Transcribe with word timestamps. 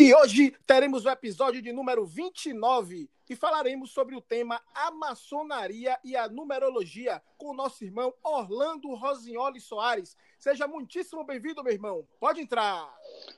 E 0.00 0.14
hoje 0.14 0.54
teremos 0.64 1.04
o 1.04 1.10
episódio 1.10 1.60
de 1.60 1.72
número 1.72 2.06
29 2.06 3.10
e 3.28 3.34
falaremos 3.34 3.90
sobre 3.90 4.14
o 4.14 4.20
tema 4.20 4.62
a 4.72 4.92
maçonaria 4.92 5.98
e 6.04 6.14
a 6.14 6.28
numerologia 6.28 7.20
com 7.36 7.48
o 7.48 7.52
nosso 7.52 7.82
irmão 7.82 8.14
Orlando 8.22 8.94
Rosignoli 8.94 9.60
Soares. 9.60 10.16
Seja 10.38 10.68
muitíssimo 10.68 11.24
bem-vindo, 11.24 11.64
meu 11.64 11.72
irmão. 11.72 12.06
Pode 12.20 12.40
entrar. 12.40 12.88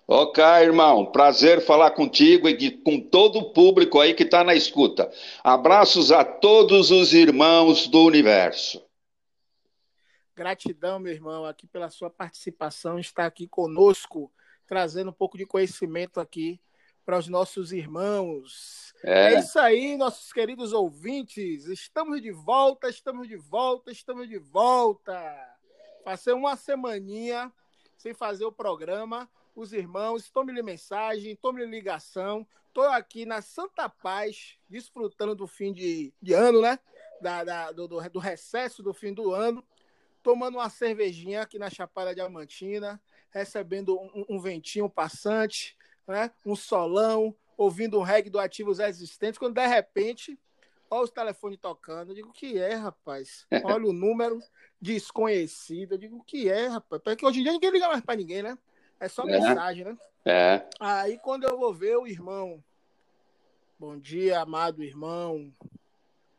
Ok, 0.07 0.45
irmão. 0.45 1.07
Prazer 1.07 1.65
falar 1.65 1.93
contigo 1.93 2.47
e 2.47 2.71
com 2.71 3.01
todo 3.01 3.39
o 3.39 3.53
público 3.55 3.99
aí 3.99 4.13
que 4.13 4.25
está 4.25 4.45
na 4.45 4.55
escuta. 4.55 5.11
Abraços 5.43 6.13
a 6.13 6.27
todos 6.27 6.91
os 6.91 7.15
irmãos 7.15 7.89
do 7.89 8.05
universo. 8.05 8.85
Gratidão, 10.37 10.99
meu 10.99 11.15
irmão, 11.15 11.47
aqui 11.47 11.67
pela 11.67 11.89
sua 11.89 12.11
participação, 12.11 12.99
estar 12.99 13.25
aqui 13.25 13.49
conosco 13.49 14.31
trazendo 14.71 15.11
um 15.11 15.13
pouco 15.13 15.37
de 15.37 15.45
conhecimento 15.45 16.21
aqui 16.21 16.61
para 17.05 17.19
os 17.19 17.27
nossos 17.27 17.73
irmãos. 17.73 18.95
É. 19.03 19.35
é. 19.35 19.41
isso 19.41 19.59
aí, 19.59 19.97
nossos 19.97 20.33
queridos 20.33 20.73
ouvintes. 20.73 21.67
Estamos 21.67 22.23
de 22.23 22.31
volta, 22.31 22.89
estamos 22.89 23.27
de 23.27 23.37
volta, 23.37 23.91
estamos 23.91 24.29
de 24.29 24.39
volta. 24.39 25.13
Passei 26.05 26.33
uma 26.33 26.55
semaninha 26.55 27.53
sem 27.97 28.15
fazer 28.15 28.45
o 28.45 28.53
programa. 28.53 29.29
Os 29.57 29.73
irmãos, 29.73 30.31
tome-lhe 30.31 30.63
mensagem, 30.63 31.35
tome-lhe 31.35 31.69
ligação. 31.69 32.47
Estou 32.69 32.85
aqui 32.85 33.27
na 33.27 33.43
Santa 33.43 33.89
Paz, 33.89 34.57
desfrutando 34.69 35.35
do 35.35 35.49
fim 35.49 35.73
de, 35.73 36.15
de 36.23 36.33
ano, 36.33 36.61
né? 36.61 36.79
Da, 37.21 37.43
da 37.43 37.73
do, 37.73 37.89
do, 37.89 38.21
recesso 38.21 38.85
do 38.85 38.95
fim 38.95 39.13
do 39.13 39.35
ano. 39.35 39.67
Tomando 40.23 40.59
uma 40.59 40.71
cervejinha 40.71 41.43
aqui 41.43 41.59
na 41.59 41.69
Chapada 41.69 42.15
Diamantina 42.15 43.03
recebendo 43.31 43.99
um, 43.99 44.25
um 44.29 44.41
ventinho 44.41 44.89
passante, 44.89 45.77
né? 46.07 46.31
um 46.45 46.57
solão, 46.57 47.35
ouvindo 47.57 47.99
um 47.99 48.03
reggae 48.03 48.31
do 48.31 48.39
Ativos 48.39 48.79
Existentes, 48.79 49.39
quando 49.39 49.55
de 49.55 49.67
repente, 49.67 50.39
olha 50.91 51.05
os 51.05 51.11
telefones 51.11 51.59
tocando. 51.61 52.11
Eu 52.11 52.15
digo, 52.15 52.29
o 52.31 52.33
que 52.33 52.59
é, 52.59 52.75
rapaz? 52.75 53.47
Olha 53.65 53.87
o 53.87 53.93
número 53.93 54.41
desconhecido. 54.81 55.93
Eu 55.93 55.99
digo, 55.99 56.17
o 56.17 56.25
que 56.25 56.49
é, 56.49 56.67
rapaz? 56.67 57.03
Porque 57.03 57.25
hoje 57.25 57.41
em 57.41 57.43
dia 57.43 57.53
ninguém 57.53 57.71
liga 57.71 57.89
mais 57.89 58.03
para 58.03 58.17
ninguém, 58.17 58.43
né? 58.43 58.59
É 58.99 59.09
só 59.09 59.23
é. 59.23 59.27
mensagem, 59.27 59.85
né? 59.85 59.99
É. 60.25 60.67
Aí 60.79 61.19
quando 61.19 61.45
eu 61.45 61.59
vou 61.59 61.73
ver 61.73 61.97
o 61.97 62.07
irmão, 62.07 62.63
bom 63.79 63.99
dia, 63.99 64.41
amado 64.41 64.83
irmão, 64.83 65.53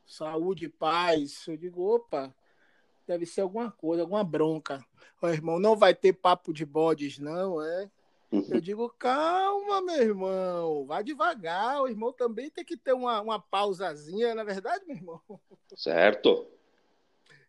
saúde 0.06 0.66
e 0.66 0.70
paz. 0.70 1.48
Eu 1.48 1.58
digo, 1.58 1.84
opa, 1.84 2.34
deve 3.08 3.26
ser 3.26 3.42
alguma 3.42 3.72
coisa, 3.72 4.04
alguma 4.04 4.24
bronca. 4.24 4.84
Ó, 5.22 5.30
irmão, 5.30 5.60
não 5.60 5.76
vai 5.76 5.94
ter 5.94 6.14
papo 6.14 6.54
de 6.54 6.66
bodes, 6.66 7.20
não, 7.20 7.62
é? 7.62 7.90
Eu 8.32 8.32
digo, 8.62 8.90
calma, 8.98 9.82
meu 9.82 10.02
irmão, 10.02 10.86
vai 10.86 11.04
devagar. 11.04 11.82
O 11.82 11.88
irmão 11.88 12.14
também 12.14 12.50
tem 12.50 12.64
que 12.64 12.78
ter 12.78 12.94
uma, 12.94 13.22
uma 13.22 13.40
pausazinha, 13.40 14.34
na 14.34 14.42
é 14.42 14.46
verdade, 14.46 14.86
meu 14.86 14.96
irmão? 14.96 15.22
Certo. 15.76 16.48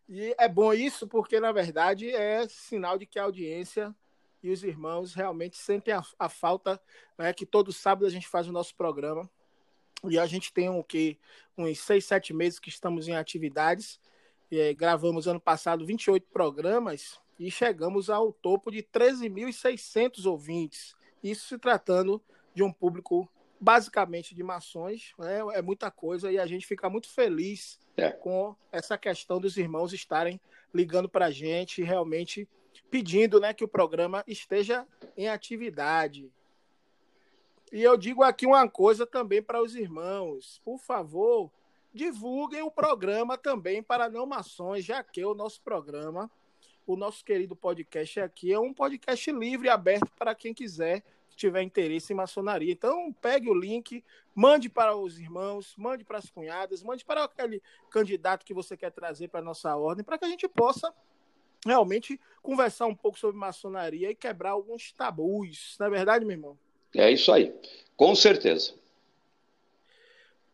E 0.09 0.35
é 0.37 0.49
bom 0.49 0.73
isso 0.73 1.07
porque, 1.07 1.39
na 1.39 1.51
verdade, 1.51 2.09
é 2.09 2.47
sinal 2.47 2.97
de 2.97 3.05
que 3.05 3.17
a 3.17 3.23
audiência 3.23 3.95
e 4.43 4.51
os 4.51 4.61
irmãos 4.63 5.13
realmente 5.13 5.55
sentem 5.55 5.93
a, 5.93 6.03
a 6.19 6.27
falta, 6.27 6.79
né, 7.17 7.31
que 7.31 7.45
todo 7.45 7.71
sábado 7.71 8.05
a 8.05 8.09
gente 8.09 8.27
faz 8.27 8.47
o 8.47 8.51
nosso 8.51 8.75
programa. 8.75 9.29
E 10.09 10.19
a 10.19 10.25
gente 10.25 10.51
tem 10.51 10.69
o 10.69 10.83
que 10.83 11.17
uns 11.57 11.79
seis, 11.79 12.03
sete 12.03 12.33
meses 12.33 12.59
que 12.59 12.67
estamos 12.67 13.07
em 13.07 13.15
atividades 13.15 14.01
é, 14.59 14.73
gravamos 14.73 15.27
ano 15.27 15.39
passado 15.39 15.85
28 15.85 16.27
programas 16.31 17.19
e 17.39 17.49
chegamos 17.49 18.09
ao 18.09 18.31
topo 18.31 18.71
de 18.71 18.83
13.600 18.83 20.25
ouvintes. 20.25 20.95
Isso 21.23 21.47
se 21.47 21.57
tratando 21.57 22.21
de 22.53 22.63
um 22.63 22.71
público 22.71 23.27
basicamente 23.59 24.35
de 24.35 24.43
maçons, 24.43 25.13
né? 25.17 25.39
é 25.53 25.61
muita 25.61 25.89
coisa 25.89 26.31
e 26.31 26.37
a 26.37 26.45
gente 26.45 26.67
fica 26.67 26.89
muito 26.89 27.09
feliz 27.09 27.79
é. 27.95 28.11
com 28.11 28.55
essa 28.71 28.97
questão 28.97 29.39
dos 29.39 29.55
irmãos 29.55 29.93
estarem 29.93 30.39
ligando 30.73 31.07
para 31.07 31.27
a 31.27 31.31
gente 31.31 31.81
realmente 31.81 32.47
pedindo 32.89 33.39
né, 33.39 33.53
que 33.53 33.63
o 33.63 33.67
programa 33.67 34.23
esteja 34.27 34.85
em 35.15 35.29
atividade. 35.29 36.31
E 37.71 37.81
eu 37.81 37.97
digo 37.97 38.21
aqui 38.21 38.45
uma 38.45 38.67
coisa 38.69 39.05
também 39.05 39.41
para 39.41 39.61
os 39.61 39.75
irmãos, 39.75 40.61
por 40.63 40.77
favor, 40.77 41.51
divulguem 41.93 42.61
o 42.63 42.71
programa 42.71 43.37
também 43.37 43.83
para 43.83 44.09
não 44.09 44.25
maçons, 44.25 44.83
já 44.83 45.03
que 45.03 45.23
o 45.23 45.35
nosso 45.35 45.61
programa, 45.61 46.29
o 46.87 46.95
nosso 46.95 47.23
querido 47.23 47.55
podcast 47.55 48.19
aqui 48.19 48.51
é 48.51 48.59
um 48.59 48.73
podcast 48.73 49.31
livre 49.31 49.69
aberto 49.69 50.11
para 50.17 50.33
quem 50.33 50.53
quiser, 50.53 51.03
que 51.29 51.37
tiver 51.37 51.61
interesse 51.61 52.11
em 52.11 52.15
maçonaria. 52.15 52.71
Então, 52.71 53.13
pegue 53.21 53.49
o 53.49 53.53
link, 53.53 54.03
mande 54.35 54.69
para 54.69 54.95
os 54.95 55.19
irmãos, 55.19 55.73
mande 55.77 56.03
para 56.03 56.17
as 56.17 56.29
cunhadas, 56.29 56.83
mande 56.83 57.05
para 57.05 57.23
aquele 57.23 57.61
candidato 57.89 58.45
que 58.45 58.53
você 58.53 58.75
quer 58.75 58.91
trazer 58.91 59.29
para 59.29 59.39
a 59.39 59.43
nossa 59.43 59.75
ordem, 59.75 60.03
para 60.03 60.17
que 60.17 60.25
a 60.25 60.29
gente 60.29 60.47
possa 60.47 60.93
realmente 61.65 62.19
conversar 62.41 62.87
um 62.87 62.95
pouco 62.95 63.17
sobre 63.17 63.37
maçonaria 63.37 64.09
e 64.09 64.15
quebrar 64.15 64.51
alguns 64.51 64.91
tabus. 64.91 65.77
Não 65.79 65.87
é 65.87 65.89
verdade, 65.89 66.25
meu 66.25 66.35
irmão? 66.35 66.57
É 66.95 67.09
isso 67.09 67.31
aí, 67.31 67.53
com 67.95 68.13
certeza. 68.13 68.73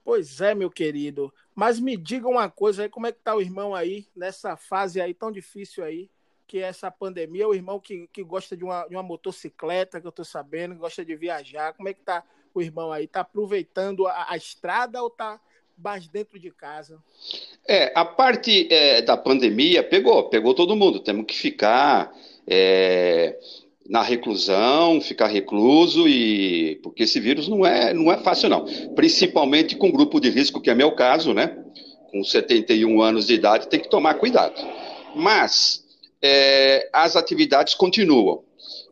Pois 0.09 0.42
é, 0.42 0.56
meu 0.56 0.72
querido. 0.72 1.31
Mas 1.53 1.80
me 1.80 1.96
diga 1.96 2.28
uma 2.28 2.50
coisa 2.50 2.81
aí, 2.81 2.90
como 2.90 3.06
é 3.06 3.12
que 3.12 3.20
tá 3.20 3.36
o 3.36 3.42
irmão 3.42 3.75
aí, 3.75 4.08
nessa 4.16 4.58
fase 4.58 5.00
aí 5.00 5.14
tão 5.14 5.31
difícil 5.31 5.84
aí, 5.84 6.09
que 6.47 6.58
é 6.58 6.62
essa 6.64 6.90
pandemia, 6.90 7.47
o 7.47 7.53
irmão 7.53 7.80
que, 7.80 8.09
que 8.12 8.24
gosta 8.24 8.58
de 8.58 8.64
uma, 8.64 8.88
de 8.88 8.96
uma 8.96 9.03
motocicleta, 9.03 10.02
que 10.02 10.08
eu 10.08 10.12
tô 10.12 10.24
sabendo, 10.24 10.74
gosta 10.74 11.06
de 11.06 11.16
viajar, 11.16 11.74
como 11.74 11.90
é 11.90 11.94
que 11.94 12.02
tá 12.02 12.24
o 12.56 12.59
irmão 12.59 12.92
aí? 12.92 13.06
Tá 13.06 13.20
aproveitando 13.20 14.08
a, 14.08 14.31
a 14.31 14.36
estrada 14.36 15.00
ou 15.03 15.12
tá 15.12 15.40
mais 15.78 16.08
dentro 16.08 16.40
de 16.40 16.50
casa? 16.50 16.97
É, 17.68 17.94
a 17.94 18.03
parte 18.03 18.68
é, 18.74 19.03
da 19.03 19.16
pandemia 19.16 19.84
pegou, 19.84 20.28
pegou 20.28 20.56
todo 20.56 20.76
mundo. 20.76 21.02
Temos 21.02 21.28
que 21.28 21.38
ficar 21.38 22.12
é, 22.47 23.40
na 23.89 24.03
reclusão, 24.03 25.01
ficar 25.01 25.25
recluso 25.25 26.07
e 26.07 26.79
porque 26.83 27.03
esse 27.03 27.19
vírus 27.19 27.47
não 27.47 27.66
é 27.66 27.91
não 27.91 28.11
é 28.11 28.17
fácil 28.17 28.47
não, 28.47 28.66
principalmente 28.94 29.75
com 29.75 29.91
grupo 29.91 30.19
de 30.19 30.29
risco 30.29 30.61
que 30.61 30.69
é 30.69 30.75
meu 30.75 30.91
caso, 30.91 31.33
né? 31.33 31.57
Com 32.11 32.23
71 32.23 33.01
anos 33.01 33.25
de 33.25 33.33
idade 33.33 33.67
tem 33.67 33.79
que 33.79 33.89
tomar 33.89 34.13
cuidado. 34.13 34.53
Mas 35.16 35.83
é, 36.22 36.88
as 36.94 37.16
atividades 37.16 37.73
continuam, 37.73 38.44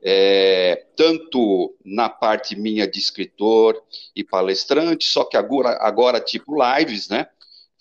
é, 0.04 0.84
tanto 0.96 1.76
na 1.86 2.10
parte 2.10 2.56
minha 2.56 2.88
de 2.88 2.98
escritor 2.98 3.80
e 4.16 4.24
palestrante, 4.24 5.06
só 5.06 5.24
que 5.24 5.38
agora 5.38 5.78
agora 5.80 6.20
tipo 6.20 6.56
lives, 6.60 7.08
né? 7.08 7.28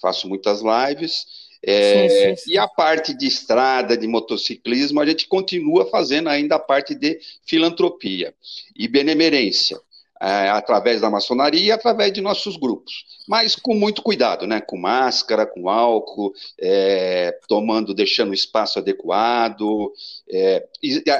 Faço 0.02 0.28
muitas 0.28 0.60
lives 0.60 1.45
é, 1.66 2.08
sim, 2.08 2.14
sim, 2.16 2.36
sim. 2.36 2.52
E 2.52 2.58
a 2.58 2.68
parte 2.68 3.12
de 3.12 3.26
estrada, 3.26 3.96
de 3.96 4.06
motociclismo, 4.06 5.00
a 5.00 5.06
gente 5.06 5.26
continua 5.26 5.84
fazendo 5.86 6.28
ainda 6.28 6.54
a 6.54 6.60
parte 6.60 6.94
de 6.94 7.18
filantropia 7.44 8.32
e 8.76 8.86
benemerência, 8.86 9.80
é, 10.20 10.48
através 10.48 11.00
da 11.00 11.10
maçonaria 11.10 11.60
e 11.60 11.72
através 11.72 12.12
de 12.12 12.20
nossos 12.20 12.56
grupos. 12.56 13.04
Mas 13.26 13.56
com 13.56 13.74
muito 13.74 14.00
cuidado, 14.00 14.46
né? 14.46 14.60
Com 14.60 14.78
máscara, 14.78 15.44
com 15.44 15.68
álcool, 15.68 16.32
é, 16.56 17.36
tomando, 17.48 17.92
deixando 17.92 18.30
o 18.30 18.34
espaço 18.34 18.78
adequado. 18.78 19.92
É, 20.30 20.68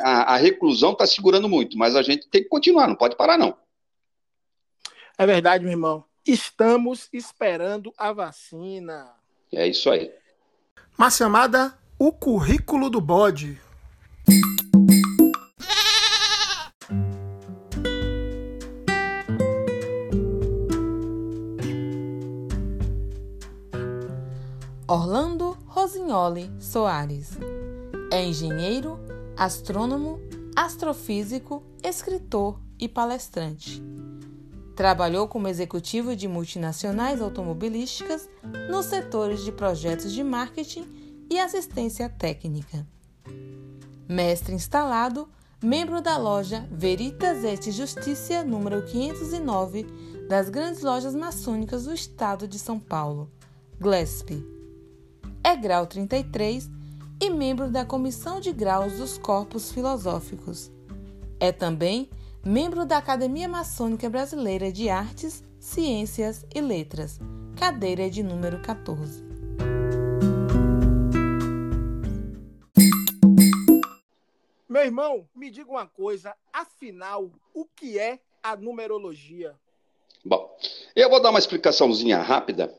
a, 0.05 0.35
a 0.35 0.37
reclusão 0.37 0.93
está 0.93 1.09
segurando 1.09 1.49
muito, 1.49 1.77
mas 1.77 1.97
a 1.97 2.03
gente 2.03 2.29
tem 2.29 2.45
que 2.45 2.49
continuar, 2.49 2.87
não 2.87 2.95
pode 2.95 3.17
parar, 3.17 3.37
não. 3.37 3.57
É 5.19 5.27
verdade, 5.27 5.65
meu 5.65 5.73
irmão. 5.73 6.05
Estamos 6.25 7.09
esperando 7.13 7.93
a 7.99 8.13
vacina. 8.13 9.11
É 9.53 9.67
isso 9.67 9.91
aí 9.91 10.13
mas 10.97 11.17
chamada 11.17 11.75
O 11.99 12.13
Currículo 12.13 12.89
do 12.89 13.01
Bode. 13.01 13.61
Orlando 24.89 25.59
Rosignoli 25.67 26.51
Soares 26.61 27.37
é 28.13 28.25
engenheiro, 28.25 28.99
astrônomo, 29.37 30.21
astrofísico, 30.55 31.63
escritor 31.83 32.61
e 32.79 32.89
palestrante. 32.89 33.83
Trabalhou 34.77 35.27
como 35.27 35.49
executivo 35.49 36.15
de 36.15 36.29
multinacionais 36.29 37.23
automobilísticas 37.23 38.29
nos 38.71 38.85
setores 38.85 39.43
de 39.43 39.51
projetos 39.51 40.13
de 40.13 40.23
marketing 40.23 41.27
e 41.31 41.39
assistência 41.39 42.11
técnica. 42.11 42.87
Mestre 44.07 44.55
instalado, 44.55 45.31
membro 45.63 46.03
da 46.03 46.19
loja 46.19 46.69
Veritas 46.71 47.43
et 47.43 47.73
Justicia 47.73 48.45
número 48.45 48.83
509 48.83 49.87
das 50.29 50.51
grandes 50.51 50.83
lojas 50.83 51.15
maçônicas 51.15 51.85
do 51.85 51.95
estado 51.95 52.47
de 52.47 52.59
São 52.59 52.79
Paulo, 52.79 53.31
GLESP. 53.81 54.45
É 55.43 55.57
grau 55.57 55.87
33 55.87 56.69
e 57.19 57.31
membro 57.31 57.71
da 57.71 57.87
Comissão 57.87 58.41
de 58.41 58.53
Graus 58.53 58.99
dos 58.99 59.17
Corpos 59.17 59.73
Filosóficos. 59.73 60.71
É 61.41 61.51
também 61.51 62.11
membro 62.47 62.87
da 62.87 62.99
Academia 62.99 63.49
Maçônica 63.49 64.09
Brasileira 64.09 64.71
de 64.71 64.89
Artes, 64.89 65.45
Ciências 65.59 66.47
e 66.55 66.61
Letras, 66.61 67.19
cadeira 67.59 68.09
de 68.09 68.23
número 68.23 68.63
14. 68.63 69.25
Meu 74.69 74.83
irmão, 74.85 75.29
me 75.35 75.51
diga 75.51 75.69
uma 75.69 75.89
coisa, 75.89 76.37
afinal, 76.53 77.33
o 77.53 77.65
que 77.65 77.99
é 77.99 78.21
a 78.41 78.55
numerologia? 78.55 79.57
Bom, 80.25 80.57
eu 80.95 81.11
vou 81.11 81.21
dar 81.21 81.31
uma 81.31 81.41
explicaçãozinha 81.41 82.19
rápida 82.19 82.73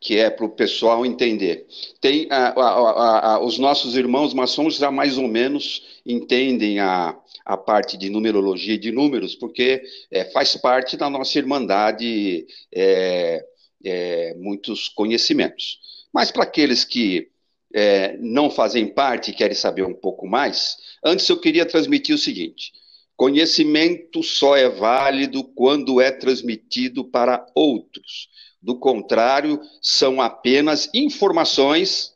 que 0.00 0.18
é 0.18 0.30
para 0.30 0.44
o 0.44 0.50
pessoal 0.50 1.04
entender. 1.04 1.66
Tem 2.00 2.26
a, 2.30 2.48
a, 2.48 3.34
a, 3.34 3.44
os 3.44 3.58
nossos 3.58 3.96
irmãos 3.96 4.34
maçons 4.34 4.76
já 4.76 4.90
mais 4.90 5.18
ou 5.18 5.26
menos 5.26 6.00
entendem 6.04 6.78
a, 6.78 7.18
a 7.44 7.56
parte 7.56 7.96
de 7.96 8.10
numerologia 8.10 8.74
e 8.74 8.78
de 8.78 8.92
números, 8.92 9.34
porque 9.34 9.82
é, 10.10 10.24
faz 10.26 10.56
parte 10.56 10.96
da 10.96 11.08
nossa 11.08 11.38
irmandade 11.38 12.46
é, 12.74 13.44
é, 13.84 14.34
muitos 14.34 14.88
conhecimentos. 14.88 15.78
Mas 16.12 16.30
para 16.30 16.42
aqueles 16.42 16.84
que 16.84 17.28
é, 17.74 18.16
não 18.18 18.50
fazem 18.50 18.86
parte 18.86 19.30
e 19.30 19.34
querem 19.34 19.56
saber 19.56 19.84
um 19.84 19.94
pouco 19.94 20.26
mais, 20.26 20.76
antes 21.04 21.28
eu 21.28 21.38
queria 21.38 21.66
transmitir 21.66 22.14
o 22.14 22.18
seguinte. 22.18 22.72
Conhecimento 23.16 24.22
só 24.22 24.56
é 24.56 24.68
válido 24.68 25.42
quando 25.42 26.00
é 26.00 26.10
transmitido 26.10 27.04
para 27.04 27.46
outros. 27.54 28.28
Do 28.60 28.78
contrário, 28.78 29.60
são 29.80 30.20
apenas 30.20 30.90
informações 30.92 32.14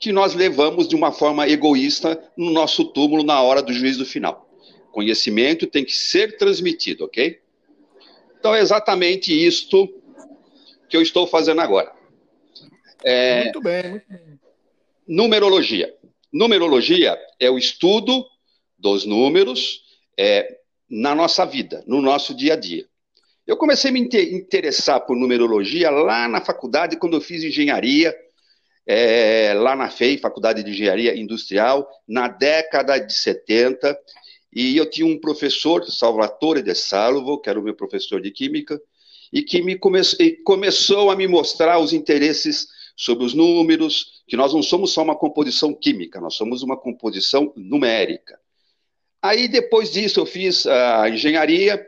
que 0.00 0.10
nós 0.10 0.34
levamos 0.34 0.88
de 0.88 0.96
uma 0.96 1.12
forma 1.12 1.48
egoísta 1.48 2.20
no 2.36 2.50
nosso 2.50 2.86
túmulo 2.86 3.22
na 3.22 3.40
hora 3.40 3.62
do 3.62 3.72
juízo 3.72 4.04
final. 4.04 4.48
Conhecimento 4.90 5.66
tem 5.66 5.84
que 5.84 5.94
ser 5.94 6.36
transmitido, 6.36 7.04
ok? 7.04 7.40
Então 8.38 8.54
é 8.54 8.60
exatamente 8.60 9.32
isto 9.32 9.88
que 10.88 10.96
eu 10.96 11.02
estou 11.02 11.26
fazendo 11.26 11.60
agora. 11.60 11.92
É, 13.04 13.44
muito 13.44 13.60
bem. 13.60 14.02
Numerologia. 15.06 15.94
Numerologia 16.32 17.18
é 17.38 17.50
o 17.50 17.56
estudo 17.56 18.26
dos 18.76 19.04
números 19.04 19.84
é, 20.18 20.58
na 20.90 21.14
nossa 21.14 21.44
vida, 21.44 21.84
no 21.86 22.02
nosso 22.02 22.34
dia 22.34 22.54
a 22.54 22.56
dia. 22.56 22.86
Eu 23.46 23.56
comecei 23.56 23.90
a 23.90 23.92
me 23.92 24.00
interessar 24.00 25.00
por 25.00 25.16
numerologia 25.16 25.90
lá 25.90 26.28
na 26.28 26.40
faculdade, 26.40 26.96
quando 26.96 27.14
eu 27.14 27.20
fiz 27.20 27.42
engenharia, 27.42 28.16
é, 28.86 29.52
lá 29.54 29.74
na 29.74 29.90
FEI, 29.90 30.18
Faculdade 30.18 30.62
de 30.62 30.70
Engenharia 30.70 31.16
Industrial, 31.16 31.88
na 32.06 32.28
década 32.28 32.98
de 32.98 33.12
70, 33.12 33.98
e 34.54 34.76
eu 34.76 34.88
tinha 34.88 35.06
um 35.06 35.18
professor, 35.18 35.84
Salvatore 35.90 36.62
de 36.62 36.74
Salvo, 36.74 37.40
que 37.40 37.48
era 37.48 37.58
o 37.58 37.62
meu 37.62 37.74
professor 37.74 38.20
de 38.20 38.30
Química, 38.30 38.80
e 39.32 39.42
que 39.42 39.62
me 39.62 39.76
come 39.76 40.00
começou 40.44 41.10
a 41.10 41.16
me 41.16 41.26
mostrar 41.26 41.78
os 41.78 41.92
interesses 41.92 42.68
sobre 42.96 43.24
os 43.24 43.34
números, 43.34 44.22
que 44.28 44.36
nós 44.36 44.52
não 44.52 44.62
somos 44.62 44.92
só 44.92 45.02
uma 45.02 45.16
composição 45.16 45.74
química, 45.74 46.20
nós 46.20 46.34
somos 46.34 46.62
uma 46.62 46.76
composição 46.76 47.52
numérica. 47.56 48.38
Aí, 49.22 49.48
depois 49.48 49.90
disso, 49.90 50.20
eu 50.20 50.26
fiz 50.26 50.66
a 50.66 51.08
engenharia, 51.08 51.84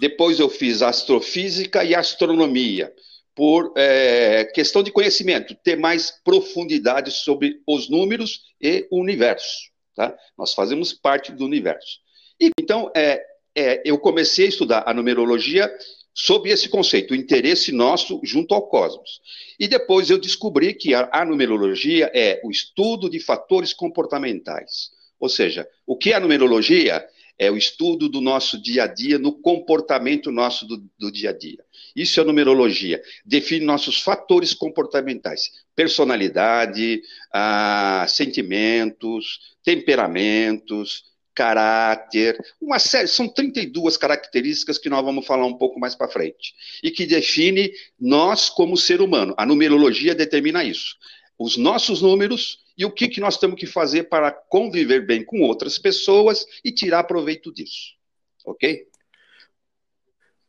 depois 0.00 0.40
eu 0.40 0.48
fiz 0.48 0.80
astrofísica 0.80 1.84
e 1.84 1.94
astronomia, 1.94 2.90
por 3.34 3.72
é, 3.76 4.46
questão 4.46 4.82
de 4.82 4.90
conhecimento, 4.90 5.54
ter 5.62 5.76
mais 5.76 6.10
profundidade 6.24 7.10
sobre 7.10 7.60
os 7.66 7.90
números 7.90 8.40
e 8.60 8.88
o 8.90 8.98
universo. 8.98 9.70
Tá? 9.94 10.16
Nós 10.38 10.54
fazemos 10.54 10.94
parte 10.94 11.32
do 11.32 11.44
universo. 11.44 11.98
E, 12.40 12.50
então, 12.58 12.90
é, 12.96 13.22
é, 13.54 13.82
eu 13.84 13.98
comecei 13.98 14.46
a 14.46 14.48
estudar 14.48 14.84
a 14.86 14.94
numerologia 14.94 15.70
sob 16.14 16.48
esse 16.48 16.70
conceito, 16.70 17.12
o 17.12 17.16
interesse 17.16 17.70
nosso 17.70 18.20
junto 18.24 18.54
ao 18.54 18.68
cosmos. 18.68 19.20
E 19.58 19.68
depois 19.68 20.08
eu 20.08 20.18
descobri 20.18 20.72
que 20.72 20.94
a, 20.94 21.10
a 21.12 21.26
numerologia 21.26 22.10
é 22.14 22.40
o 22.42 22.50
estudo 22.50 23.10
de 23.10 23.20
fatores 23.20 23.74
comportamentais. 23.74 24.90
Ou 25.18 25.28
seja, 25.28 25.68
o 25.86 25.96
que 25.96 26.12
é 26.12 26.16
a 26.16 26.20
numerologia? 26.20 27.06
É 27.40 27.50
o 27.50 27.56
estudo 27.56 28.06
do 28.06 28.20
nosso 28.20 28.60
dia 28.60 28.84
a 28.84 28.86
dia, 28.86 29.18
no 29.18 29.32
comportamento 29.32 30.30
nosso 30.30 30.66
do, 30.66 30.76
do 30.98 31.10
dia 31.10 31.30
a 31.30 31.32
dia. 31.32 31.64
Isso 31.96 32.20
é 32.20 32.24
numerologia. 32.24 33.02
Define 33.24 33.64
nossos 33.64 33.98
fatores 33.98 34.52
comportamentais: 34.52 35.50
personalidade, 35.74 37.00
ah, 37.32 38.04
sentimentos, 38.06 39.56
temperamentos, 39.64 41.04
caráter, 41.34 42.38
uma 42.60 42.78
série, 42.78 43.08
são 43.08 43.26
32 43.26 43.96
características 43.96 44.76
que 44.76 44.90
nós 44.90 45.02
vamos 45.02 45.26
falar 45.26 45.46
um 45.46 45.56
pouco 45.56 45.80
mais 45.80 45.94
para 45.94 46.10
frente, 46.10 46.54
e 46.82 46.90
que 46.90 47.06
define 47.06 47.72
nós 47.98 48.50
como 48.50 48.76
ser 48.76 49.00
humano. 49.00 49.34
A 49.38 49.46
numerologia 49.46 50.14
determina 50.14 50.62
isso. 50.62 50.96
Os 51.38 51.56
nossos 51.56 52.02
números 52.02 52.58
e 52.80 52.84
o 52.86 52.90
que, 52.90 53.08
que 53.08 53.20
nós 53.20 53.36
temos 53.36 53.60
que 53.60 53.66
fazer 53.66 54.04
para 54.04 54.32
conviver 54.32 55.04
bem 55.04 55.22
com 55.22 55.42
outras 55.42 55.78
pessoas 55.78 56.46
e 56.64 56.72
tirar 56.72 57.04
proveito 57.04 57.52
disso. 57.52 57.94
Ok? 58.42 58.88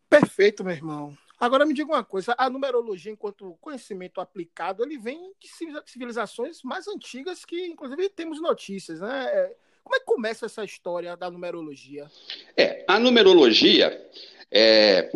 Perfeito, 0.09 0.63
meu 0.63 0.73
irmão. 0.73 1.17
Agora 1.37 1.65
me 1.65 1.73
diga 1.73 1.91
uma 1.91 2.05
coisa, 2.05 2.33
a 2.37 2.49
numerologia, 2.49 3.11
enquanto 3.11 3.57
conhecimento 3.59 4.21
aplicado, 4.21 4.81
ele 4.81 4.97
vem 4.97 5.33
de 5.41 5.49
civilizações 5.85 6.63
mais 6.63 6.87
antigas 6.87 7.43
que, 7.43 7.65
inclusive, 7.65 8.07
temos 8.07 8.41
notícias, 8.41 9.01
né? 9.01 9.51
Como 9.83 9.97
é 9.97 9.99
que 9.99 10.05
começa 10.05 10.45
essa 10.45 10.63
história 10.63 11.17
da 11.17 11.29
numerologia? 11.29 12.09
É, 12.55 12.85
a 12.87 12.97
numerologia 12.97 14.09
é, 14.49 15.11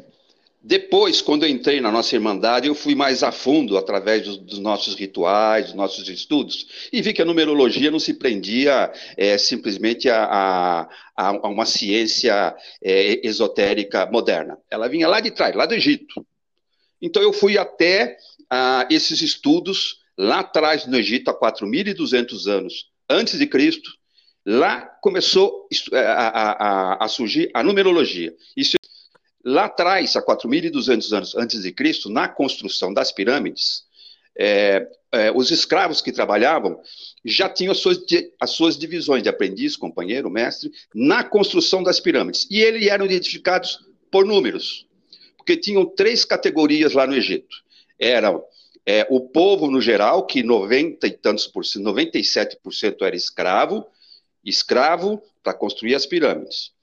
depois, 0.68 1.22
quando 1.22 1.44
eu 1.44 1.50
entrei 1.50 1.80
na 1.80 1.92
nossa 1.92 2.16
Irmandade, 2.16 2.68
eu 2.68 2.74
fui 2.74 2.96
mais 2.96 3.22
a 3.22 3.32
fundo 3.32 3.78
através 3.78 4.24
dos, 4.24 4.38
dos 4.38 4.58
nossos 4.58 4.96
rituais, 4.96 5.68
dos 5.68 5.76
nossos 5.76 6.10
estudos, 6.10 6.90
e 6.92 7.04
vi 7.04 7.14
que 7.14 7.22
a 7.22 7.26
numerologia 7.26 7.92
não 7.92 8.00
se 8.00 8.16
prendia 8.16 8.92
é, 9.16 9.38
simplesmente 9.38 10.10
a, 10.10 10.24
a, 10.24 10.90
a, 11.16 11.48
uma 11.48 11.68
ciência 11.68 12.56
é, 12.84 13.28
esotérica 13.28 14.08
moderna. 14.08 14.58
Ela 14.68 14.90
vinha 14.90 15.08
lá 15.08 15.20
de 15.20 15.30
trás, 15.30 15.56
lá 15.56 15.68
do 15.68 15.76
Egito. 15.76 16.26
Então, 17.00 17.22
eu 17.22 17.32
fui 17.32 17.60
até 17.60 18.18
a, 18.50 18.88
esses 18.90 19.22
estudos 19.22 20.00
lá 20.18 20.40
atrás 20.40 20.88
no 20.88 20.98
Egito, 20.98 21.30
há 21.30 21.40
4.200 21.40 22.48
anos 22.52 22.90
antes 23.08 23.38
de 23.38 23.46
Cristo. 23.46 23.92
Lá 24.44 24.82
começou 25.00 25.68
a, 25.94 27.06
a 27.06 27.08
surgir 27.08 27.52
a 27.54 27.62
numerologia. 27.62 28.34
Isso 28.58 28.76
Lá 29.48 29.66
atrás, 29.66 30.16
há 30.16 30.24
4.200 30.24 31.16
anos 31.16 31.36
antes 31.36 31.62
de 31.62 31.72
Cristo, 31.72 32.10
na 32.10 32.28
construção 32.28 32.92
das 32.92 33.12
pirâmides, 33.12 33.84
é, 34.36 34.88
é, 35.12 35.32
os 35.32 35.52
escravos 35.52 36.02
que 36.02 36.12
trabalhavam 36.12 36.82
já 37.24 37.48
tinham 37.48 37.72
as 37.72 37.78
suas, 37.78 38.00
as 38.40 38.50
suas 38.50 38.76
divisões 38.76 39.22
de 39.22 39.30
aprendiz, 39.30 39.78
companheiro, 39.78 40.32
mestre, 40.32 40.72
na 40.96 41.24
construção 41.24 41.84
das 41.84 42.00
pirâmides. 42.00 42.48
E 42.50 42.60
eles 42.60 42.88
eram 42.88 43.06
identificados 43.06 43.86
por 44.10 44.26
números, 44.26 44.88
porque 45.38 45.56
tinham 45.56 45.86
três 45.86 46.26
categorias 46.26 46.94
lá 46.94 47.06
no 47.06 47.14
Egito. 47.14 47.64
Eram 48.00 48.44
é, 48.84 49.06
o 49.12 49.22
povo 49.22 49.70
no 49.70 49.80
geral, 49.80 50.26
que 50.26 50.42
90 50.42 51.06
e 51.06 51.12
tantos 51.12 51.46
por 51.46 51.64
cento, 51.64 51.84
97% 51.84 52.96
era 53.02 53.16
escravo, 53.16 53.86
escravo 54.44 55.22
para 55.44 55.54
construir 55.54 55.94
as 55.94 56.08
pirâmides 56.08 56.74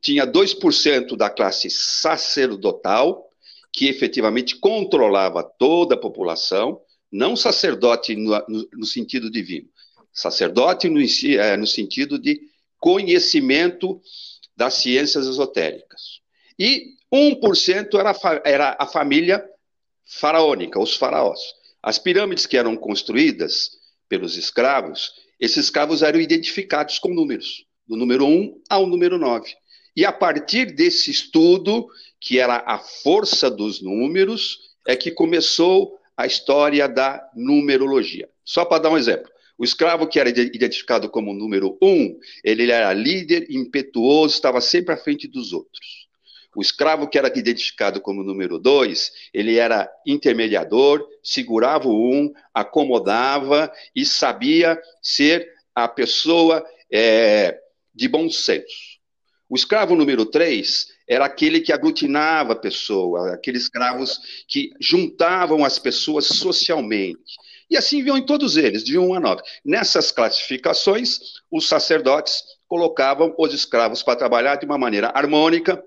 tinha 0.00 0.26
2% 0.26 1.16
da 1.16 1.28
classe 1.28 1.68
sacerdotal, 1.70 3.28
que 3.72 3.88
efetivamente 3.88 4.56
controlava 4.56 5.42
toda 5.42 5.94
a 5.94 5.98
população, 5.98 6.80
não 7.10 7.36
sacerdote 7.36 8.16
no, 8.16 8.32
no, 8.72 8.86
sentido 8.86 9.30
divino, 9.30 9.68
sacerdote 10.12 10.88
no, 10.88 11.00
é, 11.00 11.56
no 11.56 11.66
sentido 11.66 12.18
de 12.18 12.40
conhecimento 12.78 14.00
das 14.56 14.74
ciências 14.74 15.26
esotéricas. 15.26 16.20
E 16.58 16.94
1% 17.12 17.98
era, 17.98 18.42
era 18.44 18.76
a 18.78 18.86
família 18.86 19.44
faraônica, 20.04 20.80
os 20.80 20.96
faraós. 20.96 21.40
As 21.82 21.98
pirâmides 21.98 22.46
que 22.46 22.56
eram 22.56 22.76
construídas 22.76 23.70
pelos 24.08 24.36
escravos, 24.36 25.12
esses 25.38 25.64
escravos 25.64 26.02
eram 26.02 26.20
identificados 26.20 26.98
com 26.98 27.14
números, 27.14 27.64
do 27.86 27.96
número 27.96 28.26
1 28.26 28.62
ao 28.68 28.86
número 28.86 29.18
9. 29.18 29.54
E 29.96 30.04
a 30.04 30.12
partir 30.12 30.66
desse 30.74 31.10
estudo, 31.10 31.88
que 32.20 32.38
era 32.38 32.62
a 32.66 32.78
força 32.78 33.50
dos 33.50 33.82
números, 33.82 34.58
é 34.86 34.94
que 34.94 35.10
começou 35.10 35.98
a 36.16 36.26
história 36.26 36.88
da 36.88 37.22
numerologia. 37.34 38.28
Só 38.44 38.64
para 38.64 38.82
dar 38.82 38.90
um 38.90 38.98
exemplo. 38.98 39.30
O 39.56 39.64
escravo 39.64 40.06
que 40.06 40.18
era 40.18 40.30
identificado 40.30 41.08
como 41.10 41.34
número 41.34 41.76
um, 41.82 42.18
ele 42.42 42.70
era 42.70 42.92
líder, 42.94 43.46
impetuoso, 43.50 44.34
estava 44.34 44.60
sempre 44.60 44.94
à 44.94 44.96
frente 44.96 45.28
dos 45.28 45.52
outros. 45.52 46.08
O 46.56 46.62
escravo 46.62 47.06
que 47.06 47.18
era 47.18 47.28
identificado 47.38 48.00
como 48.00 48.24
número 48.24 48.58
dois, 48.58 49.12
ele 49.32 49.56
era 49.56 49.88
intermediador, 50.06 51.06
segurava 51.22 51.88
o 51.88 52.12
um, 52.12 52.32
acomodava 52.52 53.72
e 53.94 54.04
sabia 54.04 54.80
ser 55.00 55.46
a 55.74 55.86
pessoa 55.86 56.64
é, 56.90 57.60
de 57.94 58.08
bom 58.08 58.28
senso. 58.28 58.89
O 59.50 59.56
escravo 59.56 59.96
número 59.96 60.24
três 60.24 60.86
era 61.08 61.24
aquele 61.24 61.60
que 61.60 61.72
aglutinava 61.72 62.52
a 62.52 62.56
pessoa, 62.56 63.34
aqueles 63.34 63.64
escravos 63.64 64.20
que 64.46 64.70
juntavam 64.80 65.64
as 65.64 65.76
pessoas 65.76 66.26
socialmente. 66.26 67.34
E 67.68 67.76
assim 67.76 68.00
viam 68.00 68.16
em 68.16 68.24
todos 68.24 68.56
eles, 68.56 68.84
de 68.84 68.96
1 68.96 69.14
a 69.14 69.18
9. 69.20 69.42
Nessas 69.64 70.12
classificações, 70.12 71.18
os 71.50 71.66
sacerdotes 71.66 72.44
colocavam 72.68 73.34
os 73.36 73.52
escravos 73.52 74.04
para 74.04 74.14
trabalhar 74.14 74.54
de 74.54 74.66
uma 74.66 74.78
maneira 74.78 75.10
harmônica, 75.12 75.82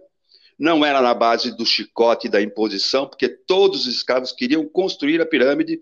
não 0.60 0.84
era 0.84 1.02
na 1.02 1.14
base 1.14 1.56
do 1.56 1.66
chicote 1.66 2.28
e 2.28 2.30
da 2.30 2.42
imposição, 2.42 3.08
porque 3.08 3.30
todos 3.30 3.88
os 3.88 3.96
escravos 3.96 4.34
queriam 4.34 4.68
construir 4.68 5.22
a 5.22 5.26
pirâmide 5.26 5.80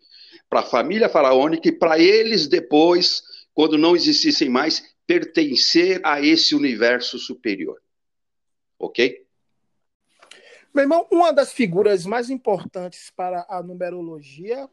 para 0.48 0.60
a 0.60 0.64
família 0.64 1.10
faraônica 1.10 1.68
e 1.68 1.72
para 1.72 1.98
eles 1.98 2.48
depois, 2.48 3.24
quando 3.56 3.76
não 3.76 3.96
existissem 3.96 4.50
mais, 4.50 4.91
pertencer 5.12 6.00
a 6.06 6.22
esse 6.22 6.56
universo 6.56 7.20
superior. 7.20 7.82
Ok? 8.80 9.28
Meu 10.74 10.84
irmão, 10.84 11.06
uma 11.12 11.34
das 11.34 11.52
figuras 11.52 12.06
mais 12.06 12.30
importantes 12.30 13.12
para 13.14 13.46
a 13.50 13.62
numerologia 13.62 14.70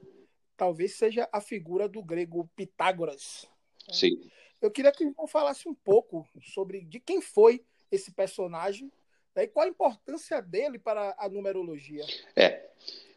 talvez 0.56 0.94
seja 0.94 1.28
a 1.32 1.40
figura 1.40 1.88
do 1.88 2.00
grego 2.04 2.48
Pitágoras. 2.54 3.46
Sim. 3.90 4.30
Eu 4.62 4.70
queria 4.70 4.92
que 4.92 5.04
o 5.04 5.08
irmão 5.08 5.26
falasse 5.26 5.68
um 5.68 5.74
pouco 5.74 6.24
sobre 6.40 6.84
de 6.84 7.00
quem 7.00 7.20
foi 7.20 7.64
esse 7.90 8.12
personagem 8.12 8.92
né, 9.34 9.42
e 9.42 9.48
qual 9.48 9.66
a 9.66 9.68
importância 9.68 10.40
dele 10.40 10.78
para 10.78 11.16
a 11.18 11.28
numerologia. 11.28 12.04
É. 12.36 12.64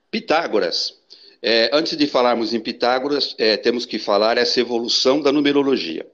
Pitágoras. 0.10 1.00
É, 1.40 1.70
antes 1.72 1.96
de 1.96 2.08
falarmos 2.08 2.52
em 2.52 2.60
Pitágoras, 2.60 3.36
é, 3.38 3.58
temos 3.58 3.86
que 3.86 4.00
falar 4.00 4.40
essa 4.40 4.60
evolução 4.60 5.22
da 5.22 5.32
numerologia. 5.32 6.10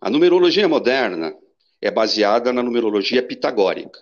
A 0.00 0.08
numerologia 0.08 0.68
moderna 0.68 1.34
é 1.82 1.90
baseada 1.90 2.52
na 2.52 2.62
numerologia 2.62 3.22
pitagórica, 3.22 4.00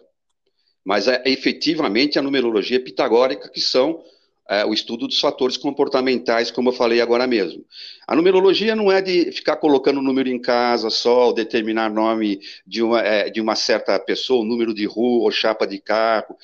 mas 0.85 1.09
é 1.09 1.23
efetivamente 1.27 2.19
a 2.19 2.23
numerologia 2.23 2.79
pitagórica 2.79 3.49
que 3.49 3.61
são 3.61 4.03
é, 4.49 4.65
o 4.65 4.73
estudo 4.73 5.09
dos 5.09 5.19
fatores 5.19 5.57
comportamentais, 5.57 6.51
como 6.51 6.69
eu 6.69 6.73
falei 6.73 7.01
agora 7.01 7.27
mesmo. 7.27 7.65
A 8.07 8.15
numerologia 8.15 8.77
não 8.77 8.93
é 8.93 9.01
de 9.01 9.33
ficar 9.33 9.57
colocando 9.57 10.03
número 10.03 10.29
em 10.29 10.41
casa 10.41 10.91
só, 10.91 11.29
ou 11.29 11.33
determinar 11.33 11.91
nome 11.91 12.41
de 12.67 12.83
uma, 12.83 13.01
é, 13.01 13.31
de 13.31 13.41
uma 13.41 13.57
certa 13.57 13.99
pessoa, 13.99 14.45
número 14.45 14.73
de 14.73 14.85
rua 14.85 15.25
ou 15.25 15.31
chapa 15.33 15.67
de 15.67 15.81
carro. 15.81 16.37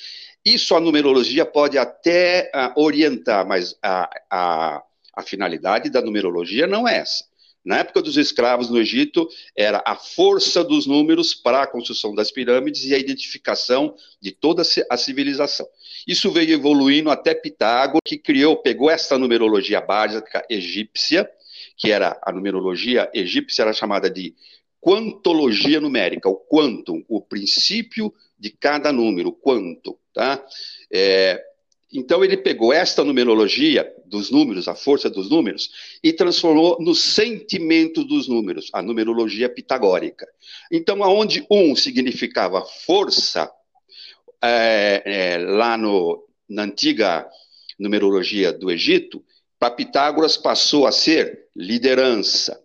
Isso 0.44 0.74
a 0.74 0.80
numerologia 0.80 1.46
pode 1.46 1.78
até 1.78 2.50
uh, 2.54 2.80
orientar, 2.82 3.46
mas 3.46 3.76
a, 3.80 4.10
a, 4.28 4.82
a 5.14 5.22
finalidade 5.22 5.88
da 5.88 6.00
numerologia 6.00 6.66
não 6.66 6.88
é 6.88 6.96
essa. 6.96 7.24
Na 7.64 7.78
época 7.78 8.02
dos 8.02 8.16
escravos 8.16 8.68
no 8.68 8.78
Egito, 8.78 9.28
era 9.56 9.82
a 9.86 9.94
força 9.94 10.64
dos 10.64 10.86
números 10.86 11.34
para 11.34 11.62
a 11.62 11.66
construção 11.66 12.14
das 12.14 12.30
pirâmides 12.30 12.84
e 12.84 12.94
a 12.94 12.98
identificação 12.98 13.94
de 14.20 14.32
toda 14.32 14.62
a 14.90 14.96
civilização. 14.96 15.66
Isso 16.06 16.30
veio 16.32 16.54
evoluindo 16.54 17.10
até 17.10 17.34
Pitágoras, 17.34 18.00
que 18.04 18.18
criou, 18.18 18.56
pegou 18.56 18.90
essa 18.90 19.16
numerologia 19.16 19.80
básica 19.80 20.44
egípcia, 20.50 21.30
que 21.76 21.92
era 21.92 22.18
a 22.22 22.32
numerologia 22.32 23.08
egípcia, 23.14 23.62
era 23.62 23.72
chamada 23.72 24.10
de 24.10 24.34
quantologia 24.80 25.80
numérica, 25.80 26.28
o 26.28 26.34
quantum, 26.34 27.04
o 27.08 27.20
princípio 27.20 28.12
de 28.36 28.50
cada 28.50 28.90
número, 28.90 29.30
quanto, 29.30 29.96
tá? 30.12 30.44
É, 30.92 31.40
então 31.92 32.24
ele 32.24 32.36
pegou 32.36 32.72
esta 32.72 33.04
numerologia 33.04 33.92
dos 34.06 34.30
números, 34.30 34.66
a 34.66 34.74
força 34.74 35.10
dos 35.10 35.28
números, 35.28 35.70
e 36.02 36.12
transformou 36.12 36.78
no 36.80 36.94
sentimento 36.94 38.02
dos 38.04 38.26
números, 38.28 38.70
a 38.72 38.82
numerologia 38.82 39.48
pitagórica. 39.48 40.26
Então, 40.70 41.04
aonde 41.04 41.46
um 41.50 41.76
significava 41.76 42.64
força, 42.64 43.50
é, 44.42 45.02
é, 45.04 45.38
lá 45.38 45.76
no, 45.76 46.26
na 46.48 46.62
antiga 46.62 47.28
numerologia 47.78 48.52
do 48.52 48.70
Egito, 48.70 49.22
para 49.58 49.70
Pitágoras 49.70 50.36
passou 50.36 50.86
a 50.86 50.92
ser 50.92 51.46
liderança. 51.54 52.60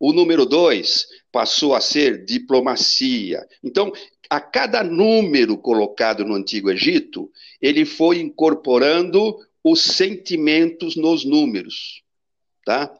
O 0.00 0.14
número 0.14 0.46
dois 0.46 1.06
passou 1.30 1.74
a 1.74 1.80
ser 1.80 2.24
diplomacia. 2.24 3.46
Então, 3.62 3.92
a 4.30 4.40
cada 4.40 4.82
número 4.82 5.58
colocado 5.58 6.24
no 6.24 6.34
Antigo 6.34 6.70
Egito, 6.70 7.30
ele 7.60 7.84
foi 7.84 8.18
incorporando 8.20 9.36
os 9.62 9.82
sentimentos 9.82 10.96
nos 10.96 11.22
números, 11.22 12.02
tá? 12.64 12.90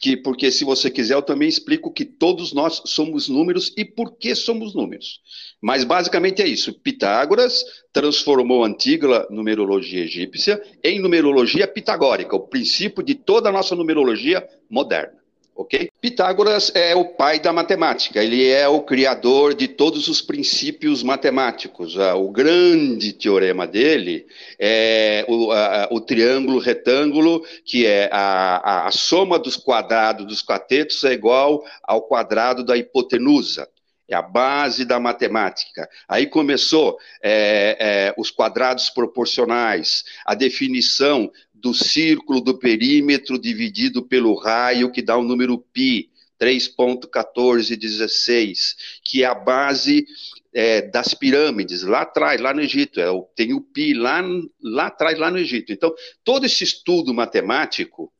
que 0.00 0.16
porque 0.16 0.50
se 0.50 0.64
você 0.64 0.90
quiser 0.90 1.12
eu 1.12 1.20
também 1.20 1.46
explico 1.46 1.92
que 1.92 2.06
todos 2.06 2.54
nós 2.54 2.80
somos 2.86 3.28
números 3.28 3.74
e 3.76 3.84
por 3.84 4.16
que 4.16 4.34
somos 4.34 4.74
números. 4.74 5.20
Mas 5.60 5.84
basicamente 5.84 6.40
é 6.40 6.48
isso. 6.48 6.72
Pitágoras 6.72 7.62
transformou 7.92 8.64
a 8.64 8.68
antiga 8.68 9.26
numerologia 9.28 10.04
egípcia 10.04 10.62
em 10.82 10.98
numerologia 10.98 11.68
pitagórica, 11.68 12.34
o 12.34 12.48
princípio 12.48 13.02
de 13.02 13.14
toda 13.14 13.50
a 13.50 13.52
nossa 13.52 13.76
numerologia 13.76 14.42
moderna 14.70 15.21
ok? 15.54 15.90
Pitágoras 16.00 16.72
é 16.74 16.94
o 16.94 17.04
pai 17.04 17.38
da 17.38 17.52
matemática, 17.52 18.22
ele 18.22 18.48
é 18.48 18.66
o 18.68 18.82
criador 18.82 19.54
de 19.54 19.68
todos 19.68 20.08
os 20.08 20.20
princípios 20.20 21.02
matemáticos. 21.02 21.98
Ah, 21.98 22.14
o 22.14 22.30
grande 22.30 23.12
teorema 23.12 23.66
dele 23.66 24.26
é 24.58 25.24
o, 25.28 25.52
a, 25.52 25.88
o 25.90 26.00
triângulo 26.00 26.58
retângulo, 26.58 27.44
que 27.64 27.86
é 27.86 28.08
a, 28.12 28.56
a, 28.56 28.86
a 28.88 28.90
soma 28.90 29.38
dos 29.38 29.56
quadrados 29.56 30.26
dos 30.26 30.42
catetos 30.42 31.04
é 31.04 31.12
igual 31.12 31.64
ao 31.82 32.02
quadrado 32.02 32.64
da 32.64 32.76
hipotenusa 32.76 33.68
é 34.12 34.16
a 34.16 34.22
base 34.22 34.84
da 34.84 35.00
matemática. 35.00 35.88
Aí 36.06 36.26
começou 36.26 36.98
é, 37.22 37.76
é, 37.80 38.14
os 38.18 38.30
quadrados 38.30 38.90
proporcionais, 38.90 40.04
a 40.26 40.34
definição 40.34 41.30
do 41.62 41.72
círculo 41.72 42.40
do 42.40 42.58
perímetro 42.58 43.38
dividido 43.38 44.02
pelo 44.02 44.34
raio, 44.34 44.90
que 44.90 45.00
dá 45.00 45.16
o 45.16 45.22
número 45.22 45.56
π, 45.56 46.10
3.1416, 46.40 48.74
que 49.04 49.22
é 49.22 49.26
a 49.26 49.34
base 49.34 50.04
é, 50.52 50.82
das 50.82 51.14
pirâmides, 51.14 51.84
lá 51.84 52.00
atrás, 52.00 52.40
lá 52.40 52.52
no 52.52 52.60
Egito. 52.60 53.00
É, 53.00 53.06
tem 53.36 53.54
o 53.54 53.60
pi 53.60 53.94
lá, 53.94 54.20
lá 54.60 54.88
atrás, 54.88 55.16
lá 55.16 55.30
no 55.30 55.38
Egito. 55.38 55.72
Então, 55.72 55.94
todo 56.24 56.44
esse 56.44 56.64
estudo 56.64 57.14
matemático 57.14 58.12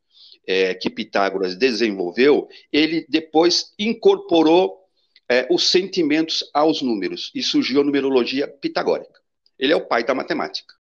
é, 0.46 0.72
que 0.74 0.88
Pitágoras 0.88 1.56
desenvolveu, 1.56 2.48
ele 2.72 3.04
depois 3.08 3.72
incorporou 3.76 4.78
é, 5.28 5.48
os 5.50 5.68
sentimentos 5.68 6.48
aos 6.54 6.80
números, 6.80 7.32
e 7.34 7.42
surgiu 7.42 7.80
a 7.80 7.84
numerologia 7.84 8.46
pitagórica. 8.46 9.20
Ele 9.58 9.72
é 9.72 9.76
o 9.76 9.86
pai 9.86 10.04
da 10.04 10.14
matemática. 10.14 10.72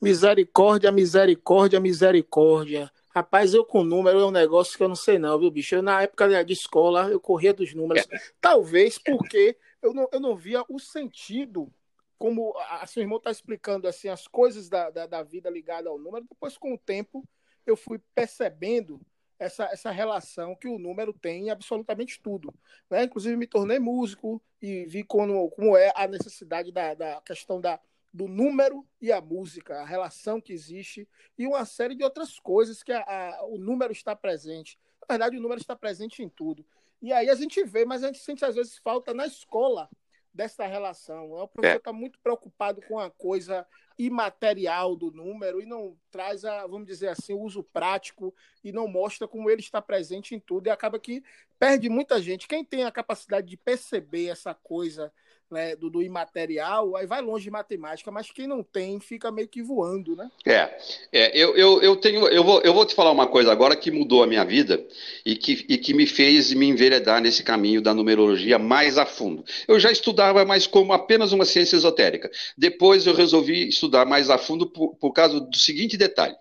Misericórdia, 0.00 0.90
misericórdia, 0.90 1.78
misericórdia. 1.78 2.90
Rapaz, 3.14 3.52
eu 3.52 3.64
com 3.64 3.82
número 3.82 4.20
é 4.20 4.24
um 4.24 4.30
negócio 4.30 4.76
que 4.76 4.82
eu 4.82 4.88
não 4.88 4.94
sei 4.94 5.18
não, 5.18 5.38
viu, 5.38 5.50
bicho? 5.50 5.74
Eu, 5.74 5.82
na 5.82 6.02
época 6.02 6.44
de 6.44 6.52
escola, 6.52 7.10
eu 7.10 7.20
corria 7.20 7.52
dos 7.52 7.74
números. 7.74 8.06
Talvez 8.40 8.98
porque 8.98 9.56
eu 9.82 9.92
não, 9.92 10.08
eu 10.12 10.20
não 10.20 10.36
via 10.36 10.64
o 10.68 10.78
sentido, 10.78 11.70
como 12.16 12.54
a 12.56 12.86
sua 12.86 13.02
irmã 13.02 13.16
está 13.16 13.30
explicando, 13.30 13.88
assim, 13.88 14.08
as 14.08 14.28
coisas 14.28 14.68
da, 14.68 14.90
da, 14.90 15.06
da, 15.06 15.22
vida 15.22 15.50
ligada 15.50 15.88
ao 15.88 15.98
número. 15.98 16.26
Depois, 16.28 16.56
com 16.56 16.72
o 16.72 16.78
tempo, 16.78 17.26
eu 17.66 17.76
fui 17.76 18.00
percebendo 18.14 19.00
essa, 19.38 19.64
essa 19.64 19.90
relação 19.90 20.54
que 20.54 20.68
o 20.68 20.78
número 20.78 21.12
tem 21.12 21.46
em 21.46 21.50
absolutamente 21.50 22.20
tudo. 22.22 22.54
Né? 22.88 23.04
Inclusive, 23.04 23.36
me 23.36 23.46
tornei 23.46 23.78
músico 23.78 24.40
e 24.62 24.84
vi 24.84 25.02
como, 25.02 25.50
como 25.50 25.76
é 25.76 25.92
a 25.96 26.06
necessidade 26.06 26.70
da, 26.70 26.94
da 26.94 27.20
questão 27.22 27.60
da 27.60 27.80
do 28.12 28.26
número 28.26 28.84
e 29.00 29.12
a 29.12 29.20
música, 29.20 29.80
a 29.80 29.84
relação 29.84 30.40
que 30.40 30.52
existe 30.52 31.08
e 31.38 31.46
uma 31.46 31.64
série 31.64 31.94
de 31.94 32.02
outras 32.02 32.38
coisas 32.38 32.82
que 32.82 32.92
a, 32.92 33.02
a, 33.02 33.46
o 33.46 33.56
número 33.56 33.92
está 33.92 34.16
presente. 34.16 34.78
Na 35.08 35.14
verdade, 35.14 35.36
o 35.36 35.40
número 35.40 35.60
está 35.60 35.76
presente 35.76 36.22
em 36.22 36.28
tudo. 36.28 36.64
E 37.00 37.12
aí 37.12 37.30
a 37.30 37.34
gente 37.34 37.62
vê, 37.64 37.84
mas 37.84 38.02
a 38.02 38.08
gente 38.08 38.18
sente 38.18 38.44
às 38.44 38.54
vezes 38.54 38.78
falta 38.78 39.14
na 39.14 39.26
escola 39.26 39.88
dessa 40.34 40.66
relação. 40.66 41.32
O 41.32 41.48
professor 41.48 41.78
está 41.78 41.90
é. 41.90 41.94
muito 41.94 42.18
preocupado 42.20 42.82
com 42.82 42.98
a 42.98 43.10
coisa 43.10 43.66
imaterial 43.98 44.96
do 44.96 45.10
número 45.10 45.60
e 45.60 45.66
não 45.66 45.96
traz 46.10 46.44
a, 46.44 46.66
vamos 46.66 46.86
dizer 46.86 47.08
assim, 47.08 47.34
o 47.34 47.40
uso 47.40 47.62
prático 47.62 48.34
e 48.64 48.72
não 48.72 48.88
mostra 48.88 49.28
como 49.28 49.50
ele 49.50 49.60
está 49.60 49.82
presente 49.82 50.34
em 50.34 50.40
tudo 50.40 50.66
e 50.66 50.70
acaba 50.70 50.98
que 50.98 51.22
perde 51.58 51.88
muita 51.88 52.20
gente. 52.20 52.48
Quem 52.48 52.64
tem 52.64 52.84
a 52.84 52.90
capacidade 52.90 53.46
de 53.46 53.56
perceber 53.56 54.28
essa 54.28 54.54
coisa 54.54 55.12
né, 55.50 55.74
do, 55.74 55.90
do, 55.90 56.02
imaterial, 56.02 56.96
aí 56.96 57.06
vai 57.06 57.20
longe 57.20 57.44
de 57.44 57.50
matemática, 57.50 58.10
mas 58.10 58.30
quem 58.30 58.46
não 58.46 58.62
tem 58.62 59.00
fica 59.00 59.30
meio 59.32 59.48
que 59.48 59.62
voando, 59.62 60.14
né? 60.14 60.30
É, 60.46 60.78
é 61.12 61.36
eu, 61.36 61.56
eu, 61.56 61.82
eu 61.82 61.96
tenho, 61.96 62.26
eu 62.28 62.44
vou, 62.44 62.60
eu 62.60 62.72
vou 62.72 62.86
te 62.86 62.94
falar 62.94 63.10
uma 63.10 63.26
coisa 63.26 63.50
agora 63.50 63.76
que 63.76 63.90
mudou 63.90 64.22
a 64.22 64.26
minha 64.26 64.44
vida 64.44 64.84
e 65.24 65.34
que, 65.34 65.66
e 65.68 65.76
que 65.76 65.92
me 65.92 66.06
fez 66.06 66.52
me 66.52 66.66
enveredar 66.66 67.20
nesse 67.20 67.42
caminho 67.42 67.82
da 67.82 67.92
numerologia 67.92 68.58
mais 68.58 68.96
a 68.96 69.04
fundo. 69.04 69.44
Eu 69.66 69.80
já 69.80 69.90
estudava, 69.90 70.44
mas 70.44 70.66
como 70.66 70.92
apenas 70.92 71.32
uma 71.32 71.44
ciência 71.44 71.76
esotérica. 71.76 72.30
Depois 72.56 73.06
eu 73.06 73.14
resolvi 73.14 73.68
estudar 73.68 74.06
mais 74.06 74.30
a 74.30 74.38
fundo 74.38 74.66
por, 74.66 74.94
por 74.96 75.12
causa 75.12 75.40
do 75.40 75.56
seguinte 75.56 75.96
detalhe. 75.96 76.36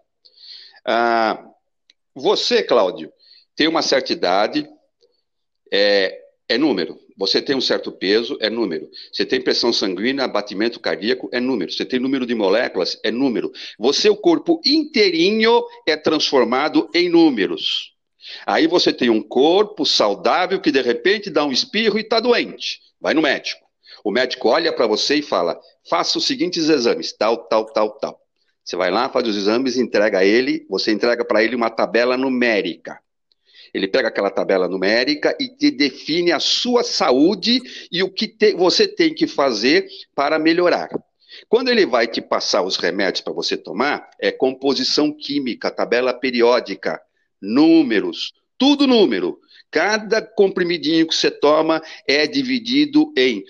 Ah, 0.86 1.44
você, 2.14 2.64
Cláudio, 2.64 3.12
tem 3.56 3.68
uma 3.68 3.82
certa 3.82 4.14
idade, 4.14 4.70
é, 5.72 6.20
é 6.48 6.58
número. 6.58 7.00
Você 7.20 7.42
tem 7.42 7.54
um 7.54 7.60
certo 7.60 7.92
peso, 7.92 8.38
é 8.40 8.50
número. 8.50 8.90
Você 9.12 9.26
tem 9.26 9.42
pressão 9.42 9.74
sanguínea, 9.74 10.26
batimento 10.26 10.80
cardíaco, 10.80 11.30
é 11.34 11.40
número. 11.42 11.70
Você 11.70 11.84
tem 11.84 12.00
número 12.00 12.26
de 12.26 12.34
moléculas, 12.34 12.98
é 13.04 13.12
número. 13.12 13.52
Você, 13.78 14.10
o 14.10 14.16
corpo 14.16 14.62
inteirinho, 14.66 15.62
é 15.86 15.98
transformado 15.98 16.90
em 16.96 17.10
números. 17.10 17.94
Aí 18.46 18.68
você 18.68 18.94
tem 18.94 19.10
um 19.10 19.22
corpo 19.22 19.86
saudável 19.86 20.62
que 20.62 20.72
de 20.72 20.82
repente 20.82 21.30
dá 21.30 21.44
um 21.44 21.52
espirro 21.52 21.98
e 21.98 22.04
está 22.04 22.22
doente. 22.22 22.80
Vai 23.02 23.14
no 23.14 23.22
médico. 23.22 23.60
O 24.02 24.12
médico 24.12 24.48
olha 24.48 24.72
para 24.72 24.88
você 24.88 25.16
e 25.16 25.22
fala: 25.22 25.60
faça 25.90 26.18
os 26.18 26.26
seguintes 26.26 26.70
exames, 26.70 27.12
tal, 27.12 27.50
tal, 27.50 27.66
tal, 27.66 27.92
tal. 28.00 28.22
Você 28.64 28.78
vai 28.78 28.92
lá, 28.92 29.10
faz 29.10 29.28
os 29.28 29.36
exames, 29.36 29.76
entrega 29.76 30.20
a 30.20 30.26
ele, 30.26 30.66
você 30.70 30.94
entrega 30.94 31.26
para 31.26 31.44
ele 31.44 31.56
uma 31.56 31.70
tabela 31.70 32.16
numérica. 32.16 32.98
Ele 33.74 33.88
pega 33.88 34.08
aquela 34.08 34.30
tabela 34.30 34.68
numérica 34.68 35.36
e 35.40 35.48
te 35.48 35.72
define 35.72 36.32
a 36.32 36.40
sua 36.40 36.84
saúde 36.84 37.60
e 37.92 38.02
o 38.04 38.10
que 38.10 38.28
te, 38.28 38.54
você 38.54 38.88
tem 38.88 39.14
que 39.14 39.28
fazer 39.28 39.88
para 40.16 40.40
melhorar. 40.40 40.90
Quando 41.48 41.70
ele 41.70 41.86
vai 41.86 42.08
te 42.08 42.22
passar 42.22 42.64
os 42.64 42.76
remédios 42.76 43.22
para 43.22 43.34
você 43.34 43.56
tomar, 43.56 44.10
é 44.20 44.32
composição 44.32 45.12
química, 45.12 45.72
tabela 45.72 46.14
periódica, 46.14 47.00
números, 47.42 48.34
tudo 48.58 48.88
número. 48.88 49.40
Cada 49.72 50.22
comprimidinho 50.22 51.08
que 51.08 51.16
você 51.16 51.30
toma 51.30 51.82
é 52.08 52.26
dividido 52.26 53.14
em 53.16 53.44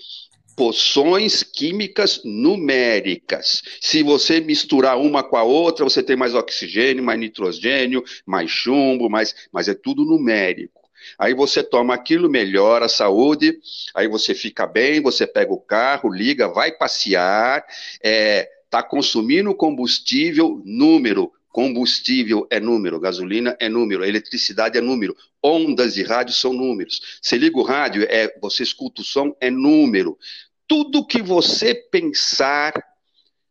poções 0.60 1.42
químicas 1.42 2.20
numéricas. 2.22 3.62
Se 3.80 4.02
você 4.02 4.42
misturar 4.42 4.98
uma 4.98 5.22
com 5.22 5.38
a 5.38 5.42
outra, 5.42 5.84
você 5.86 6.02
tem 6.02 6.16
mais 6.16 6.34
oxigênio, 6.34 7.02
mais 7.02 7.18
nitrogênio, 7.18 8.04
mais 8.26 8.50
chumbo, 8.50 9.08
mais, 9.08 9.34
mas 9.50 9.68
é 9.68 9.74
tudo 9.74 10.04
numérico. 10.04 10.82
Aí 11.18 11.32
você 11.32 11.62
toma 11.62 11.94
aquilo, 11.94 12.28
melhora 12.28 12.84
a 12.84 12.90
saúde, 12.90 13.58
aí 13.94 14.06
você 14.06 14.34
fica 14.34 14.66
bem, 14.66 15.00
você 15.00 15.26
pega 15.26 15.50
o 15.50 15.58
carro, 15.58 16.12
liga, 16.12 16.46
vai 16.46 16.70
passear, 16.72 17.64
está 17.94 17.98
é, 18.02 18.46
tá 18.68 18.82
consumindo 18.82 19.54
combustível, 19.54 20.60
número, 20.62 21.32
Combustível 21.52 22.46
é 22.48 22.60
número, 22.60 23.00
gasolina 23.00 23.56
é 23.58 23.68
número, 23.68 24.04
eletricidade 24.04 24.78
é 24.78 24.80
número, 24.80 25.16
ondas 25.42 25.94
de 25.94 26.04
rádio 26.04 26.32
são 26.32 26.52
números. 26.52 27.18
Você 27.20 27.36
liga 27.36 27.58
o 27.58 27.64
rádio, 27.64 28.06
é, 28.08 28.32
você 28.40 28.62
escuta 28.62 29.02
o 29.02 29.04
som, 29.04 29.34
é 29.40 29.50
número 29.50 30.16
tudo 30.70 31.04
que 31.04 31.20
você 31.20 31.74
pensar 31.74 32.72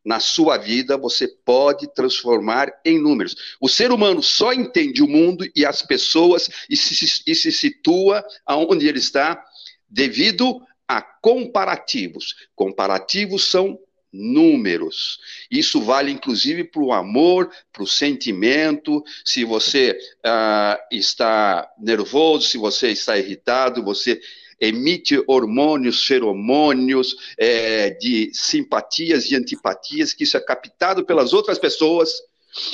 na 0.05 0.21
sua 0.21 0.57
vida, 0.57 0.97
você 0.97 1.27
pode 1.27 1.93
transformar 1.93 2.71
em 2.85 2.97
números. 2.97 3.35
O 3.59 3.67
ser 3.67 3.91
humano 3.91 4.23
só 4.23 4.53
entende 4.53 5.03
o 5.03 5.07
mundo 5.07 5.45
e 5.53 5.65
as 5.65 5.81
pessoas 5.81 6.49
e 6.69 6.77
se, 6.77 7.21
e 7.27 7.35
se 7.35 7.51
situa 7.51 8.23
aonde 8.45 8.87
ele 8.87 8.99
está 8.99 9.43
devido 9.89 10.61
a 10.87 11.01
comparativos. 11.01 12.35
Comparativos 12.55 13.51
são 13.51 13.77
números. 14.13 15.19
Isso 15.51 15.81
vale 15.81 16.11
inclusive 16.11 16.63
para 16.63 16.81
o 16.81 16.93
amor, 16.93 17.51
para 17.73 17.83
o 17.83 17.87
sentimento. 17.87 19.03
Se 19.25 19.43
você 19.43 19.91
uh, 20.25 20.79
está 20.89 21.69
nervoso, 21.77 22.47
se 22.47 22.57
você 22.57 22.91
está 22.91 23.17
irritado, 23.17 23.83
você 23.83 24.21
emite 24.59 25.23
hormônios, 25.27 26.05
feromônios 26.05 27.15
é, 27.37 27.91
de 27.91 28.31
simpatias 28.33 29.31
e 29.31 29.35
antipatias, 29.35 30.13
que 30.13 30.23
isso 30.23 30.37
é 30.37 30.39
captado 30.39 31.05
pelas 31.05 31.33
outras 31.33 31.57
pessoas, 31.57 32.11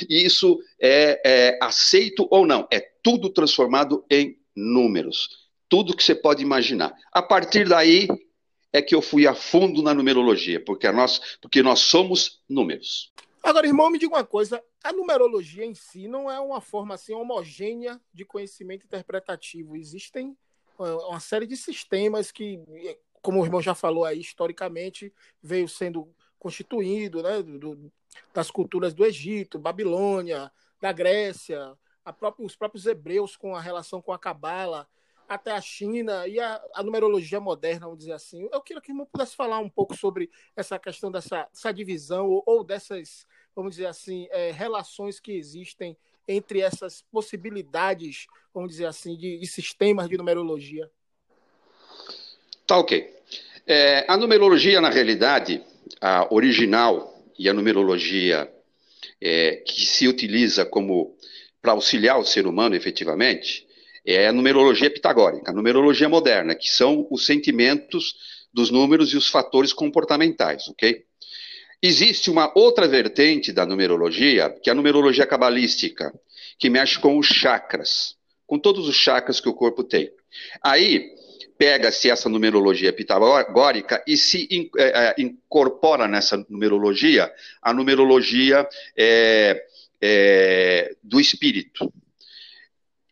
e 0.10 0.26
isso 0.26 0.60
é, 0.80 1.21
é 1.26 1.60
aceito 1.62 2.28
ou 2.32 2.45
não. 2.45 2.67
É 2.71 2.80
tudo 3.04 3.30
transformado 3.30 4.04
em 4.10 4.38
números. 4.56 5.45
Tudo 5.67 5.95
que 5.95 6.04
você 6.04 6.15
pode 6.15 6.41
imaginar. 6.41 6.95
A 7.12 7.21
partir 7.21 7.67
daí 7.67 8.08
é 8.71 8.82
que 8.82 8.95
eu 8.95 9.02
fui 9.02 9.28
a 9.28 9.34
fundo 9.34 9.82
na 9.82 9.93
numerologia, 9.93 10.63
porque, 10.63 10.91
nós, 10.91 11.38
porque 11.41 11.62
nós 11.62 11.80
somos 11.80 12.41
números. 12.48 13.12
Agora, 13.41 13.67
irmão, 13.67 13.89
me 13.89 14.00
diga 14.00 14.15
uma 14.15 14.26
coisa: 14.26 14.62
a 14.84 14.91
numerologia 14.91 15.65
em 15.65 15.76
si 15.76 16.08
não 16.08 16.30
é 16.30 16.39
uma 16.39 16.60
forma 16.60 16.95
assim 16.95 17.13
homogênea 17.13 18.02
de 18.13 18.26
conhecimento 18.26 18.86
interpretativo. 18.86 19.76
Existem 19.76 20.36
uma 20.78 21.20
série 21.20 21.48
de 21.48 21.56
sistemas 21.58 22.32
que, 22.32 22.60
como 23.22 23.42
o 23.42 23.46
irmão 23.46 23.62
já 23.62 23.74
falou 23.76 24.06
aí, 24.06 24.20
historicamente 24.20 25.14
veio 25.42 25.68
sendo 25.68 26.14
constituído, 26.38 27.24
né, 27.24 27.42
do, 27.42 27.92
das 28.34 28.52
culturas 28.52 28.94
do 28.94 29.06
Egito, 29.06 29.58
Babilônia, 29.58 30.52
da 30.80 30.92
Grécia, 30.92 31.76
os 32.40 32.56
próprios 32.56 32.86
hebreus 32.86 33.36
com 33.36 33.56
a 33.56 33.62
relação 33.62 34.02
com 34.02 34.14
a 34.14 34.20
Cabala, 34.20 34.88
até 35.28 35.52
a 35.52 35.62
China 35.62 36.28
e 36.28 36.40
a, 36.40 36.64
a, 36.74 36.84
numerologia 36.84 37.40
moderna, 37.40 37.88
vamos 37.88 38.00
dizer 38.00 38.14
assim. 38.14 38.48
Eu 38.52 38.62
queria 38.62 38.82
que 38.82 38.92
o 38.92 38.94
irmão 38.94 39.08
pudesse 39.12 39.36
falar 39.36 39.60
um 39.60 39.70
pouco 39.70 39.96
sobre 39.96 40.30
essa 40.56 40.78
questão 40.78 41.12
dessa, 41.12 41.48
dessa 41.52 41.74
divisão 41.74 42.28
ou, 42.28 42.44
ou, 42.46 42.64
dessas, 42.64 43.26
vamos 43.56 43.76
dizer 43.76 43.88
assim, 43.88 44.28
é, 44.30 44.52
relações 44.52 45.20
que 45.20 45.32
existem 45.32 45.98
entre 46.28 46.62
essas 46.62 47.04
possibilidades, 47.12 48.28
vamos 48.54 48.72
dizer 48.72 48.86
assim, 48.86 49.16
de, 49.16 49.40
de 49.40 49.48
sistemas 49.48 50.10
de 50.10 50.18
numerologia? 50.18 50.90
Tá 52.66 52.78
ok. 52.78 53.10
É, 53.68 54.06
a 54.08 54.18
numerologia, 54.18 54.82
na 54.82 54.90
realidade, 54.90 55.64
a 56.02 56.28
original 56.34 57.24
e 57.38 57.50
a 57.50 57.54
numerologia 57.54 58.52
é, 59.22 59.58
que 59.58 59.86
se 59.86 60.08
utiliza 60.08 60.66
como 60.66 61.16
para 61.62 61.72
auxiliar 61.72 62.20
o 62.20 62.26
ser 62.26 62.46
humano, 62.46 62.76
efetivamente, 62.76 63.66
é 64.06 64.28
a 64.28 64.32
numerologia 64.32 64.90
pitagórica, 64.92 65.50
a 65.50 65.54
numerologia 65.54 66.08
moderna, 66.08 66.54
que 66.54 66.68
são 66.68 67.08
os 67.10 67.26
sentimentos 67.26 68.14
dos 68.54 68.70
números 68.70 69.14
e 69.14 69.18
os 69.18 69.28
fatores 69.28 69.74
comportamentais, 69.74 70.68
ok? 70.70 71.04
Existe 71.82 72.30
uma 72.30 72.52
outra 72.58 72.88
vertente 72.88 73.52
da 73.52 73.66
numerologia, 73.66 74.50
que 74.50 74.70
é 74.70 74.74
a 74.74 74.76
numerologia 74.76 75.26
cabalística, 75.26 76.14
que 76.58 76.70
mexe 76.70 77.00
com 77.00 77.18
os 77.18 77.28
chakras, 77.28 78.16
com 78.48 78.58
todos 78.58 78.88
os 78.88 78.96
chakras 78.96 79.40
que 79.40 79.50
o 79.50 79.54
corpo 79.54 79.84
tem. 79.84 80.12
Aí 80.64 81.14
pega-se 81.58 82.10
essa 82.10 82.28
numerologia 82.28 82.92
pitagórica 82.92 84.04
e 84.06 84.18
se 84.18 84.70
é, 84.78 84.84
é, 84.84 85.16
incorpora 85.18 86.08
nessa 86.08 86.46
numerologia 86.50 87.32
a 87.62 87.74
numerologia 87.74 88.68
é, 88.96 89.66
é, 90.02 90.96
do 91.02 91.20
espírito. 91.20 91.92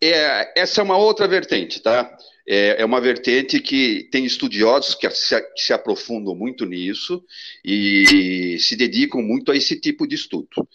É, 0.01 0.59
essa 0.59 0.81
é 0.81 0.83
uma 0.83 0.97
outra 0.97 1.27
vertente, 1.27 1.81
tá? 1.81 2.17
É, 2.47 2.81
é 2.81 2.85
uma 2.85 2.99
vertente 2.99 3.59
que 3.59 4.07
tem 4.11 4.25
estudiosos 4.25 4.95
que 4.95 5.09
se, 5.11 5.41
que 5.41 5.61
se 5.61 5.73
aprofundam 5.73 6.35
muito 6.35 6.65
nisso 6.65 7.23
e, 7.63 8.57
se 8.59 8.75
dedicam 8.75 9.21
muito 9.21 9.51
a 9.51 9.55
esse 9.55 9.79
tipo 9.79 10.05
de 10.05 10.15
estudo. 10.15 10.67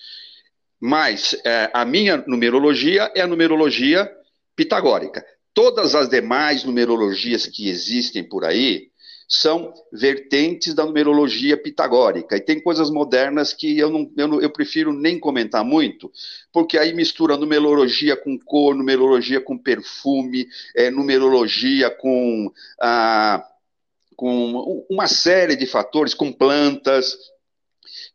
Mas 0.81 1.37
é, 1.45 1.71
a 1.75 1.85
minha 1.85 2.25
numerologia 2.27 3.13
é 3.15 3.21
a 3.21 3.27
numerologia 3.27 4.11
pitagórica. 4.57 5.25
Todas 5.53 5.95
as 5.95 6.09
demais 6.09 6.65
numerologias 6.65 7.47
que 7.47 7.69
existem 7.69 8.23
por 8.23 8.45
aí, 8.45 8.91
são 9.29 9.75
vertentes 9.93 10.73
da 10.73 10.87
numerologia 10.87 11.55
pitagórica. 11.55 12.37
E 12.37 12.41
tem 12.41 12.59
coisas 12.59 12.89
modernas 12.89 13.53
que 13.53 13.79
eu, 13.79 13.91
não, 13.91 14.11
eu, 14.17 14.27
não, 14.27 14.41
eu 14.41 14.51
prefiro 14.51 14.91
nem 14.91 15.21
comentar 15.21 15.63
muito, 15.63 16.11
porque 16.51 16.79
aí 16.79 16.95
mistura 16.95 17.37
numerologia 17.37 18.17
com 18.17 18.39
cor, 18.39 18.75
numerologia 18.75 19.41
com 19.41 19.59
perfume, 19.59 20.49
é, 20.75 20.91
numerologia 20.91 21.91
com, 21.91 22.51
ah, 22.81 23.47
com 24.17 24.87
uma 24.89 25.07
série 25.07 25.55
de 25.55 25.67
fatores, 25.67 26.15
com 26.15 26.33
plantas, 26.33 27.15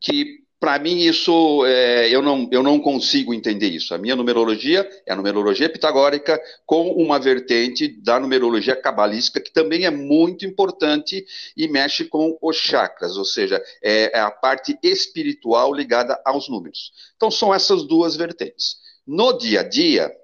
que 0.01 0.42
para 0.63 0.79
mim, 0.79 0.99
isso 0.99 1.65
é, 1.65 2.07
eu, 2.07 2.21
não, 2.21 2.47
eu 2.49 2.63
não 2.63 2.79
consigo 2.79 3.33
entender 3.33 3.67
isso. 3.67 3.93
A 3.93 3.97
minha 3.97 4.15
numerologia 4.15 4.89
é 5.05 5.11
a 5.11 5.15
numerologia 5.17 5.69
pitagórica 5.69 6.41
com 6.65 6.89
uma 6.93 7.19
vertente 7.19 7.89
da 8.01 8.17
numerologia 8.17 8.73
cabalística, 8.73 9.41
que 9.41 9.51
também 9.51 9.83
é 9.83 9.91
muito 9.91 10.45
importante 10.45 11.25
e 11.57 11.67
mexe 11.67 12.05
com 12.05 12.37
os 12.41 12.55
chakras, 12.55 13.17
ou 13.17 13.25
seja, 13.25 13.61
é, 13.81 14.17
é 14.17 14.21
a 14.21 14.31
parte 14.31 14.79
espiritual 14.81 15.73
ligada 15.73 16.17
aos 16.23 16.47
números. 16.47 16.93
Então, 17.17 17.29
são 17.29 17.53
essas 17.53 17.83
duas 17.83 18.15
vertentes. 18.15 18.77
No 19.05 19.37
dia 19.37 19.59
a 19.59 19.63
dia, 19.63 20.15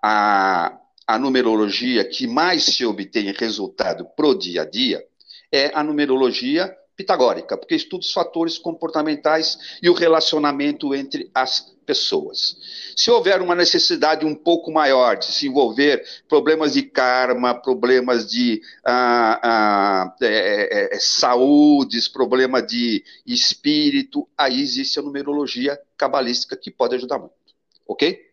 a, 0.00 0.72
a 1.04 1.18
numerologia 1.18 2.04
que 2.04 2.28
mais 2.28 2.62
se 2.62 2.86
obtém 2.86 3.32
resultado 3.32 4.06
pro 4.16 4.38
dia 4.38 4.62
a 4.62 4.64
dia 4.64 5.04
é 5.50 5.72
a 5.74 5.82
numerologia 5.82 6.72
pitagórica, 7.00 7.56
porque 7.56 7.74
estuda 7.74 8.02
os 8.02 8.12
fatores 8.12 8.58
comportamentais 8.58 9.78
e 9.82 9.88
o 9.88 9.94
relacionamento 9.94 10.94
entre 10.94 11.30
as 11.34 11.74
pessoas. 11.86 12.92
Se 12.94 13.10
houver 13.10 13.40
uma 13.40 13.54
necessidade 13.54 14.26
um 14.26 14.34
pouco 14.34 14.70
maior 14.70 15.16
de 15.16 15.24
se 15.24 15.48
envolver 15.48 16.04
problemas 16.28 16.74
de 16.74 16.82
karma, 16.82 17.54
problemas 17.54 18.30
de 18.30 18.60
ah, 18.84 19.40
ah, 19.42 20.16
é, 20.20 20.92
é, 20.92 20.96
é 20.96 21.00
saúdes, 21.00 22.06
problema 22.06 22.60
de 22.60 23.02
espírito, 23.26 24.28
aí 24.36 24.60
existe 24.60 24.98
a 24.98 25.02
numerologia 25.02 25.80
cabalística 25.96 26.54
que 26.54 26.70
pode 26.70 26.96
ajudar 26.96 27.18
muito. 27.18 27.32
Ok? 27.88 28.30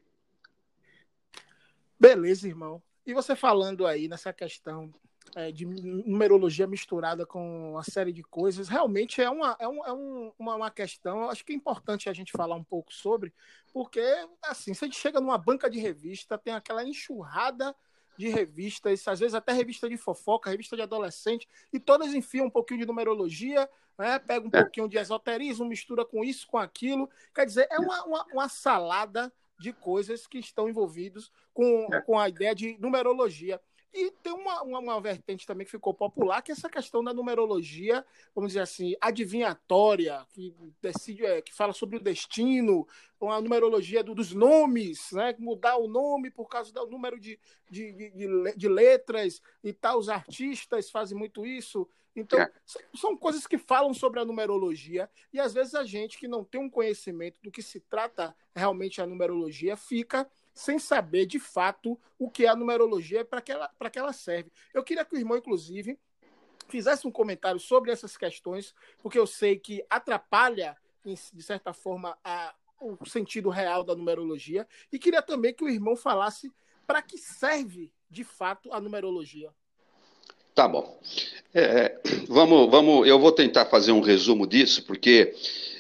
Beleza, 1.98 2.50
irmão. 2.50 2.84
E 3.06 3.14
você 3.14 3.34
falando 3.34 3.88
aí 3.88 4.10
nessa 4.10 4.34
questão 4.34 4.94
é, 5.36 5.52
de 5.52 5.66
numerologia 5.66 6.68
misturada 6.68 7.26
com 7.26 7.72
uma 7.72 7.84
série 7.84 8.12
de 8.12 8.24
coisas, 8.24 8.68
realmente 8.68 9.22
é, 9.22 9.30
uma, 9.30 9.56
é, 9.60 9.68
um, 9.68 9.86
é 9.86 9.94
um, 9.94 10.32
uma, 10.38 10.56
uma 10.56 10.72
questão, 10.72 11.30
acho 11.30 11.46
que 11.46 11.54
é 11.54 11.56
importante 11.56 12.10
a 12.10 12.14
gente 12.14 12.32
falar 12.32 12.56
um 12.56 12.64
pouco 12.64 12.94
sobre, 12.94 13.34
porque, 13.74 14.02
assim, 14.44 14.74
se 14.74 14.84
a 14.84 14.88
gente 14.88 15.00
chega 15.00 15.20
numa 15.20 15.38
banca 15.38 15.70
de 15.70 15.80
revista, 15.80 16.38
tem 16.38 16.54
aquela 16.54 16.84
enxurrada 16.84 17.76
de 18.18 18.30
revistas, 18.30 19.08
às 19.08 19.20
vezes 19.20 19.36
até 19.36 19.54
revista 19.54 19.88
de 19.88 19.96
fofoca, 19.96 20.50
revista 20.50 20.76
de 20.76 20.82
adolescente, 20.82 21.48
e 21.72 21.80
todas 21.80 22.14
enfiam 22.14 22.48
um 22.48 22.50
pouquinho 22.50 22.80
de 22.80 22.86
numerologia, 22.86 23.70
né? 23.98 24.20
pega 24.20 24.46
um 24.46 24.50
é. 24.52 24.62
pouquinho 24.62 24.90
de 24.90 24.98
esoterismo, 24.98 25.66
mistura 25.66 26.04
com 26.04 26.24
isso, 26.24 26.48
com 26.48 26.58
aquilo. 26.58 27.10
Quer 27.34 27.46
dizer, 27.46 27.68
é 27.70 27.80
uma, 27.80 28.04
uma, 28.06 28.26
uma 28.34 28.50
salada 28.50 29.32
de 29.60 29.74
coisas 29.74 30.28
que 30.28 30.40
estão 30.40 30.70
envolvidos 30.70 31.32
com, 31.54 31.88
é. 31.92 32.02
com 32.02 32.18
a 32.18 32.30
ideia 32.30 32.54
de 32.54 32.78
numerologia. 32.80 33.62
E 33.94 34.12
tem 34.12 34.34
uma, 34.34 34.62
uma, 34.62 34.80
uma, 34.80 35.02
vertente 35.02 35.48
também 35.48 35.66
que 35.66 35.72
ficou 35.72 35.94
popular, 35.94 36.42
que 36.42 36.52
é 36.52 36.54
essa 36.54 36.70
questão 36.70 37.04
da 37.04 37.14
numerologia, 37.14 38.06
vamos 38.36 38.52
dizer 38.52 38.60
assim, 38.60 38.96
adivinhatória, 39.02 40.26
que, 40.34 40.54
decide, 40.82 41.26
é, 41.26 41.42
que 41.42 41.54
fala 41.54 41.74
sobre 41.74 41.98
o 41.98 42.00
destino, 42.00 42.88
com 43.18 43.32
a 43.32 43.42
numerologia 43.42 44.04
do, 44.04 44.14
dos 44.14 44.34
nomes, 44.34 45.12
né? 45.14 45.36
mudar 45.40 45.78
o 45.78 45.88
nome 45.88 46.30
por 46.30 46.48
causa 46.48 46.72
do 46.72 46.86
número 46.88 47.20
de, 47.20 47.40
de, 47.70 47.92
de, 47.94 48.54
de 48.56 48.68
letras 48.68 49.42
e 49.64 49.74
tal. 49.74 49.98
Os 49.98 50.10
artistas 50.10 50.92
fazem 50.92 51.18
muito 51.18 51.46
isso. 51.46 51.88
Então, 52.16 52.40
é. 52.40 52.52
são 52.96 53.16
coisas 53.16 53.46
que 53.46 53.58
falam 53.58 53.94
sobre 53.94 54.20
a 54.20 54.26
numerologia, 54.26 55.10
e 55.32 55.40
às 55.40 55.54
vezes 55.54 55.76
a 55.76 55.84
gente 55.84 56.18
que 56.18 56.28
não 56.28 56.44
tem 56.44 56.60
um 56.60 56.70
conhecimento 56.70 57.40
do 57.44 57.52
que 57.52 57.62
se 57.62 57.80
trata 57.80 58.36
realmente 58.56 59.00
a 59.00 59.06
numerologia 59.06 59.78
fica 59.78 60.28
sem 60.58 60.80
saber 60.80 61.28
de 61.28 61.40
fato 61.40 62.00
o 62.18 62.30
que 62.30 62.46
é 62.46 62.50
a 62.50 62.56
numerologia 62.56 63.24
para 63.24 63.42
que, 63.42 63.52
ela, 63.52 63.70
que 63.92 64.00
ela 64.00 64.12
serve. 64.12 64.52
Eu 64.74 64.84
queria 64.84 65.06
que 65.06 65.16
o 65.16 65.18
irmão, 65.18 65.38
inclusive, 65.38 66.00
fizesse 66.68 67.08
um 67.08 67.12
comentário 67.12 67.60
sobre 67.60 67.92
essas 67.92 68.18
questões, 68.18 68.74
porque 68.98 69.20
eu 69.20 69.28
sei 69.28 69.60
que 69.60 69.86
atrapalha, 69.88 70.76
de 71.06 71.44
certa 71.44 71.74
forma, 71.74 72.18
a, 72.24 72.56
o 72.82 73.06
sentido 73.06 73.50
real 73.50 73.84
da 73.84 73.96
numerologia, 73.96 74.68
e 74.92 74.98
queria 74.98 75.22
também 75.22 75.54
que 75.54 75.64
o 75.64 75.70
irmão 75.70 75.96
falasse 75.96 76.52
para 76.88 77.04
que 77.04 77.20
serve, 77.20 77.92
de 78.10 78.24
fato, 78.24 78.74
a 78.74 78.82
numerologia. 78.82 79.52
Tá 80.56 80.68
bom. 80.68 81.00
É, 81.54 81.62
é, 81.62 82.02
vamos, 82.28 82.72
vamos, 82.72 83.08
eu 83.08 83.20
vou 83.20 83.32
tentar 83.32 83.68
fazer 83.68 83.92
um 83.92 84.02
resumo 84.02 84.48
disso, 84.48 84.84
porque 84.86 85.36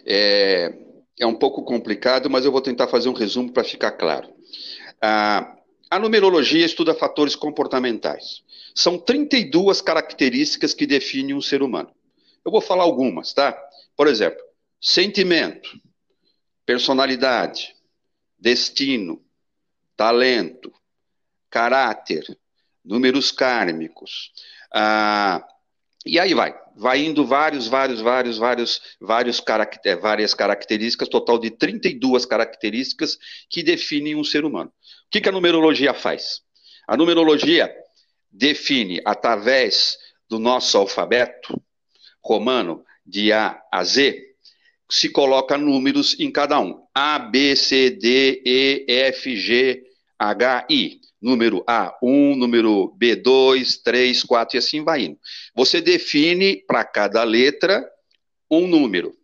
é, 0.05 0.71
é 1.19 1.25
um 1.25 1.33
pouco 1.33 1.63
complicado, 1.63 2.29
mas 2.29 2.45
eu 2.45 2.51
vou 2.51 2.61
tentar 2.61 2.87
fazer 2.87 3.09
um 3.09 3.13
resumo 3.13 3.51
para 3.51 3.63
ficar 3.63 3.93
claro. 3.93 4.36
Ah, 5.01 5.55
a 5.89 5.99
numerologia 5.99 6.65
estuda 6.65 6.93
fatores 6.93 7.35
comportamentais. 7.35 8.43
São 8.75 8.97
32 8.97 9.81
características 9.81 10.73
que 10.73 10.85
definem 10.85 11.35
um 11.35 11.41
ser 11.41 11.61
humano. 11.61 11.91
Eu 12.43 12.51
vou 12.51 12.61
falar 12.61 12.83
algumas, 12.83 13.33
tá? 13.33 13.57
Por 13.95 14.07
exemplo, 14.07 14.41
sentimento, 14.79 15.69
personalidade, 16.65 17.75
destino, 18.37 19.23
talento, 19.95 20.71
caráter, 21.49 22.23
números 22.83 23.31
kármicos. 23.31 24.31
Ah, 24.73 25.45
e 26.07 26.19
aí 26.19 26.33
vai, 26.33 26.55
vai 26.75 27.03
indo 27.03 27.25
vários, 27.25 27.67
vários, 27.67 27.99
vários, 27.99 28.37
vários, 28.37 28.81
vários 28.99 29.39
caracter, 29.39 29.99
várias 29.99 30.33
características, 30.33 31.09
total 31.09 31.37
de 31.37 31.51
32 31.51 32.25
características 32.25 33.17
que 33.49 33.63
definem 33.63 34.15
um 34.15 34.23
ser 34.23 34.45
humano. 34.45 34.69
O 34.69 35.09
que, 35.09 35.21
que 35.21 35.29
a 35.29 35.31
numerologia 35.31 35.93
faz? 35.93 36.41
A 36.87 36.95
numerologia 36.95 37.73
define, 38.31 39.01
através 39.05 39.97
do 40.29 40.39
nosso 40.39 40.77
alfabeto 40.77 41.61
romano, 42.23 42.83
de 43.05 43.31
A 43.31 43.61
a 43.71 43.83
Z, 43.83 44.21
se 44.89 45.09
coloca 45.09 45.57
números 45.57 46.19
em 46.19 46.31
cada 46.31 46.59
um. 46.59 46.83
A, 46.93 47.19
B, 47.19 47.55
C, 47.55 47.89
D, 47.89 48.41
E, 48.45 48.85
F, 48.87 49.35
G, 49.35 49.83
H, 50.19 50.65
I. 50.69 50.99
Número 51.19 51.63
A1, 51.65 52.35
número 52.35 52.95
B2, 52.99 53.81
3, 53.83 54.21
4 54.23 54.55
e 54.55 54.59
assim 54.59 54.83
vai 54.83 55.05
indo. 55.05 55.17
Você 55.55 55.81
define 55.81 56.57
para 56.67 56.85
cada 56.85 57.23
letra 57.23 57.83
um 58.51 58.67
número, 58.67 59.15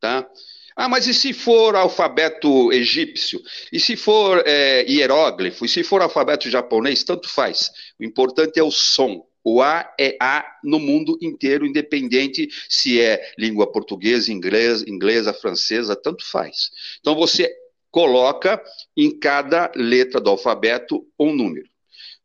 tá? 0.00 0.28
Ah, 0.74 0.88
mas 0.90 1.06
e 1.06 1.14
se 1.14 1.32
for 1.32 1.74
alfabeto 1.74 2.70
egípcio? 2.70 3.40
E 3.72 3.80
se 3.80 3.96
for 3.96 4.42
é, 4.46 4.84
hieróglifo? 4.86 5.64
E 5.64 5.68
se 5.68 5.82
for 5.82 6.02
alfabeto 6.02 6.50
japonês? 6.50 7.02
Tanto 7.02 7.28
faz. 7.28 7.70
O 7.98 8.04
importante 8.04 8.58
é 8.58 8.62
o 8.62 8.70
som. 8.70 9.26
O 9.42 9.62
A 9.62 9.90
é 9.98 10.16
A 10.20 10.44
no 10.62 10.78
mundo 10.78 11.16
inteiro, 11.22 11.64
independente 11.64 12.48
se 12.68 13.00
é 13.00 13.32
língua 13.38 13.70
portuguesa, 13.70 14.30
inglesa, 14.32 14.84
inglesa, 14.86 15.32
francesa, 15.32 15.96
tanto 15.96 16.28
faz. 16.28 16.70
Então 17.00 17.14
você 17.14 17.50
coloca 17.90 18.62
em 18.96 19.18
cada 19.18 19.70
letra 19.74 20.20
do 20.20 20.30
alfabeto 20.30 21.06
um 21.18 21.34
número. 21.34 21.68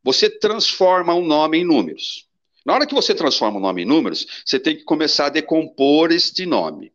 Você 0.04 0.30
transforma 0.30 1.13
um 1.13 1.26
nome 1.26 1.60
em 1.60 1.63
números. 1.63 2.28
Na 2.65 2.74
hora 2.74 2.86
que 2.86 2.93
você 2.93 3.15
transforma 3.15 3.58
um 3.58 3.62
nome 3.62 3.84
em 3.84 3.86
números, 3.86 4.43
você 4.45 4.60
tem 4.60 4.76
que 4.76 4.84
começar 4.84 5.28
a 5.28 5.30
decompor 5.30 6.12
este 6.12 6.45
nome. 6.45 6.91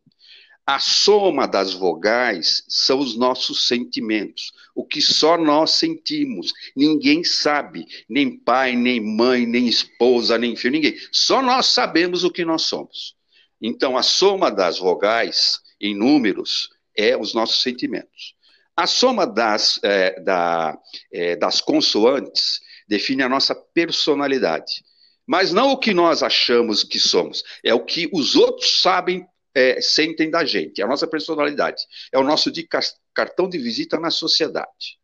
A 0.65 0.79
soma 0.79 1.47
das 1.47 1.73
vogais 1.73 2.61
são 2.67 2.99
os 2.99 3.17
nossos 3.17 3.67
sentimentos, 3.67 4.51
o 4.75 4.85
que 4.85 5.01
só 5.01 5.37
nós 5.37 5.71
sentimos. 5.71 6.51
Ninguém 6.75 7.23
sabe, 7.23 7.85
nem 8.09 8.37
pai, 8.37 8.75
nem 8.75 8.99
mãe, 8.99 9.45
nem 9.45 9.65
esposa, 9.65 10.37
nem 10.37 10.57
filho, 10.57 10.73
ninguém. 10.73 10.97
Só 11.09 11.41
nós 11.41 11.67
sabemos 11.67 12.25
o 12.25 12.31
que 12.31 12.43
nós 12.43 12.63
somos. 12.63 13.15
Então, 13.61 13.97
a 13.97 14.03
soma 14.03 14.51
das 14.51 14.77
vogais 14.77 15.61
em 15.79 15.95
números 15.95 16.69
é 16.95 17.15
os 17.15 17.33
nossos 17.33 17.61
sentimentos. 17.61 18.35
A 18.77 18.85
soma 18.85 19.25
das, 19.25 19.79
é, 19.83 20.21
da, 20.21 20.77
é, 21.11 21.35
das 21.35 21.59
consoantes 21.59 22.61
define 22.87 23.23
a 23.23 23.29
nossa 23.29 23.55
personalidade. 23.55 24.83
Mas 25.25 25.51
não 25.51 25.71
o 25.71 25.77
que 25.77 25.95
nós 25.95 26.21
achamos 26.21 26.83
que 26.83 26.99
somos, 26.99 27.43
é 27.63 27.73
o 27.73 27.83
que 27.83 28.07
os 28.13 28.35
outros 28.35 28.81
sabem 28.81 29.27
é, 29.53 29.81
sentem 29.81 30.29
da 30.29 30.45
gente, 30.45 30.79
é 30.79 30.85
a 30.85 30.87
nossa 30.87 31.07
personalidade, 31.07 31.83
é 32.13 32.19
o 32.19 32.23
nosso 32.23 32.51
de 32.51 32.67
cartão 33.13 33.49
de 33.49 33.57
visita 33.57 33.99
na 33.99 34.11
sociedade. 34.11 34.99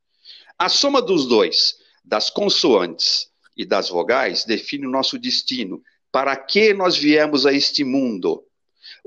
A 0.58 0.70
soma 0.70 1.02
dos 1.02 1.28
dois, 1.28 1.74
das 2.06 2.30
consoantes 2.30 3.28
e 3.58 3.66
das 3.66 3.90
vogais, 3.90 4.46
define 4.46 4.86
o 4.86 4.92
nosso 4.92 5.18
destino. 5.18 5.82
Para 6.12 6.36
que 6.36 6.74
nós 6.74 6.96
viemos 6.96 7.46
a 7.48 7.52
este 7.52 7.84
mundo? 7.84 8.46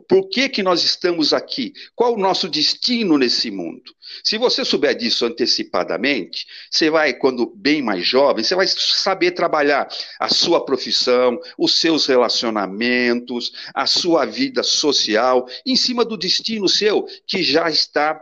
Por 0.08 0.28
que, 0.28 0.48
que 0.48 0.62
nós 0.62 0.84
estamos 0.84 1.32
aqui? 1.32 1.72
Qual 1.94 2.14
o 2.14 2.18
nosso 2.18 2.48
destino 2.48 3.16
nesse 3.16 3.50
mundo? 3.50 3.94
Se 4.22 4.36
você 4.36 4.64
souber 4.64 4.94
disso 4.94 5.24
antecipadamente, 5.24 6.46
você 6.70 6.90
vai, 6.90 7.14
quando 7.14 7.46
bem 7.46 7.82
mais 7.82 8.06
jovem, 8.06 8.44
você 8.44 8.54
vai 8.54 8.66
saber 8.68 9.30
trabalhar 9.30 9.88
a 10.20 10.28
sua 10.28 10.64
profissão, 10.64 11.40
os 11.58 11.80
seus 11.80 12.06
relacionamentos, 12.06 13.52
a 13.74 13.86
sua 13.86 14.26
vida 14.26 14.62
social, 14.62 15.48
em 15.64 15.74
cima 15.74 16.04
do 16.04 16.16
destino 16.16 16.68
seu 16.68 17.06
que 17.26 17.42
já 17.42 17.70
está 17.70 18.20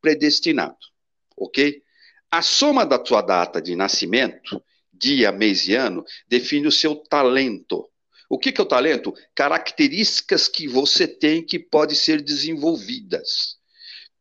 predestinado. 0.00 0.78
Ok? 1.36 1.82
A 2.30 2.40
soma 2.40 2.86
da 2.86 2.98
tua 2.98 3.20
data 3.20 3.60
de 3.60 3.76
nascimento, 3.76 4.62
dia, 4.92 5.30
mês 5.30 5.68
e 5.68 5.74
ano, 5.74 6.04
define 6.28 6.66
o 6.66 6.72
seu 6.72 6.96
talento. 6.96 7.90
O 8.30 8.38
que, 8.38 8.52
que 8.52 8.60
é 8.60 8.64
o 8.64 8.66
talento? 8.66 9.12
Características 9.34 10.46
que 10.46 10.68
você 10.68 11.08
tem 11.08 11.44
que 11.44 11.58
podem 11.58 11.96
ser 11.96 12.22
desenvolvidas. 12.22 13.56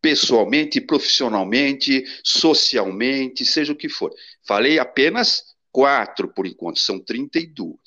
Pessoalmente, 0.01 0.81
profissionalmente, 0.81 2.03
socialmente, 2.23 3.45
seja 3.45 3.71
o 3.71 3.75
que 3.75 3.87
for. 3.87 4.11
Falei 4.47 4.79
apenas 4.79 5.55
quatro 5.71 6.27
por 6.27 6.47
enquanto, 6.47 6.79
são 6.79 6.99
32. 6.99 7.77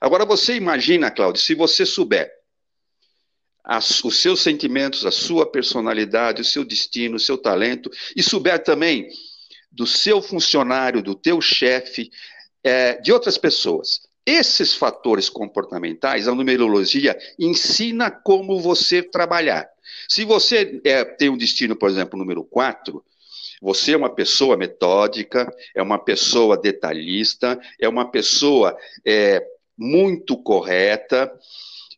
Agora 0.00 0.24
você 0.24 0.56
imagina, 0.56 1.10
Cláudio, 1.10 1.42
se 1.42 1.54
você 1.54 1.84
souber 1.84 2.32
as, 3.62 4.02
os 4.02 4.22
seus 4.22 4.40
sentimentos, 4.40 5.04
a 5.04 5.10
sua 5.10 5.44
personalidade, 5.44 6.40
o 6.40 6.44
seu 6.44 6.64
destino, 6.64 7.16
o 7.16 7.20
seu 7.20 7.36
talento, 7.36 7.90
e 8.16 8.22
souber 8.22 8.64
também 8.64 9.10
do 9.70 9.86
seu 9.86 10.22
funcionário, 10.22 11.02
do 11.02 11.14
teu 11.14 11.38
chefe, 11.42 12.10
é, 12.64 12.94
de 12.94 13.12
outras 13.12 13.36
pessoas 13.36 14.05
Esses 14.26 14.74
fatores 14.74 15.30
comportamentais, 15.30 16.26
a 16.26 16.34
numerologia 16.34 17.16
ensina 17.38 18.10
como 18.10 18.60
você 18.60 19.00
trabalhar. 19.00 19.68
Se 20.08 20.24
você 20.24 20.80
é, 20.84 21.04
tem 21.04 21.28
um 21.30 21.36
destino, 21.36 21.76
por 21.76 21.88
exemplo, 21.88 22.18
número 22.18 22.42
4, 22.42 23.04
você 23.62 23.92
é 23.92 23.96
uma 23.96 24.10
pessoa 24.10 24.56
metódica, 24.56 25.48
é 25.74 25.80
uma 25.80 25.98
pessoa 25.98 26.56
detalhista, 26.56 27.58
é 27.80 27.88
uma 27.88 28.10
pessoa 28.10 28.76
é, 29.04 29.40
muito 29.78 30.36
correta, 30.36 31.32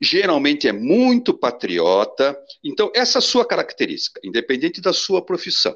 geralmente 0.01 0.69
é 0.69 0.73
muito 0.73 1.33
patriota. 1.33 2.39
Então, 2.63 2.91
essa 2.95 3.19
é 3.19 3.21
a 3.21 3.23
sua 3.23 3.45
característica, 3.45 4.21
independente 4.23 4.83
da 4.83 4.93
sua 4.93 5.23
profissão. 5.23 5.75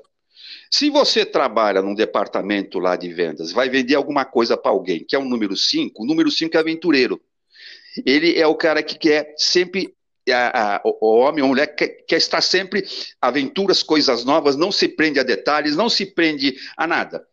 Se 0.72 0.88
você 0.88 1.26
trabalha 1.26 1.82
num 1.82 1.94
departamento 1.94 2.78
lá 2.78 2.96
de 2.96 3.12
vendas, 3.12 3.52
vai 3.52 3.68
vender 3.68 3.94
alguma 3.94 4.24
coisa 4.24 4.56
para 4.56 4.70
alguém, 4.70 5.04
que 5.04 5.14
é 5.14 5.18
um 5.18 5.28
número 5.28 5.54
5, 5.54 6.02
o 6.02 6.06
número 6.06 6.30
5 6.30 6.56
é 6.56 6.60
aventureiro. 6.60 7.20
Ele 8.06 8.38
é 8.40 8.46
o 8.46 8.54
cara 8.54 8.82
que 8.82 8.98
quer 8.98 9.34
sempre 9.36 9.94
a, 10.30 10.76
a, 10.76 10.80
o 10.82 11.18
homem 11.18 11.42
ou 11.42 11.48
mulher 11.48 11.66
quer, 11.66 11.88
quer, 12.08 12.16
estar 12.16 12.40
sempre 12.40 12.86
aventuras, 13.20 13.82
coisas 13.82 14.24
novas, 14.24 14.56
não 14.56 14.72
se 14.72 14.88
prende 14.88 15.20
a 15.20 15.22
detalhes, 15.22 15.76
não 15.76 15.90
se 15.90 16.06
prende 16.06 16.56
a 16.74 16.86
nada. 16.86 17.26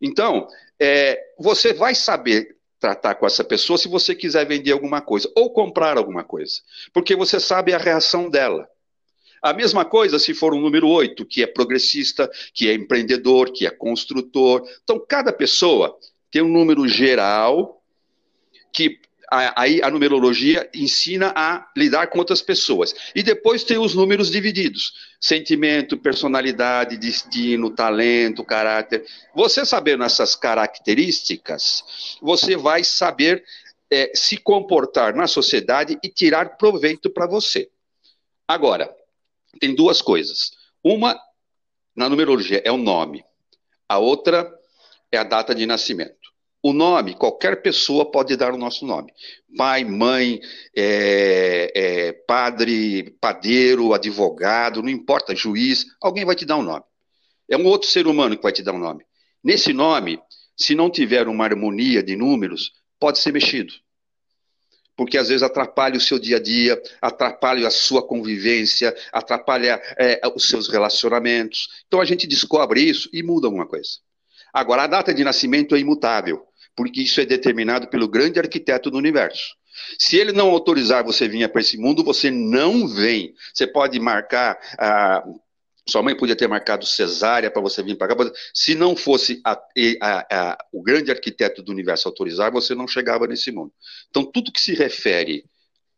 Então, 0.00 0.48
é, 0.80 1.20
você 1.38 1.72
vai 1.72 1.94
saber 1.94 2.56
tratar 2.80 3.14
com 3.14 3.24
essa 3.24 3.44
pessoa 3.44 3.78
se 3.78 3.86
você 3.86 4.12
quiser 4.12 4.44
vender 4.44 4.72
alguma 4.72 5.00
coisa 5.00 5.30
ou 5.36 5.52
comprar 5.52 5.96
alguma 5.96 6.24
coisa, 6.24 6.54
porque 6.92 7.14
você 7.14 7.38
sabe 7.38 7.72
a 7.72 7.78
reação 7.78 8.28
dela. 8.28 8.68
A 9.42 9.52
mesma 9.52 9.84
coisa 9.84 10.20
se 10.20 10.32
for 10.32 10.54
um 10.54 10.60
número 10.60 10.88
8, 10.88 11.26
que 11.26 11.42
é 11.42 11.46
progressista, 11.46 12.30
que 12.54 12.68
é 12.68 12.74
empreendedor, 12.74 13.52
que 13.52 13.66
é 13.66 13.70
construtor. 13.70 14.62
Então, 14.84 15.04
cada 15.06 15.32
pessoa 15.32 15.98
tem 16.30 16.40
um 16.40 16.48
número 16.48 16.86
geral 16.86 17.82
que 18.72 19.00
aí 19.32 19.82
a 19.82 19.90
numerologia 19.90 20.68
ensina 20.74 21.32
a 21.34 21.66
lidar 21.76 22.08
com 22.08 22.18
outras 22.18 22.42
pessoas. 22.42 22.94
E 23.14 23.22
depois 23.22 23.64
tem 23.64 23.78
os 23.78 23.94
números 23.94 24.30
divididos: 24.30 24.92
sentimento, 25.20 25.96
personalidade, 25.96 26.96
destino, 26.96 27.70
talento, 27.70 28.44
caráter. 28.44 29.04
Você 29.34 29.64
sabendo 29.64 30.04
essas 30.04 30.36
características, 30.36 31.82
você 32.20 32.56
vai 32.56 32.84
saber 32.84 33.42
é, 33.90 34.12
se 34.14 34.36
comportar 34.36 35.14
na 35.14 35.26
sociedade 35.26 35.98
e 36.02 36.08
tirar 36.08 36.56
proveito 36.56 37.10
para 37.10 37.26
você. 37.26 37.68
Agora, 38.46 38.94
tem 39.60 39.74
duas 39.74 40.00
coisas. 40.02 40.52
Uma, 40.82 41.18
na 41.94 42.08
numerologia, 42.08 42.62
é 42.64 42.72
o 42.72 42.76
nome. 42.76 43.24
A 43.88 43.98
outra 43.98 44.50
é 45.10 45.18
a 45.18 45.24
data 45.24 45.54
de 45.54 45.66
nascimento. 45.66 46.32
O 46.62 46.72
nome, 46.72 47.14
qualquer 47.14 47.60
pessoa 47.60 48.08
pode 48.08 48.36
dar 48.36 48.54
o 48.54 48.56
nosso 48.56 48.86
nome. 48.86 49.12
Pai, 49.56 49.84
mãe, 49.84 50.40
é, 50.76 51.72
é, 51.74 52.12
padre, 52.12 53.16
padeiro, 53.20 53.92
advogado, 53.92 54.80
não 54.80 54.88
importa, 54.88 55.34
juiz, 55.34 55.84
alguém 56.00 56.24
vai 56.24 56.36
te 56.36 56.44
dar 56.44 56.56
um 56.56 56.62
nome. 56.62 56.84
É 57.50 57.56
um 57.56 57.66
outro 57.66 57.88
ser 57.88 58.06
humano 58.06 58.36
que 58.36 58.42
vai 58.42 58.52
te 58.52 58.62
dar 58.62 58.72
um 58.72 58.78
nome. 58.78 59.04
Nesse 59.42 59.72
nome, 59.72 60.20
se 60.56 60.74
não 60.74 60.88
tiver 60.88 61.26
uma 61.26 61.44
harmonia 61.44 62.00
de 62.00 62.14
números, 62.14 62.72
pode 63.00 63.18
ser 63.18 63.32
mexido. 63.32 63.74
Porque 65.02 65.18
às 65.18 65.28
vezes 65.28 65.42
atrapalha 65.42 65.96
o 65.96 66.00
seu 66.00 66.18
dia 66.18 66.36
a 66.36 66.40
dia, 66.40 66.80
atrapalha 67.00 67.66
a 67.66 67.70
sua 67.70 68.06
convivência, 68.06 68.94
atrapalha 69.12 69.80
é, 69.98 70.20
os 70.34 70.48
seus 70.48 70.68
relacionamentos. 70.68 71.68
Então 71.88 72.00
a 72.00 72.04
gente 72.04 72.26
descobre 72.26 72.80
isso 72.80 73.08
e 73.12 73.20
muda 73.20 73.48
alguma 73.48 73.66
coisa. 73.66 73.90
Agora, 74.54 74.84
a 74.84 74.86
data 74.86 75.12
de 75.12 75.24
nascimento 75.24 75.74
é 75.74 75.80
imutável 75.80 76.46
porque 76.76 77.02
isso 77.02 77.20
é 77.20 77.26
determinado 77.26 77.88
pelo 77.88 78.08
grande 78.08 78.38
arquiteto 78.38 78.90
do 78.90 78.96
universo. 78.96 79.54
Se 79.98 80.16
ele 80.16 80.32
não 80.32 80.50
autorizar 80.50 81.04
você 81.04 81.28
vir 81.28 81.50
para 81.50 81.60
esse 81.60 81.76
mundo, 81.76 82.04
você 82.04 82.30
não 82.30 82.86
vem. 82.86 83.34
Você 83.52 83.66
pode 83.66 83.98
marcar. 83.98 84.58
Ah, 84.78 85.24
sua 85.92 86.02
mãe 86.02 86.16
podia 86.16 86.34
ter 86.34 86.48
marcado 86.48 86.86
cesárea 86.86 87.50
para 87.50 87.60
você 87.60 87.82
vir 87.82 87.96
para 87.96 88.16
cá. 88.16 88.32
Se 88.54 88.74
não 88.74 88.96
fosse 88.96 89.40
a, 89.44 89.52
a, 90.00 90.26
a, 90.30 90.66
o 90.72 90.82
grande 90.82 91.10
arquiteto 91.10 91.62
do 91.62 91.70
universo 91.70 92.08
autorizar, 92.08 92.50
você 92.50 92.74
não 92.74 92.88
chegava 92.88 93.26
nesse 93.26 93.52
mundo. 93.52 93.72
Então, 94.08 94.24
tudo 94.24 94.50
que 94.50 94.60
se 94.60 94.74
refere 94.74 95.44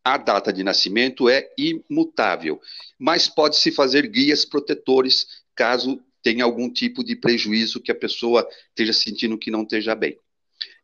à 0.04 0.16
data 0.16 0.52
de 0.52 0.64
nascimento 0.64 1.28
é 1.28 1.48
imutável, 1.56 2.60
mas 2.98 3.28
pode-se 3.28 3.70
fazer 3.70 4.06
guias 4.08 4.44
protetores 4.44 5.44
caso 5.54 6.02
tenha 6.22 6.42
algum 6.42 6.70
tipo 6.70 7.04
de 7.04 7.14
prejuízo 7.14 7.80
que 7.80 7.92
a 7.92 7.94
pessoa 7.94 8.46
esteja 8.70 8.92
sentindo 8.92 9.38
que 9.38 9.50
não 9.50 9.62
esteja 9.62 9.94
bem. 9.94 10.18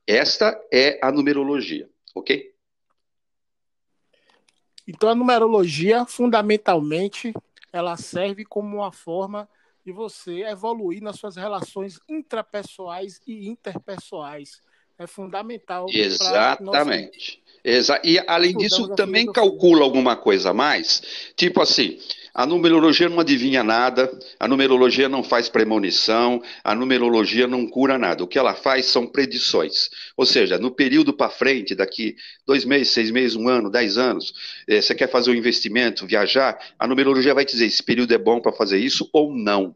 Esta 0.06 0.58
é 0.72 0.98
a 1.02 1.10
numerologia, 1.10 1.88
ok? 2.14 2.50
Então 4.86 5.08
a 5.08 5.14
numerologia, 5.14 6.04
fundamentalmente, 6.06 7.32
ela 7.72 7.96
serve 7.96 8.44
como 8.44 8.76
uma 8.78 8.92
forma 8.92 9.48
de 9.84 9.92
você 9.92 10.42
evoluir 10.44 11.02
nas 11.02 11.16
suas 11.16 11.36
relações 11.36 11.98
intrapessoais 12.08 13.20
e 13.26 13.48
interpessoais. 13.48 14.60
É 15.00 15.06
fundamental. 15.06 15.86
Exatamente. 15.88 17.42
Exa 17.64 17.98
e 18.04 18.18
além 18.26 18.54
disso, 18.54 18.94
também 18.94 19.24
calcula 19.32 19.82
alguma 19.82 20.14
coisa 20.14 20.50
a 20.50 20.54
mais, 20.54 21.02
tipo 21.34 21.62
assim, 21.62 21.98
a 22.34 22.44
numerologia 22.44 23.08
não 23.08 23.18
adivinha 23.18 23.64
nada, 23.64 24.10
a 24.38 24.46
numerologia 24.46 25.08
não 25.08 25.24
faz 25.24 25.48
premonição, 25.48 26.42
a 26.62 26.74
numerologia 26.74 27.46
não 27.46 27.66
cura 27.66 27.98
nada. 27.98 28.22
O 28.22 28.26
que 28.26 28.38
ela 28.38 28.54
faz 28.54 28.86
são 28.86 29.06
predições. 29.06 29.88
Ou 30.18 30.26
seja, 30.26 30.58
no 30.58 30.70
período 30.70 31.14
para 31.14 31.30
frente, 31.30 31.74
daqui 31.74 32.14
dois 32.46 32.66
meses, 32.66 32.92
seis 32.92 33.10
meses, 33.10 33.36
um 33.36 33.48
ano, 33.48 33.70
dez 33.70 33.96
anos, 33.96 34.34
eh, 34.68 34.82
você 34.82 34.94
quer 34.94 35.10
fazer 35.10 35.30
um 35.30 35.34
investimento, 35.34 36.06
viajar, 36.06 36.58
a 36.78 36.86
numerologia 36.86 37.34
vai 37.34 37.46
te 37.46 37.52
dizer 37.52 37.66
esse 37.66 37.82
período 37.82 38.12
é 38.12 38.18
bom 38.18 38.38
para 38.38 38.52
fazer 38.52 38.78
isso 38.78 39.08
ou 39.14 39.34
não. 39.34 39.74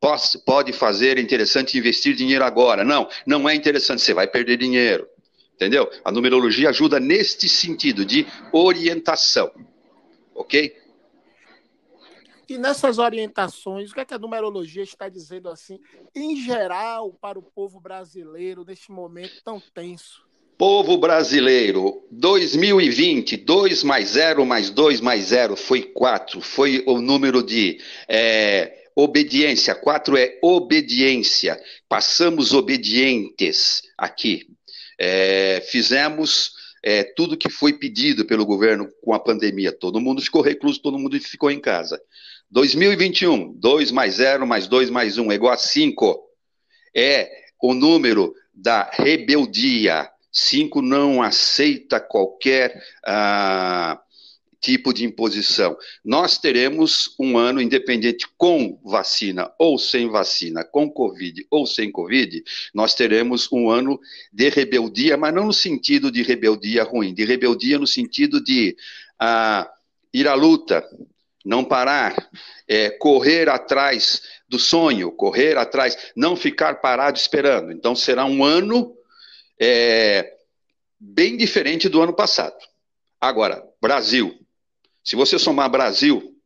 Pode 0.00 0.72
fazer, 0.72 1.18
é 1.18 1.20
interessante 1.20 1.76
investir 1.76 2.14
dinheiro 2.14 2.44
agora. 2.44 2.84
Não, 2.84 3.08
não 3.26 3.48
é 3.48 3.54
interessante, 3.54 4.00
você 4.00 4.14
vai 4.14 4.26
perder 4.26 4.56
dinheiro. 4.56 5.06
Entendeu? 5.54 5.90
A 6.02 6.10
numerologia 6.10 6.70
ajuda 6.70 6.98
neste 6.98 7.46
sentido 7.46 8.04
de 8.04 8.26
orientação. 8.50 9.50
Ok? 10.34 10.74
E 12.48 12.58
nessas 12.58 12.98
orientações, 12.98 13.90
o 13.90 13.94
que, 13.94 14.00
é 14.00 14.04
que 14.04 14.14
a 14.14 14.18
numerologia 14.18 14.82
está 14.82 15.08
dizendo 15.08 15.48
assim, 15.48 15.78
em 16.12 16.34
geral, 16.34 17.12
para 17.12 17.38
o 17.38 17.42
povo 17.42 17.78
brasileiro 17.78 18.64
neste 18.64 18.90
momento 18.90 19.34
tão 19.44 19.62
tenso? 19.72 20.26
Povo 20.58 20.96
brasileiro, 20.98 22.02
2020, 22.10 23.36
2 23.36 23.84
mais 23.84 24.08
0 24.08 24.44
mais 24.44 24.68
2 24.68 25.00
mais 25.00 25.26
0 25.26 25.56
foi 25.56 25.82
4, 25.82 26.40
foi 26.40 26.82
o 26.86 27.00
número 27.00 27.42
de 27.42 27.78
é, 28.08 28.89
obediência, 28.96 29.74
4 29.74 30.16
é 30.16 30.38
obediência, 30.42 31.60
passamos 31.88 32.52
obedientes 32.52 33.82
aqui, 33.96 34.46
é, 34.98 35.62
fizemos 35.68 36.52
é, 36.82 37.04
tudo 37.04 37.36
que 37.36 37.50
foi 37.50 37.74
pedido 37.74 38.24
pelo 38.24 38.46
governo 38.46 38.88
com 39.02 39.12
a 39.12 39.20
pandemia, 39.20 39.72
todo 39.72 40.00
mundo 40.00 40.22
ficou 40.22 40.42
recluso, 40.42 40.80
todo 40.80 40.98
mundo 40.98 41.18
ficou 41.20 41.50
em 41.50 41.60
casa. 41.60 42.00
2021, 42.50 43.52
2 43.54 43.90
mais 43.92 44.14
0 44.14 44.46
mais 44.46 44.66
2 44.66 44.90
mais 44.90 45.18
1 45.18 45.30
é 45.30 45.34
igual 45.34 45.52
a 45.52 45.56
5. 45.56 46.20
É 46.94 47.30
o 47.62 47.74
número 47.74 48.34
da 48.52 48.90
rebeldia. 48.92 50.10
5 50.32 50.82
não 50.82 51.22
aceita 51.22 52.00
qualquer 52.00 52.80
ah, 53.04 54.00
tipo 54.60 54.92
de 54.92 55.04
imposição. 55.04 55.76
Nós 56.04 56.36
teremos 56.36 57.14
um 57.18 57.38
ano 57.38 57.60
independente 57.60 58.26
com 58.36 58.78
vacina 58.84 59.50
ou 59.58 59.78
sem 59.78 60.08
vacina, 60.08 60.62
com 60.62 60.90
Covid 60.90 61.46
ou 61.50 61.66
sem 61.66 61.90
Covid, 61.90 62.44
nós 62.74 62.94
teremos 62.94 63.50
um 63.50 63.70
ano 63.70 63.98
de 64.32 64.48
rebeldia, 64.50 65.16
mas 65.16 65.34
não 65.34 65.46
no 65.46 65.52
sentido 65.52 66.10
de 66.10 66.22
rebeldia 66.22 66.84
ruim, 66.84 67.14
de 67.14 67.24
rebeldia 67.24 67.78
no 67.78 67.86
sentido 67.86 68.42
de 68.42 68.76
ah, 69.18 69.70
ir 70.12 70.28
à 70.28 70.34
luta, 70.34 70.84
não 71.44 71.64
parar, 71.64 72.28
é, 72.68 72.90
correr 72.90 73.48
atrás 73.48 74.22
do 74.46 74.58
sonho, 74.58 75.10
correr 75.10 75.56
atrás, 75.56 76.12
não 76.14 76.36
ficar 76.36 76.80
parado 76.80 77.16
esperando. 77.16 77.72
Então 77.72 77.96
será 77.96 78.26
um 78.26 78.44
ano 78.44 78.94
é, 79.58 80.34
bem 80.98 81.36
diferente 81.36 81.88
do 81.88 82.02
ano 82.02 82.12
passado. 82.12 82.56
Agora, 83.20 83.62
Brasil. 83.80 84.36
Se 85.02 85.16
você 85.16 85.38
somar 85.38 85.70
Brasil, 85.70 86.36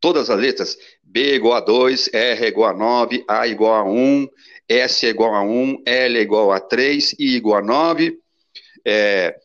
todas 0.00 0.28
as 0.28 0.38
letras, 0.38 0.76
B 1.02 1.34
igual 1.34 1.54
a 1.54 1.60
2, 1.60 2.10
R 2.12 2.46
igual 2.46 2.70
a 2.70 2.74
9, 2.74 3.24
A 3.26 3.46
igual 3.46 3.74
a 3.74 3.84
1, 3.84 4.28
S 4.68 5.06
igual 5.06 5.34
a 5.34 5.42
1, 5.42 5.82
L 5.86 6.20
igual 6.20 6.52
a 6.52 6.60
3, 6.60 7.14
I 7.18 7.36
igual 7.36 7.58
a 7.58 7.62
9, 7.62 8.18
é, 8.84 9.36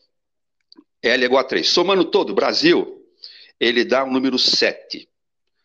L 1.02 1.24
igual 1.24 1.40
a 1.40 1.44
3. 1.44 1.66
Somando 1.68 2.04
todo, 2.04 2.34
Brasil, 2.34 3.00
ele 3.58 3.84
dá 3.84 4.04
o 4.04 4.10
número 4.10 4.38
7. 4.38 5.08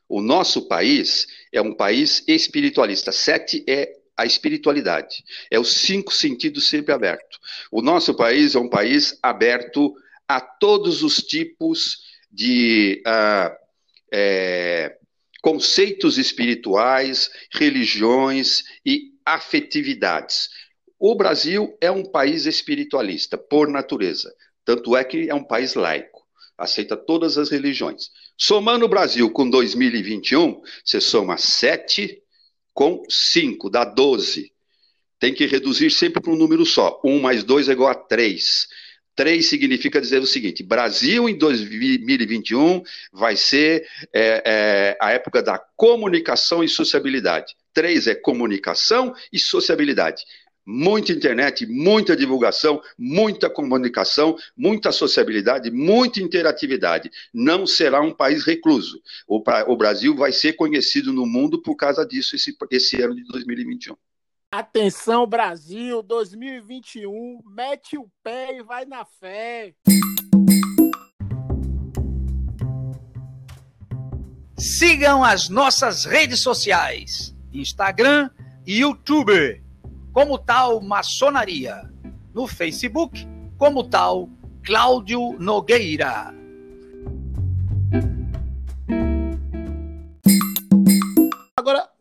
O 0.08 0.22
nosso 0.22 0.68
país 0.68 1.28
é 1.52 1.62
um 1.62 1.74
país 1.74 2.24
espiritualista. 2.28 3.12
7 3.12 3.64
é 3.68 3.92
a 4.16 4.26
espiritualidade. 4.26 5.24
É 5.52 5.60
os 5.60 5.74
cinco 5.74 6.14
sentidos 6.14 6.70
sempre 6.70 6.94
abertos. 6.94 7.40
O 7.72 7.82
nosso 7.82 8.14
país 8.14 8.56
é 8.56 8.60
um 8.60 8.70
país 8.70 9.18
aberto 9.22 9.94
a 10.28 10.40
todos 10.40 11.04
os 11.04 11.18
tipos 11.18 12.05
de 12.36 13.02
uh, 13.08 13.56
é, 14.14 14.98
conceitos 15.42 16.18
espirituais, 16.18 17.32
religiões 17.54 18.64
e 18.86 19.14
afetividades. 19.26 20.50
O 21.00 21.16
Brasil 21.16 21.78
é 21.80 21.90
um 21.90 22.04
país 22.04 22.46
espiritualista, 22.46 23.38
por 23.38 23.70
natureza. 23.70 24.34
Tanto 24.66 24.98
é 24.98 25.04
que 25.04 25.30
é 25.30 25.34
um 25.34 25.44
país 25.44 25.76
laico, 25.76 26.26
aceita 26.58 26.98
todas 26.98 27.38
as 27.38 27.50
religiões. 27.50 28.10
Somando 28.38 28.86
o 28.86 28.90
Brasil 28.90 29.30
com 29.32 29.50
2021, 29.50 30.62
você 30.84 31.00
soma 31.00 31.38
7 31.38 32.22
com 32.74 33.04
5, 33.08 33.70
dá 33.70 33.86
12. 33.86 34.52
Tem 35.20 35.34
que 35.34 35.46
reduzir 35.46 35.90
sempre 35.90 36.22
para 36.22 36.32
um 36.32 36.36
número 36.36 36.66
só. 36.66 37.00
1 37.04 37.22
mais 37.22 37.44
2 37.44 37.70
é 37.70 37.72
igual 37.72 37.92
a 37.92 37.96
3. 37.96 38.68
3 39.16 39.48
significa 39.48 40.02
dizer 40.02 40.22
o 40.22 40.28
seguinte: 40.28 40.64
Brasil 40.64 41.30
em 41.30 41.38
2021 41.38 42.84
vai 43.12 43.36
ser 43.36 43.88
é, 44.14 44.44
é, 44.46 44.98
a 45.02 45.12
época 45.12 45.42
da 45.42 45.58
comunicação 45.76 46.64
e 46.64 46.70
sociabilidade. 46.70 47.56
3 47.74 48.08
é 48.08 48.16
comunicação 48.16 49.14
e 49.32 49.40
sociabilidade 49.40 50.24
muita 50.66 51.12
internet, 51.12 51.66
muita 51.68 52.16
divulgação, 52.16 52.82
muita 52.98 53.50
comunicação, 53.50 54.36
muita 54.58 54.92
sociabilidade, 54.92 55.70
muita 55.70 56.20
interatividade. 56.20 57.12
Não 57.32 57.68
será 57.68 58.02
um 58.02 58.12
país 58.12 58.44
recluso. 58.44 59.00
O, 59.28 59.44
o 59.68 59.78
Brasil 59.78 60.16
vai 60.16 60.32
ser 60.32 60.54
conhecido 60.54 61.14
no 61.14 61.26
mundo 61.26 61.62
por 61.62 61.76
causa 61.76 62.06
disso 62.06 62.36
esse, 62.36 62.58
esse 62.72 63.02
ano 63.02 63.16
de 63.16 63.24
2021. 63.26 63.96
Atenção, 64.52 65.26
Brasil, 65.26 66.02
2021, 66.04 67.42
mete 67.46 67.98
o 67.98 68.10
pé 68.24 68.58
e 68.58 68.64
vai 68.64 68.86
na 68.86 69.06
fé. 69.06 69.74
Sigam 74.58 75.24
as 75.24 75.50
nossas 75.50 76.06
redes 76.06 76.42
sociais: 76.42 77.36
Instagram 77.54 78.30
e 78.66 78.80
YouTube 78.80 79.64
como 80.12 80.38
tal 80.38 80.82
maçonaria. 80.82 81.82
No 82.34 82.48
Facebook, 82.48 83.26
como 83.58 83.84
tal 83.84 84.30
Cláudio 84.64 85.38
Nogueira. 85.40 86.35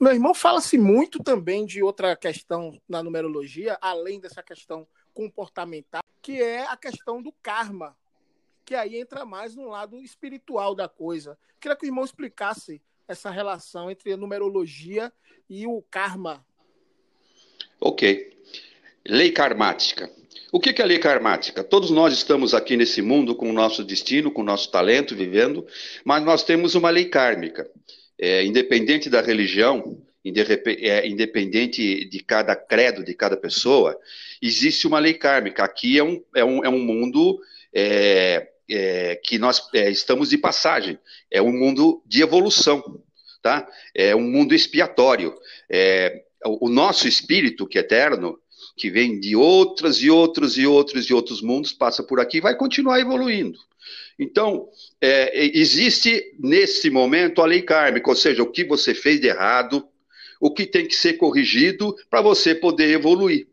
Meu 0.04 0.12
irmão, 0.12 0.34
fala-se 0.34 0.78
muito 0.78 1.22
também 1.22 1.66
de 1.66 1.82
outra 1.82 2.14
questão 2.14 2.80
na 2.88 3.02
numerologia, 3.02 3.76
além 3.80 4.20
dessa 4.20 4.42
questão 4.42 4.86
comportamental, 5.12 6.02
que 6.22 6.40
é 6.42 6.64
a 6.66 6.76
questão 6.76 7.22
do 7.22 7.32
karma, 7.42 7.96
que 8.64 8.74
aí 8.74 8.96
entra 8.96 9.24
mais 9.24 9.54
no 9.56 9.68
lado 9.68 10.00
espiritual 10.00 10.74
da 10.74 10.88
coisa. 10.88 11.38
Queria 11.60 11.76
que 11.76 11.84
o 11.84 11.88
irmão 11.88 12.04
explicasse 12.04 12.80
essa 13.08 13.30
relação 13.30 13.90
entre 13.90 14.12
a 14.12 14.16
numerologia 14.16 15.12
e 15.48 15.66
o 15.66 15.82
karma 15.90 16.44
Ok. 17.80 18.32
Lei 19.06 19.30
karmática. 19.30 20.10
O 20.50 20.58
que 20.58 20.70
é 20.70 20.82
a 20.82 20.86
lei 20.86 20.98
karmática? 20.98 21.62
Todos 21.62 21.90
nós 21.90 22.14
estamos 22.14 22.54
aqui 22.54 22.76
nesse 22.76 23.02
mundo 23.02 23.34
com 23.34 23.50
o 23.50 23.52
nosso 23.52 23.84
destino, 23.84 24.30
com 24.30 24.40
o 24.40 24.44
nosso 24.44 24.70
talento, 24.70 25.14
vivendo, 25.14 25.66
mas 26.04 26.24
nós 26.24 26.42
temos 26.42 26.74
uma 26.74 26.90
lei 26.90 27.06
kármica. 27.06 27.70
É, 28.18 28.44
independente 28.44 29.10
da 29.10 29.20
religião, 29.20 30.00
é, 30.24 31.06
independente 31.06 32.04
de 32.08 32.20
cada 32.20 32.56
credo, 32.56 33.04
de 33.04 33.12
cada 33.14 33.36
pessoa, 33.36 33.98
existe 34.40 34.86
uma 34.86 34.98
lei 34.98 35.14
kármica. 35.14 35.64
Aqui 35.64 35.98
é 35.98 36.04
um, 36.04 36.22
é 36.34 36.44
um, 36.44 36.64
é 36.64 36.68
um 36.68 36.78
mundo 36.78 37.40
é, 37.74 38.48
é, 38.70 39.20
que 39.22 39.38
nós 39.38 39.68
é, 39.74 39.90
estamos 39.90 40.30
de 40.30 40.38
passagem, 40.38 40.98
é 41.30 41.42
um 41.42 41.52
mundo 41.52 42.02
de 42.06 42.22
evolução, 42.22 43.02
tá? 43.42 43.68
É 43.94 44.16
um 44.16 44.22
mundo 44.22 44.54
expiatório. 44.54 45.34
É, 45.70 46.22
o 46.46 46.68
nosso 46.68 47.08
espírito, 47.08 47.66
que 47.66 47.78
é 47.78 47.80
eterno, 47.80 48.38
que 48.76 48.90
vem 48.90 49.18
de 49.20 49.36
outras 49.36 49.98
e 49.98 50.10
outros 50.10 50.58
e 50.58 50.66
outros 50.66 51.06
e 51.06 51.14
outros 51.14 51.40
mundos, 51.40 51.72
passa 51.72 52.02
por 52.02 52.20
aqui 52.20 52.38
e 52.38 52.40
vai 52.40 52.56
continuar 52.56 53.00
evoluindo. 53.00 53.58
Então, 54.18 54.68
é, 55.00 55.58
existe 55.58 56.34
nesse 56.38 56.90
momento 56.90 57.42
a 57.42 57.46
lei 57.46 57.62
kármica, 57.62 58.08
ou 58.08 58.16
seja, 58.16 58.42
o 58.42 58.50
que 58.50 58.64
você 58.64 58.94
fez 58.94 59.20
de 59.20 59.26
errado, 59.28 59.86
o 60.40 60.50
que 60.52 60.66
tem 60.66 60.86
que 60.86 60.94
ser 60.94 61.14
corrigido 61.14 61.94
para 62.08 62.20
você 62.20 62.54
poder 62.54 62.90
evoluir. 62.90 63.46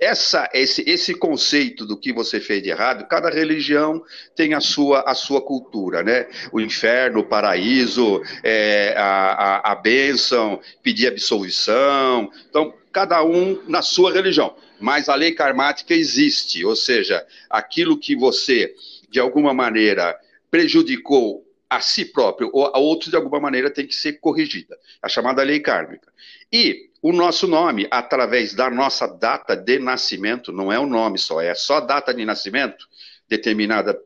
Essa, 0.00 0.48
esse, 0.54 0.88
esse 0.88 1.12
conceito 1.12 1.84
do 1.84 1.98
que 1.98 2.12
você 2.12 2.38
fez 2.38 2.62
de 2.62 2.70
errado, 2.70 3.08
cada 3.08 3.28
religião 3.28 4.00
tem 4.36 4.54
a 4.54 4.60
sua, 4.60 5.00
a 5.00 5.12
sua 5.12 5.42
cultura, 5.42 6.04
né? 6.04 6.28
O 6.52 6.60
inferno, 6.60 7.20
o 7.20 7.24
paraíso, 7.26 8.22
é, 8.44 8.94
a, 8.96 9.32
a, 9.32 9.72
a 9.72 9.74
bênção, 9.74 10.60
pedir 10.84 11.08
absolvição. 11.08 12.30
Então, 12.48 12.72
cada 12.98 13.22
um 13.22 13.62
na 13.68 13.80
sua 13.80 14.12
religião. 14.12 14.56
Mas 14.80 15.08
a 15.08 15.14
lei 15.14 15.30
karmática 15.30 15.94
existe, 15.94 16.64
ou 16.64 16.74
seja, 16.74 17.24
aquilo 17.48 17.96
que 17.96 18.16
você, 18.16 18.74
de 19.08 19.20
alguma 19.20 19.54
maneira, 19.54 20.18
prejudicou 20.50 21.46
a 21.70 21.80
si 21.80 22.06
próprio 22.06 22.50
ou 22.52 22.66
a 22.66 22.76
outros, 22.76 23.10
de 23.10 23.16
alguma 23.16 23.38
maneira, 23.38 23.70
tem 23.70 23.86
que 23.86 23.94
ser 23.94 24.14
corrigida. 24.14 24.76
A 25.00 25.08
chamada 25.08 25.44
lei 25.44 25.60
kármica. 25.60 26.12
E 26.52 26.90
o 27.00 27.12
nosso 27.12 27.46
nome, 27.46 27.86
através 27.88 28.52
da 28.52 28.68
nossa 28.68 29.06
data 29.06 29.54
de 29.54 29.78
nascimento, 29.78 30.50
não 30.50 30.72
é 30.72 30.78
o 30.80 30.86
nome 30.86 31.18
só, 31.18 31.40
é 31.40 31.54
só 31.54 31.80
data 31.80 32.12
de 32.12 32.24
nascimento, 32.24 32.84
determinada 33.28 33.96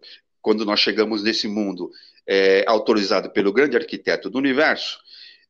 quando 0.42 0.66
nós 0.66 0.80
chegamos 0.80 1.22
nesse 1.22 1.48
mundo, 1.48 1.90
é, 2.26 2.62
autorizado 2.66 3.30
pelo 3.30 3.54
grande 3.54 3.74
arquiteto 3.74 4.28
do 4.28 4.36
universo, 4.36 4.98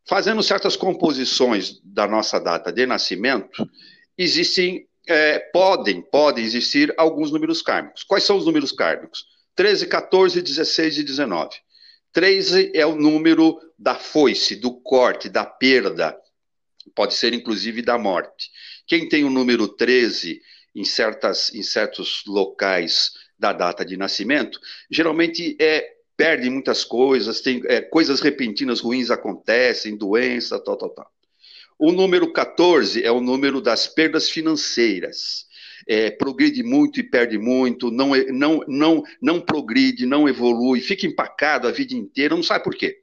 fazendo 0.08 0.42
certas 0.42 0.76
composições 0.76 1.80
da 1.82 2.06
nossa 2.06 2.38
data 2.38 2.72
de 2.72 2.86
nascimento, 2.86 3.68
existem, 4.16 4.86
é, 5.06 5.38
podem, 5.38 6.02
podem 6.02 6.44
existir 6.44 6.92
alguns 6.96 7.30
números 7.30 7.62
kármicos. 7.62 8.04
Quais 8.04 8.24
são 8.24 8.36
os 8.36 8.46
números 8.46 8.72
kármicos? 8.72 9.26
13, 9.54 9.86
14, 9.86 10.42
16 10.42 10.98
e 10.98 11.02
19. 11.02 11.50
13 12.12 12.72
é 12.74 12.84
o 12.84 12.94
número 12.94 13.58
da 13.78 13.94
foice, 13.94 14.56
do 14.56 14.72
corte, 14.80 15.28
da 15.28 15.44
perda, 15.44 16.16
pode 16.94 17.14
ser 17.14 17.32
inclusive 17.32 17.82
da 17.82 17.98
morte. 17.98 18.50
Quem 18.86 19.08
tem 19.08 19.24
o 19.24 19.30
número 19.30 19.68
13 19.68 20.40
em, 20.74 20.84
certas, 20.84 21.52
em 21.54 21.62
certos 21.62 22.22
locais 22.26 23.12
da 23.38 23.52
data 23.52 23.84
de 23.84 23.96
nascimento, 23.96 24.60
geralmente 24.90 25.56
é, 25.60 25.88
perde 26.22 26.48
muitas 26.48 26.85
coisas, 26.85 27.40
tem 27.40 27.61
é, 27.64 27.80
coisas 27.80 28.20
repentinas 28.20 28.78
ruins 28.78 29.11
acontecem, 29.11 29.96
doença, 29.96 30.56
tal, 30.56 30.76
tal, 30.76 30.90
tal. 30.90 31.11
O 31.76 31.90
número 31.90 32.32
14 32.32 33.02
é 33.02 33.11
o 33.11 33.20
número 33.20 33.61
das 33.61 33.88
perdas 33.88 34.30
financeiras. 34.30 35.46
É, 35.85 36.12
progride 36.12 36.62
muito 36.62 37.00
e 37.00 37.02
perde 37.02 37.37
muito, 37.38 37.90
não, 37.90 38.11
não, 38.28 38.61
não, 38.68 39.02
não 39.20 39.40
progride, 39.40 40.06
não 40.06 40.28
evolui, 40.28 40.80
fica 40.80 41.08
empacado 41.08 41.66
a 41.66 41.72
vida 41.72 41.92
inteira, 41.92 42.37
não 42.37 42.42
sabe 42.44 42.62
por 42.62 42.76
quê. 42.76 43.00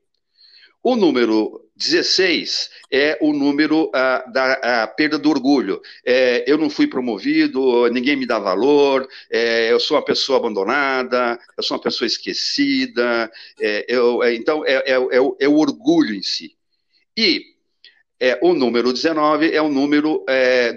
O 0.81 0.95
número 0.95 1.68
16 1.79 2.69
é 2.91 3.17
o 3.21 3.31
número 3.31 3.89
ah, 3.95 4.25
da 4.27 4.85
perda 4.85 5.17
do 5.17 5.29
orgulho. 5.29 5.81
É, 6.05 6.43
eu 6.45 6.57
não 6.57 6.69
fui 6.69 6.87
promovido, 6.87 7.87
ninguém 7.87 8.17
me 8.17 8.25
dá 8.25 8.37
valor, 8.37 9.07
é, 9.31 9.71
eu 9.71 9.79
sou 9.79 9.95
uma 9.95 10.03
pessoa 10.03 10.39
abandonada, 10.39 11.39
eu 11.57 11.63
sou 11.63 11.77
uma 11.77 11.83
pessoa 11.83 12.05
esquecida. 12.05 13.31
É, 13.61 13.85
eu, 13.87 14.21
é, 14.21 14.35
então, 14.35 14.65
é, 14.65 14.91
é, 14.91 14.99
o, 14.99 15.37
é, 15.39 15.47
o, 15.47 15.55
orgulho 15.55 16.13
em 16.13 16.21
si. 16.21 16.53
E 17.15 17.45
o 18.41 18.53
número 18.53 18.91
19 18.91 19.53
é 19.53 19.61
o 19.61 19.69
número 19.69 20.25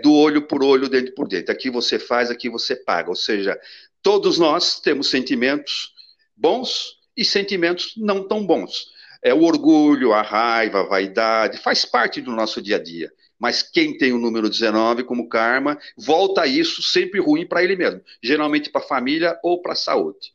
do 0.01 0.13
olho 0.15 0.43
por 0.43 0.63
olho, 0.63 0.89
dentro 0.89 1.13
por 1.15 1.27
dentro. 1.27 1.51
Aqui 1.51 1.69
você 1.69 1.99
faz, 1.99 2.31
aqui 2.31 2.49
você 2.49 2.77
paga. 2.77 3.09
Ou 3.09 3.17
seja, 3.17 3.59
todos 4.01 4.39
nós 4.39 4.79
temos 4.79 5.11
sentimentos 5.11 5.93
bons 6.37 6.99
e 7.17 7.25
sentimentos 7.25 7.95
não 7.97 8.29
tão 8.29 8.47
bons. 8.47 8.92
É 9.23 9.33
o 9.33 9.43
orgulho, 9.43 10.13
a 10.13 10.23
raiva, 10.23 10.81
a 10.81 10.87
vaidade, 10.87 11.59
faz 11.59 11.85
parte 11.85 12.21
do 12.21 12.33
nosso 12.33 12.61
dia 12.61 12.77
a 12.77 12.83
dia. 12.83 13.13
Mas 13.39 13.63
quem 13.63 13.97
tem 13.97 14.13
o 14.13 14.19
número 14.19 14.49
19 14.49 15.05
como 15.05 15.29
karma, 15.29 15.79
volta 15.97 16.47
isso 16.47 16.83
sempre 16.83 17.21
ruim 17.21 17.47
para 17.47 17.63
ele 17.63 17.77
mesmo, 17.77 18.01
geralmente 18.23 18.71
para 18.71 18.81
a 18.81 18.85
família 18.85 19.39
ou 19.43 19.61
para 19.61 19.73
a 19.73 19.77
saúde. 19.77 20.33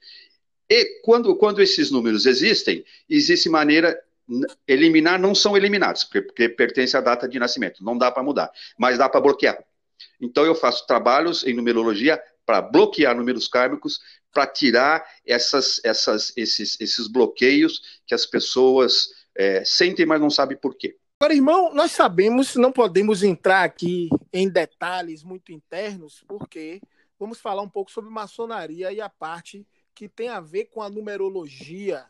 E 0.69 1.01
quando, 1.03 1.35
quando 1.35 1.61
esses 1.61 1.89
números 1.89 2.25
existem, 2.25 2.83
existe 3.09 3.49
maneira 3.49 3.97
eliminar 4.67 5.17
não 5.17 5.33
são 5.33 5.55
eliminados, 5.55 6.03
porque, 6.03 6.49
pertence 6.49 6.97
à 6.97 7.01
data 7.01 7.27
de 7.27 7.39
nascimento, 7.39 7.83
não 7.83 7.97
dá 7.97 8.11
para 8.11 8.23
mudar, 8.23 8.51
mas 8.77 8.97
dá 8.97 9.07
para 9.07 9.21
bloquear. 9.21 9.57
Então 10.19 10.45
eu 10.45 10.53
faço 10.53 10.85
trabalhos 10.85 11.45
em 11.45 11.53
numerologia 11.53 12.21
para 12.45 12.61
bloquear 12.61 13.15
números 13.15 13.47
kármicos, 13.47 13.99
para 14.33 14.47
tirar 14.47 15.07
essas, 15.25 15.81
essas, 15.83 16.33
esses, 16.35 16.79
esses 16.79 17.07
bloqueios 17.07 17.99
que 18.05 18.13
as 18.13 18.25
pessoas 18.25 19.09
é, 19.35 19.63
sentem, 19.65 20.05
mas 20.05 20.21
não 20.21 20.29
sabem 20.29 20.57
por 20.57 20.75
quê. 20.75 20.97
Agora, 21.19 21.33
irmão, 21.33 21.73
nós 21.73 21.91
sabemos, 21.91 22.55
não 22.55 22.71
podemos 22.71 23.23
entrar 23.23 23.63
aqui 23.63 24.09
em 24.31 24.47
detalhes 24.47 25.23
muito 25.23 25.51
internos, 25.51 26.23
porque 26.27 26.79
vamos 27.17 27.39
falar 27.39 27.63
um 27.63 27.69
pouco 27.69 27.89
sobre 27.89 28.11
maçonaria 28.11 28.91
e 28.91 29.01
a 29.01 29.09
parte 29.09 29.65
que 29.95 30.07
tem 30.07 30.29
a 30.29 30.39
ver 30.39 30.65
com 30.65 30.79
a 30.79 30.89
numerologia. 30.89 32.05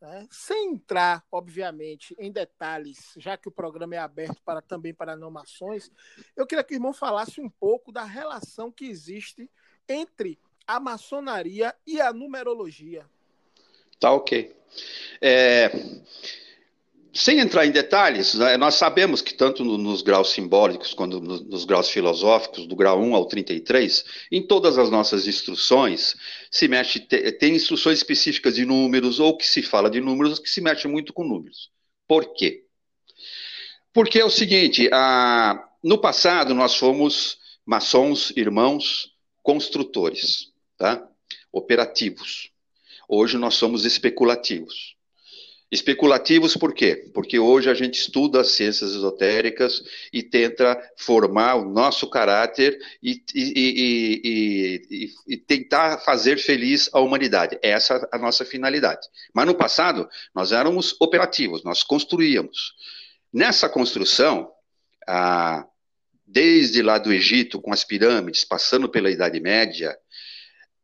Né? 0.00 0.26
Sem 0.32 0.72
entrar, 0.72 1.24
obviamente, 1.30 2.16
em 2.18 2.32
detalhes, 2.32 3.12
já 3.18 3.36
que 3.36 3.46
o 3.46 3.52
programa 3.52 3.94
é 3.94 3.98
aberto 3.98 4.42
para 4.42 4.60
também 4.60 4.92
para 4.92 5.14
não 5.14 5.32
eu 6.34 6.46
queria 6.46 6.64
que 6.64 6.74
o 6.74 6.76
irmão 6.76 6.92
falasse 6.92 7.40
um 7.40 7.48
pouco 7.48 7.92
da 7.92 8.02
relação 8.02 8.72
que 8.72 8.86
existe 8.86 9.48
entre 9.88 10.40
a 10.70 10.78
maçonaria 10.78 11.74
e 11.86 12.00
a 12.00 12.12
numerologia. 12.12 13.04
Tá 13.98 14.12
ok. 14.12 14.54
É, 15.20 15.70
sem 17.12 17.40
entrar 17.40 17.66
em 17.66 17.72
detalhes, 17.72 18.34
né, 18.34 18.56
nós 18.56 18.76
sabemos 18.76 19.20
que 19.20 19.34
tanto 19.34 19.64
no, 19.64 19.76
nos 19.76 20.00
graus 20.00 20.30
simbólicos 20.30 20.94
quanto 20.94 21.20
no, 21.20 21.40
nos 21.40 21.64
graus 21.64 21.90
filosóficos, 21.90 22.66
do 22.66 22.76
grau 22.76 23.00
1 23.00 23.16
ao 23.16 23.26
33, 23.26 24.04
em 24.30 24.46
todas 24.46 24.78
as 24.78 24.88
nossas 24.90 25.26
instruções, 25.26 26.14
se 26.50 26.68
mexe, 26.68 27.00
te, 27.00 27.32
tem 27.32 27.56
instruções 27.56 27.98
específicas 27.98 28.54
de 28.54 28.64
números, 28.64 29.18
ou 29.18 29.36
que 29.36 29.46
se 29.46 29.62
fala 29.62 29.90
de 29.90 30.00
números, 30.00 30.38
que 30.38 30.48
se 30.48 30.60
mexe 30.60 30.86
muito 30.86 31.12
com 31.12 31.24
números. 31.24 31.70
Por 32.06 32.32
quê? 32.32 32.64
Porque 33.92 34.20
é 34.20 34.24
o 34.24 34.30
seguinte, 34.30 34.88
a, 34.92 35.68
no 35.82 35.98
passado 35.98 36.54
nós 36.54 36.76
fomos 36.76 37.38
maçons, 37.66 38.32
irmãos, 38.36 39.12
construtores, 39.42 40.49
tá? 40.80 41.06
operativos. 41.52 42.50
Hoje 43.06 43.36
nós 43.36 43.54
somos 43.54 43.84
especulativos. 43.84 44.96
Especulativos 45.70 46.56
por 46.56 46.74
quê? 46.74 47.10
Porque 47.14 47.38
hoje 47.38 47.70
a 47.70 47.74
gente 47.74 48.00
estuda 48.00 48.40
as 48.40 48.52
ciências 48.52 48.92
esotéricas 48.92 49.84
e 50.12 50.20
tenta 50.20 50.76
formar 50.96 51.56
o 51.56 51.68
nosso 51.68 52.08
caráter 52.08 52.76
e, 53.00 53.22
e, 53.32 54.80
e, 54.90 55.12
e, 55.28 55.36
tentar 55.36 55.98
fazer 55.98 56.38
feliz 56.38 56.88
a 56.92 56.98
humanidade. 56.98 57.56
Essa 57.62 57.94
é 57.94 58.16
a 58.16 58.18
nossa 58.18 58.44
finalidade. 58.44 59.06
Mas 59.32 59.46
no 59.46 59.54
passado, 59.54 60.08
nós 60.34 60.50
éramos 60.50 60.96
operativos, 60.98 61.62
nós 61.62 61.84
construíamos. 61.84 62.72
Nessa 63.32 63.68
construção, 63.68 64.50
desde 66.26 66.80
lá 66.80 66.98
do 66.98 67.12
Egito, 67.12 67.60
com 67.60 67.72
as 67.72 67.84
pirâmides, 67.84 68.44
passando 68.44 68.88
pela 68.88 69.10
Idade 69.10 69.38
Média, 69.40 69.96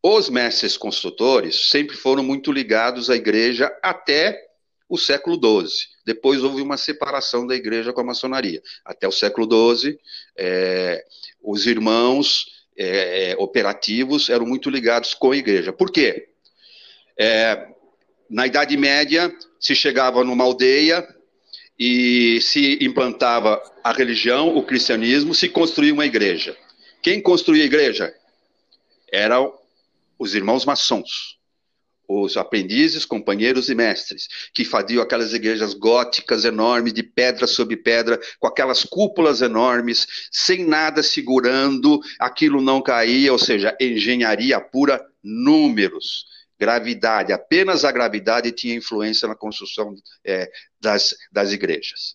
os 0.08 0.30
mestres 0.30 0.76
construtores 0.76 1.68
sempre 1.68 1.96
foram 1.96 2.22
muito 2.22 2.52
ligados 2.52 3.10
à 3.10 3.16
igreja 3.16 3.76
até 3.82 4.40
o 4.88 4.96
século 4.96 5.34
XII. 5.34 5.88
Depois 6.04 6.44
houve 6.44 6.62
uma 6.62 6.76
separação 6.76 7.44
da 7.44 7.56
igreja 7.56 7.92
com 7.92 8.02
a 8.02 8.04
maçonaria. 8.04 8.62
Até 8.84 9.08
o 9.08 9.12
século 9.12 9.48
XII, 9.76 9.98
é, 10.38 11.04
os 11.42 11.66
irmãos 11.66 12.46
é, 12.78 13.32
é, 13.32 13.36
operativos 13.36 14.28
eram 14.28 14.46
muito 14.46 14.70
ligados 14.70 15.12
com 15.12 15.32
a 15.32 15.36
igreja. 15.36 15.72
Por 15.72 15.90
quê? 15.90 16.28
É, 17.18 17.66
na 18.30 18.46
Idade 18.46 18.76
Média, 18.76 19.34
se 19.58 19.74
chegava 19.74 20.22
numa 20.22 20.44
aldeia 20.44 21.04
e 21.76 22.40
se 22.42 22.78
implantava 22.80 23.60
a 23.82 23.90
religião, 23.92 24.56
o 24.56 24.62
cristianismo, 24.62 25.34
se 25.34 25.48
construía 25.48 25.92
uma 25.92 26.06
igreja. 26.06 26.56
Quem 27.02 27.20
construía 27.20 27.64
a 27.64 27.66
igreja? 27.66 28.14
Eram 29.10 29.52
os 30.18 30.34
irmãos 30.34 30.64
maçons 30.64 31.36
os 32.08 32.36
aprendizes, 32.36 33.04
companheiros 33.04 33.68
e 33.68 33.74
mestres, 33.74 34.28
que 34.54 34.64
faziam 34.64 35.02
aquelas 35.02 35.32
igrejas 35.32 35.74
góticas 35.74 36.44
enormes, 36.44 36.92
de 36.92 37.02
pedra 37.02 37.46
sobre 37.46 37.76
pedra, 37.76 38.20
com 38.38 38.46
aquelas 38.46 38.84
cúpulas 38.84 39.42
enormes, 39.42 40.06
sem 40.30 40.64
nada 40.64 41.02
segurando, 41.02 42.00
aquilo 42.18 42.60
não 42.60 42.80
caía, 42.80 43.32
ou 43.32 43.38
seja, 43.38 43.76
engenharia 43.80 44.60
pura, 44.60 45.04
números, 45.22 46.26
gravidade, 46.58 47.32
apenas 47.32 47.84
a 47.84 47.92
gravidade 47.92 48.52
tinha 48.52 48.74
influência 48.74 49.28
na 49.28 49.34
construção 49.34 49.94
é, 50.24 50.50
das, 50.80 51.14
das 51.32 51.52
igrejas 51.52 52.14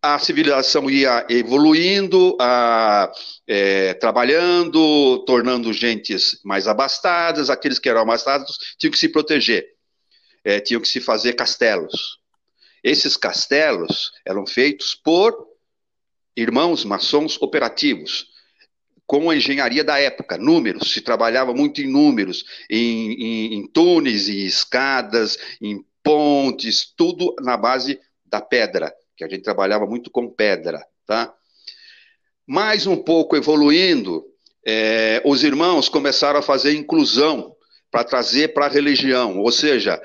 a 0.00 0.18
civilização 0.18 0.88
ia 0.88 1.26
evoluindo, 1.28 2.36
a, 2.40 3.12
é, 3.46 3.94
trabalhando, 3.94 5.24
tornando 5.24 5.72
gentes 5.72 6.40
mais 6.44 6.68
abastadas, 6.68 7.50
aqueles 7.50 7.78
que 7.78 7.88
eram 7.88 8.02
abastados 8.02 8.76
tinham 8.78 8.92
que 8.92 8.98
se 8.98 9.08
proteger, 9.08 9.66
é, 10.44 10.60
tinham 10.60 10.80
que 10.80 10.88
se 10.88 11.00
fazer 11.00 11.32
castelos. 11.32 12.18
Esses 12.82 13.16
castelos 13.16 14.12
eram 14.24 14.46
feitos 14.46 14.94
por 14.94 15.48
irmãos 16.36 16.84
maçons 16.84 17.40
operativos, 17.42 18.28
com 19.04 19.30
a 19.30 19.36
engenharia 19.36 19.82
da 19.82 19.98
época, 19.98 20.36
números, 20.36 20.92
se 20.92 21.00
trabalhava 21.00 21.52
muito 21.52 21.80
em 21.80 21.90
números, 21.90 22.44
em, 22.70 23.14
em, 23.14 23.54
em 23.54 23.66
túneis, 23.66 24.28
em 24.28 24.44
escadas, 24.44 25.36
em 25.60 25.84
pontes, 26.04 26.92
tudo 26.96 27.34
na 27.40 27.56
base 27.56 27.98
da 28.24 28.40
pedra 28.40 28.94
que 29.18 29.24
a 29.24 29.28
gente 29.28 29.42
trabalhava 29.42 29.84
muito 29.84 30.12
com 30.12 30.30
pedra, 30.30 30.80
tá? 31.04 31.34
Mais 32.46 32.86
um 32.86 32.96
pouco 32.96 33.36
evoluindo, 33.36 34.24
é, 34.64 35.20
os 35.24 35.42
irmãos 35.42 35.88
começaram 35.88 36.38
a 36.38 36.42
fazer 36.42 36.72
inclusão 36.74 37.52
para 37.90 38.04
trazer 38.04 38.54
para 38.54 38.66
a 38.66 38.70
religião, 38.70 39.40
ou 39.40 39.50
seja, 39.50 40.00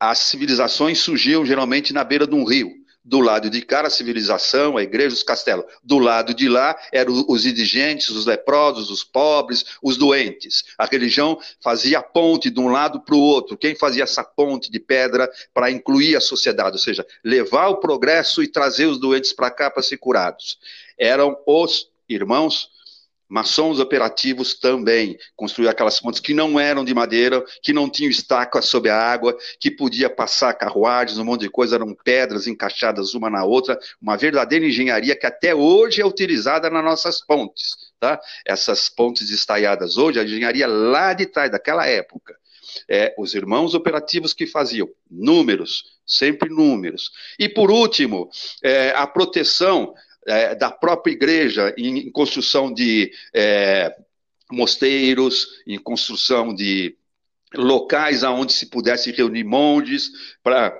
as 0.00 0.18
civilizações 0.18 0.98
surgiam 0.98 1.46
geralmente 1.46 1.92
na 1.92 2.02
beira 2.02 2.26
de 2.26 2.34
um 2.34 2.44
rio. 2.44 2.79
Do 3.10 3.18
lado 3.18 3.50
de 3.50 3.60
cá, 3.60 3.80
a 3.80 3.90
civilização, 3.90 4.76
a 4.76 4.84
igreja, 4.84 5.12
os 5.12 5.24
castelos. 5.24 5.64
Do 5.82 5.98
lado 5.98 6.32
de 6.32 6.48
lá, 6.48 6.78
eram 6.92 7.24
os 7.26 7.44
indigentes, 7.44 8.08
os 8.08 8.24
leprosos, 8.24 8.88
os 8.88 9.02
pobres, 9.02 9.64
os 9.82 9.96
doentes. 9.96 10.62
A 10.78 10.86
religião 10.86 11.36
fazia 11.60 12.00
ponte 12.00 12.48
de 12.48 12.60
um 12.60 12.68
lado 12.68 13.00
para 13.00 13.16
o 13.16 13.20
outro. 13.20 13.58
Quem 13.58 13.74
fazia 13.74 14.04
essa 14.04 14.22
ponte 14.22 14.70
de 14.70 14.78
pedra 14.78 15.28
para 15.52 15.72
incluir 15.72 16.14
a 16.14 16.20
sociedade? 16.20 16.76
Ou 16.76 16.78
seja, 16.78 17.04
levar 17.24 17.66
o 17.70 17.78
progresso 17.78 18.44
e 18.44 18.46
trazer 18.46 18.86
os 18.86 19.00
doentes 19.00 19.32
para 19.32 19.50
cá 19.50 19.68
para 19.68 19.82
ser 19.82 19.96
curados. 19.96 20.60
Eram 20.96 21.36
os 21.44 21.88
irmãos 22.08 22.70
maçons 23.30 23.78
operativos 23.78 24.54
também 24.54 25.16
construíram 25.36 25.70
aquelas 25.70 26.00
pontes 26.00 26.20
que 26.20 26.34
não 26.34 26.58
eram 26.58 26.84
de 26.84 26.92
madeira, 26.92 27.42
que 27.62 27.72
não 27.72 27.88
tinham 27.88 28.10
estaca 28.10 28.60
sob 28.60 28.90
a 28.90 28.96
água, 28.96 29.36
que 29.60 29.70
podia 29.70 30.10
passar 30.10 30.52
carruagens, 30.54 31.16
um 31.16 31.24
monte 31.24 31.42
de 31.42 31.48
coisa, 31.48 31.76
eram 31.76 31.94
pedras 31.94 32.48
encaixadas 32.48 33.14
uma 33.14 33.30
na 33.30 33.44
outra, 33.44 33.78
uma 34.02 34.16
verdadeira 34.16 34.66
engenharia 34.66 35.14
que 35.14 35.26
até 35.26 35.54
hoje 35.54 36.02
é 36.02 36.04
utilizada 36.04 36.68
nas 36.68 36.84
nossas 36.84 37.24
pontes, 37.24 37.76
tá? 38.00 38.20
Essas 38.44 38.88
pontes 38.88 39.30
estaiadas 39.30 39.96
hoje, 39.96 40.18
a 40.18 40.24
engenharia 40.24 40.66
lá 40.66 41.12
de 41.12 41.26
trás, 41.26 41.52
daquela 41.52 41.86
época. 41.86 42.34
É, 42.88 43.14
os 43.18 43.34
irmãos 43.34 43.74
operativos 43.74 44.32
que 44.32 44.46
faziam 44.46 44.88
números, 45.10 45.98
sempre 46.06 46.48
números. 46.48 47.10
E 47.38 47.48
por 47.48 47.70
último, 47.70 48.28
é, 48.62 48.90
a 48.90 49.06
proteção 49.06 49.94
é, 50.26 50.54
da 50.54 50.70
própria 50.70 51.12
igreja 51.12 51.74
em, 51.76 51.98
em 51.98 52.10
construção 52.10 52.72
de 52.72 53.12
é, 53.34 53.94
mosteiros, 54.50 55.46
em 55.66 55.78
construção 55.78 56.54
de 56.54 56.96
locais 57.54 58.22
aonde 58.22 58.52
se 58.52 58.66
pudesse 58.66 59.10
reunir 59.10 59.44
monges 59.44 60.10
para 60.42 60.76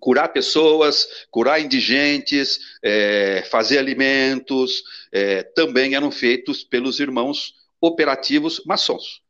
curar 0.00 0.28
pessoas, 0.28 1.06
curar 1.30 1.60
indigentes, 1.60 2.58
é, 2.82 3.44
fazer 3.50 3.78
alimentos, 3.78 4.82
é, 5.12 5.42
também 5.42 5.94
eram 5.94 6.10
feitos 6.10 6.64
pelos 6.64 6.98
irmãos 6.98 7.54
operativos 7.80 8.62
maçons. 8.64 9.20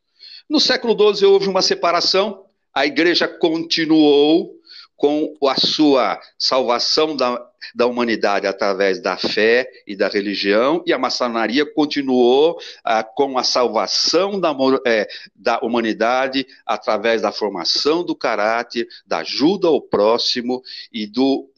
No 0.48 0.60
século 0.60 1.14
XII 1.14 1.26
houve 1.26 1.48
uma 1.48 1.62
separação, 1.62 2.44
a 2.74 2.86
igreja 2.86 3.26
continuou 3.26 4.54
com 4.96 5.34
a 5.46 5.56
sua 5.56 6.20
salvação 6.38 7.16
da, 7.16 7.51
da 7.74 7.86
humanidade 7.86 8.46
através 8.46 9.00
da 9.00 9.16
fé 9.16 9.68
e 9.86 9.96
da 9.96 10.08
religião, 10.08 10.82
e 10.86 10.92
a 10.92 10.98
maçonaria 10.98 11.64
continuou 11.66 12.58
ah, 12.84 13.02
com 13.02 13.38
a 13.38 13.44
salvação 13.44 14.40
da, 14.40 14.54
é, 14.86 15.08
da 15.34 15.58
humanidade 15.60 16.46
através 16.66 17.22
da 17.22 17.32
formação 17.32 18.04
do 18.04 18.14
caráter, 18.14 18.86
da 19.06 19.18
ajuda 19.18 19.68
ao 19.68 19.80
próximo 19.80 20.62
e 20.92 21.06
do, 21.06 21.50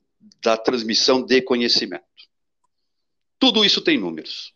da 0.42 0.56
transmissão 0.56 1.22
de 1.22 1.40
conhecimento. 1.42 2.04
Tudo 3.38 3.64
isso 3.64 3.80
tem 3.80 3.98
números, 3.98 4.54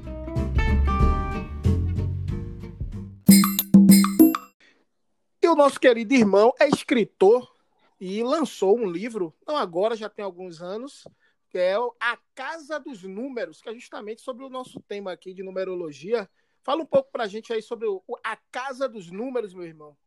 E 5.42 5.48
o 5.48 5.56
nosso 5.56 5.80
querido 5.80 6.14
irmão 6.14 6.54
é 6.60 6.68
escritor 6.68 7.52
e 8.00 8.22
lançou 8.22 8.78
um 8.78 8.86
livro, 8.86 9.34
não 9.48 9.58
agora, 9.58 9.96
já 9.96 10.08
tem 10.08 10.24
alguns 10.24 10.62
anos, 10.62 11.08
que 11.50 11.58
é 11.58 11.74
A 12.00 12.16
Casa 12.36 12.80
dos 12.80 13.02
Números, 13.02 13.60
que 13.60 13.70
é 13.70 13.74
justamente 13.74 14.22
sobre 14.22 14.46
o 14.46 14.52
nosso 14.52 14.80
tema 14.82 15.14
aqui 15.14 15.34
de 15.34 15.42
numerologia. 15.42 16.30
Fala 16.62 16.84
um 16.84 16.86
pouco 16.86 17.12
pra 17.12 17.26
gente 17.26 17.52
aí 17.52 17.64
sobre 17.64 17.88
o, 17.88 18.04
a 18.24 18.38
Casa 18.52 18.88
dos 18.88 19.10
Números, 19.10 19.56
meu 19.56 19.66
irmão. 19.66 19.98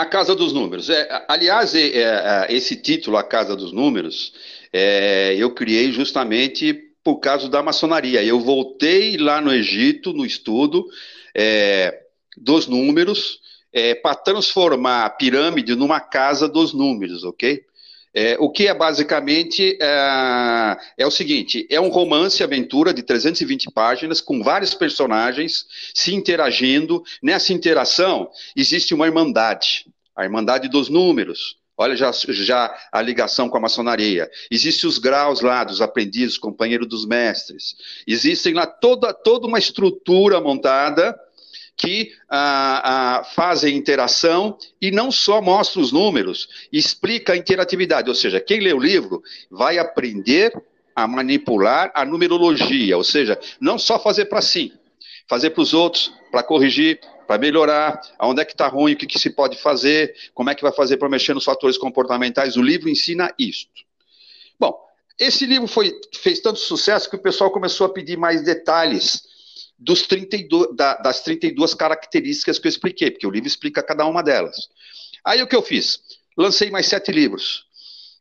A 0.00 0.06
Casa 0.06 0.34
dos 0.34 0.52
Números. 0.52 0.88
É, 0.88 1.24
aliás, 1.28 1.74
é, 1.74 1.88
é, 1.90 2.46
esse 2.50 2.76
título, 2.76 3.16
A 3.16 3.24
Casa 3.24 3.56
dos 3.56 3.72
Números, 3.72 4.32
é, 4.72 5.34
eu 5.36 5.52
criei 5.52 5.90
justamente 5.92 6.72
por 7.02 7.16
causa 7.18 7.48
da 7.48 7.62
maçonaria. 7.62 8.22
Eu 8.22 8.40
voltei 8.40 9.16
lá 9.16 9.40
no 9.40 9.52
Egito, 9.52 10.12
no 10.12 10.24
estudo 10.24 10.86
é, 11.34 12.02
dos 12.36 12.66
números, 12.66 13.40
é, 13.72 13.94
para 13.94 14.14
transformar 14.14 15.04
a 15.04 15.10
pirâmide 15.10 15.74
numa 15.74 16.00
casa 16.00 16.48
dos 16.48 16.72
números, 16.72 17.24
ok? 17.24 17.64
É, 18.14 18.36
o 18.38 18.50
que 18.50 18.66
é 18.66 18.74
basicamente 18.74 19.78
é, 19.80 20.76
é, 20.98 21.06
o 21.06 21.10
seguinte: 21.10 21.66
é 21.70 21.80
um 21.80 21.88
romance 21.88 22.42
aventura 22.42 22.92
de 22.92 23.02
320 23.02 23.70
páginas 23.70 24.20
com 24.20 24.42
vários 24.42 24.74
personagens 24.74 25.66
se 25.94 26.14
interagindo. 26.14 27.02
Nessa 27.22 27.52
interação 27.52 28.30
existe 28.56 28.94
uma 28.94 29.06
irmandade, 29.06 29.86
a 30.16 30.24
irmandade 30.24 30.68
dos 30.68 30.88
números. 30.88 31.56
Olha 31.80 31.94
já, 31.94 32.10
já 32.10 32.76
a 32.90 33.00
ligação 33.00 33.48
com 33.48 33.56
a 33.56 33.60
maçonaria. 33.60 34.28
Existem 34.50 34.88
os 34.88 34.98
graus 34.98 35.40
lá 35.40 35.62
dos 35.62 35.80
aprendizes, 35.80 36.36
companheiro 36.36 36.84
dos 36.84 37.06
mestres. 37.06 37.76
Existem 38.04 38.52
lá 38.52 38.66
toda, 38.66 39.14
toda 39.14 39.46
uma 39.46 39.60
estrutura 39.60 40.40
montada 40.40 41.16
que 41.78 42.12
ah, 42.28 42.82
ah, 43.20 43.24
fazem 43.24 43.76
interação 43.76 44.58
e 44.82 44.90
não 44.90 45.12
só 45.12 45.40
mostra 45.40 45.80
os 45.80 45.92
números, 45.92 46.48
explica 46.72 47.32
a 47.32 47.36
interatividade. 47.36 48.08
Ou 48.08 48.14
seja, 48.16 48.40
quem 48.40 48.60
lê 48.60 48.72
o 48.72 48.80
livro 48.80 49.22
vai 49.48 49.78
aprender 49.78 50.52
a 50.94 51.06
manipular 51.06 51.92
a 51.94 52.04
numerologia, 52.04 52.96
ou 52.96 53.04
seja, 53.04 53.38
não 53.60 53.78
só 53.78 54.00
fazer 54.00 54.24
para 54.24 54.42
si, 54.42 54.72
fazer 55.28 55.50
para 55.50 55.62
os 55.62 55.72
outros, 55.72 56.12
para 56.32 56.42
corrigir, 56.42 56.98
para 57.28 57.38
melhorar, 57.38 58.00
aonde 58.18 58.42
é 58.42 58.44
que 58.44 58.52
está 58.52 58.66
ruim, 58.66 58.94
o 58.94 58.96
que, 58.96 59.06
que 59.06 59.18
se 59.18 59.30
pode 59.30 59.56
fazer, 59.56 60.12
como 60.34 60.50
é 60.50 60.56
que 60.56 60.62
vai 60.62 60.72
fazer 60.72 60.96
para 60.96 61.08
mexer 61.08 61.34
nos 61.34 61.44
fatores 61.44 61.78
comportamentais. 61.78 62.56
O 62.56 62.62
livro 62.62 62.88
ensina 62.88 63.32
isto. 63.38 63.70
Bom, 64.58 64.76
esse 65.16 65.46
livro 65.46 65.68
foi, 65.68 65.92
fez 66.16 66.40
tanto 66.40 66.58
sucesso 66.58 67.08
que 67.08 67.14
o 67.14 67.22
pessoal 67.22 67.52
começou 67.52 67.86
a 67.86 67.92
pedir 67.92 68.16
mais 68.16 68.42
detalhes 68.42 69.27
dos 69.78 70.02
32, 70.06 70.74
da, 70.74 70.94
das 70.94 71.22
32 71.22 71.74
características 71.74 72.58
que 72.58 72.66
eu 72.66 72.70
expliquei, 72.70 73.10
porque 73.10 73.26
o 73.26 73.30
livro 73.30 73.46
explica 73.46 73.82
cada 73.82 74.04
uma 74.06 74.22
delas. 74.22 74.68
Aí 75.24 75.42
o 75.42 75.46
que 75.46 75.54
eu 75.54 75.62
fiz? 75.62 76.00
Lancei 76.36 76.70
mais 76.70 76.86
sete 76.86 77.12
livros. 77.12 77.66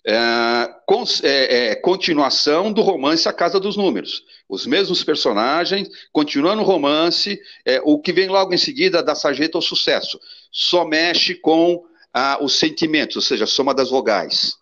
É, 0.06 0.74
com, 0.86 1.04
é, 1.24 1.72
é, 1.72 1.76
continuação 1.76 2.72
do 2.72 2.82
romance 2.82 3.28
A 3.28 3.34
Casa 3.34 3.60
dos 3.60 3.76
Números. 3.76 4.24
Os 4.48 4.66
mesmos 4.66 5.04
personagens, 5.04 5.90
continuando 6.14 6.62
o 6.62 6.66
romance, 6.66 7.40
é, 7.66 7.82
o 7.84 8.00
que 8.00 8.14
vem 8.14 8.30
logo 8.30 8.54
em 8.54 8.58
seguida 8.58 9.04
da 9.04 9.16
sarjeta 9.16 9.58
ao 9.58 9.62
sucesso. 9.62 10.20
Só 10.50 10.86
mexe 10.86 11.36
com 11.36 11.84
ah, 12.14 12.38
os 12.42 12.54
sentimentos, 12.54 13.18
ou 13.18 13.22
seja, 13.22 13.44
a 13.44 13.48
soma 13.48 13.74
das 13.74 13.90
vogais. 13.90 14.57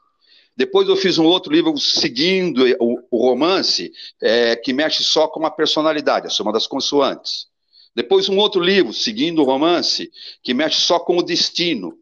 Depois 0.57 0.87
eu 0.87 0.95
fiz 0.95 1.17
um 1.17 1.25
outro 1.25 1.51
livro 1.51 1.77
seguindo 1.77 2.63
o, 2.79 2.99
o 3.11 3.27
romance, 3.27 3.91
é, 4.21 4.55
que 4.55 4.71
mexe 4.71 5.03
só 5.03 5.27
com 5.27 5.45
a 5.45 5.51
personalidade, 5.51 6.27
a 6.27 6.29
soma 6.29 6.53
das 6.53 6.65
consoantes. 6.65 7.47
Depois 7.95 8.29
um 8.29 8.37
outro 8.37 8.61
livro, 8.61 8.93
seguindo 8.93 9.41
o 9.41 9.45
romance, 9.45 10.11
que 10.43 10.53
mexe 10.53 10.81
só 10.81 10.99
com 10.99 11.17
o 11.17 11.23
destino. 11.23 11.97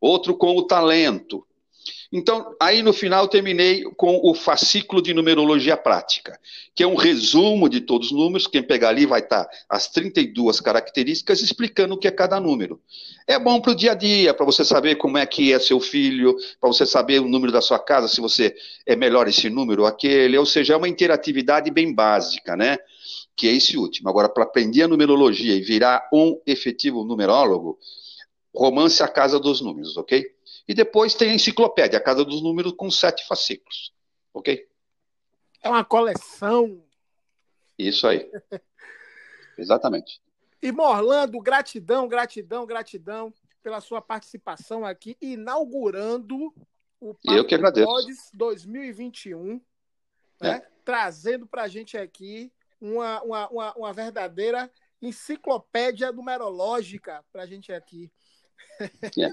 Outro 0.00 0.36
com 0.36 0.56
o 0.56 0.66
talento. 0.66 1.46
Então, 2.12 2.54
aí 2.60 2.82
no 2.82 2.92
final 2.92 3.26
terminei 3.26 3.84
com 3.96 4.20
o 4.22 4.34
fascículo 4.34 5.00
de 5.00 5.14
numerologia 5.14 5.78
prática, 5.78 6.38
que 6.74 6.82
é 6.82 6.86
um 6.86 6.94
resumo 6.94 7.70
de 7.70 7.80
todos 7.80 8.08
os 8.08 8.12
números. 8.12 8.46
Quem 8.46 8.62
pegar 8.62 8.90
ali 8.90 9.06
vai 9.06 9.20
estar 9.20 9.48
as 9.66 9.88
32 9.88 10.60
características 10.60 11.40
explicando 11.40 11.94
o 11.94 11.98
que 11.98 12.06
é 12.06 12.10
cada 12.10 12.38
número. 12.38 12.78
É 13.26 13.38
bom 13.38 13.58
para 13.62 13.72
o 13.72 13.74
dia 13.74 13.92
a 13.92 13.94
dia, 13.94 14.34
para 14.34 14.44
você 14.44 14.62
saber 14.62 14.96
como 14.96 15.16
é 15.16 15.24
que 15.24 15.54
é 15.54 15.58
seu 15.58 15.80
filho, 15.80 16.36
para 16.60 16.68
você 16.68 16.84
saber 16.84 17.18
o 17.18 17.28
número 17.28 17.50
da 17.50 17.62
sua 17.62 17.78
casa, 17.78 18.08
se 18.08 18.20
você 18.20 18.54
é 18.84 18.94
melhor 18.94 19.26
esse 19.26 19.48
número 19.48 19.82
ou 19.82 19.88
aquele. 19.88 20.36
Ou 20.36 20.44
seja, 20.44 20.74
é 20.74 20.76
uma 20.76 20.88
interatividade 20.88 21.70
bem 21.70 21.94
básica, 21.94 22.54
né? 22.54 22.76
Que 23.34 23.48
é 23.48 23.52
esse 23.52 23.78
último. 23.78 24.10
Agora, 24.10 24.28
para 24.28 24.44
aprender 24.44 24.82
a 24.82 24.88
numerologia 24.88 25.54
e 25.54 25.62
virar 25.62 26.06
um 26.12 26.38
efetivo 26.46 27.04
numerólogo, 27.04 27.78
romance 28.54 29.02
A 29.02 29.08
Casa 29.08 29.40
dos 29.40 29.62
Números, 29.62 29.96
ok? 29.96 30.26
E 30.66 30.74
depois 30.74 31.14
tem 31.14 31.30
a 31.30 31.34
enciclopédia, 31.34 31.98
a 31.98 32.02
Casa 32.02 32.24
dos 32.24 32.42
Números, 32.42 32.72
com 32.72 32.90
sete 32.90 33.26
fascículos. 33.26 33.92
Ok? 34.32 34.66
É 35.62 35.68
uma 35.68 35.84
coleção. 35.84 36.82
Isso 37.78 38.06
aí. 38.06 38.30
Exatamente. 39.58 40.20
E 40.62 40.70
Morlando, 40.70 41.40
gratidão, 41.40 42.06
gratidão, 42.06 42.64
gratidão 42.64 43.34
pela 43.62 43.80
sua 43.80 44.00
participação 44.00 44.84
aqui, 44.84 45.16
inaugurando 45.20 46.52
o 47.00 47.14
Papo 47.14 47.36
Eu 47.36 47.44
que 47.44 47.54
agradeço. 47.54 47.86
Pods 47.86 48.30
2021, 48.34 49.60
né? 50.40 50.50
é. 50.50 50.68
trazendo 50.84 51.46
para 51.46 51.62
a 51.62 51.68
gente 51.68 51.96
aqui 51.96 52.52
uma, 52.80 53.22
uma, 53.22 53.48
uma, 53.48 53.74
uma 53.74 53.92
verdadeira 53.92 54.70
enciclopédia 55.00 56.12
numerológica 56.12 57.24
para 57.32 57.42
a 57.42 57.46
gente 57.46 57.72
aqui. 57.72 58.10
É. 58.80 59.32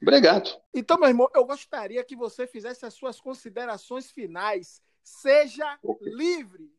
Obrigado. 0.00 0.50
Então, 0.74 0.98
meu 0.98 1.08
irmão, 1.08 1.28
eu 1.34 1.44
gostaria 1.44 2.04
que 2.04 2.14
você 2.14 2.46
fizesse 2.46 2.84
as 2.84 2.94
suas 2.94 3.20
considerações 3.20 4.10
finais. 4.10 4.80
Seja 5.02 5.78
okay. 5.82 6.12
livre. 6.12 6.70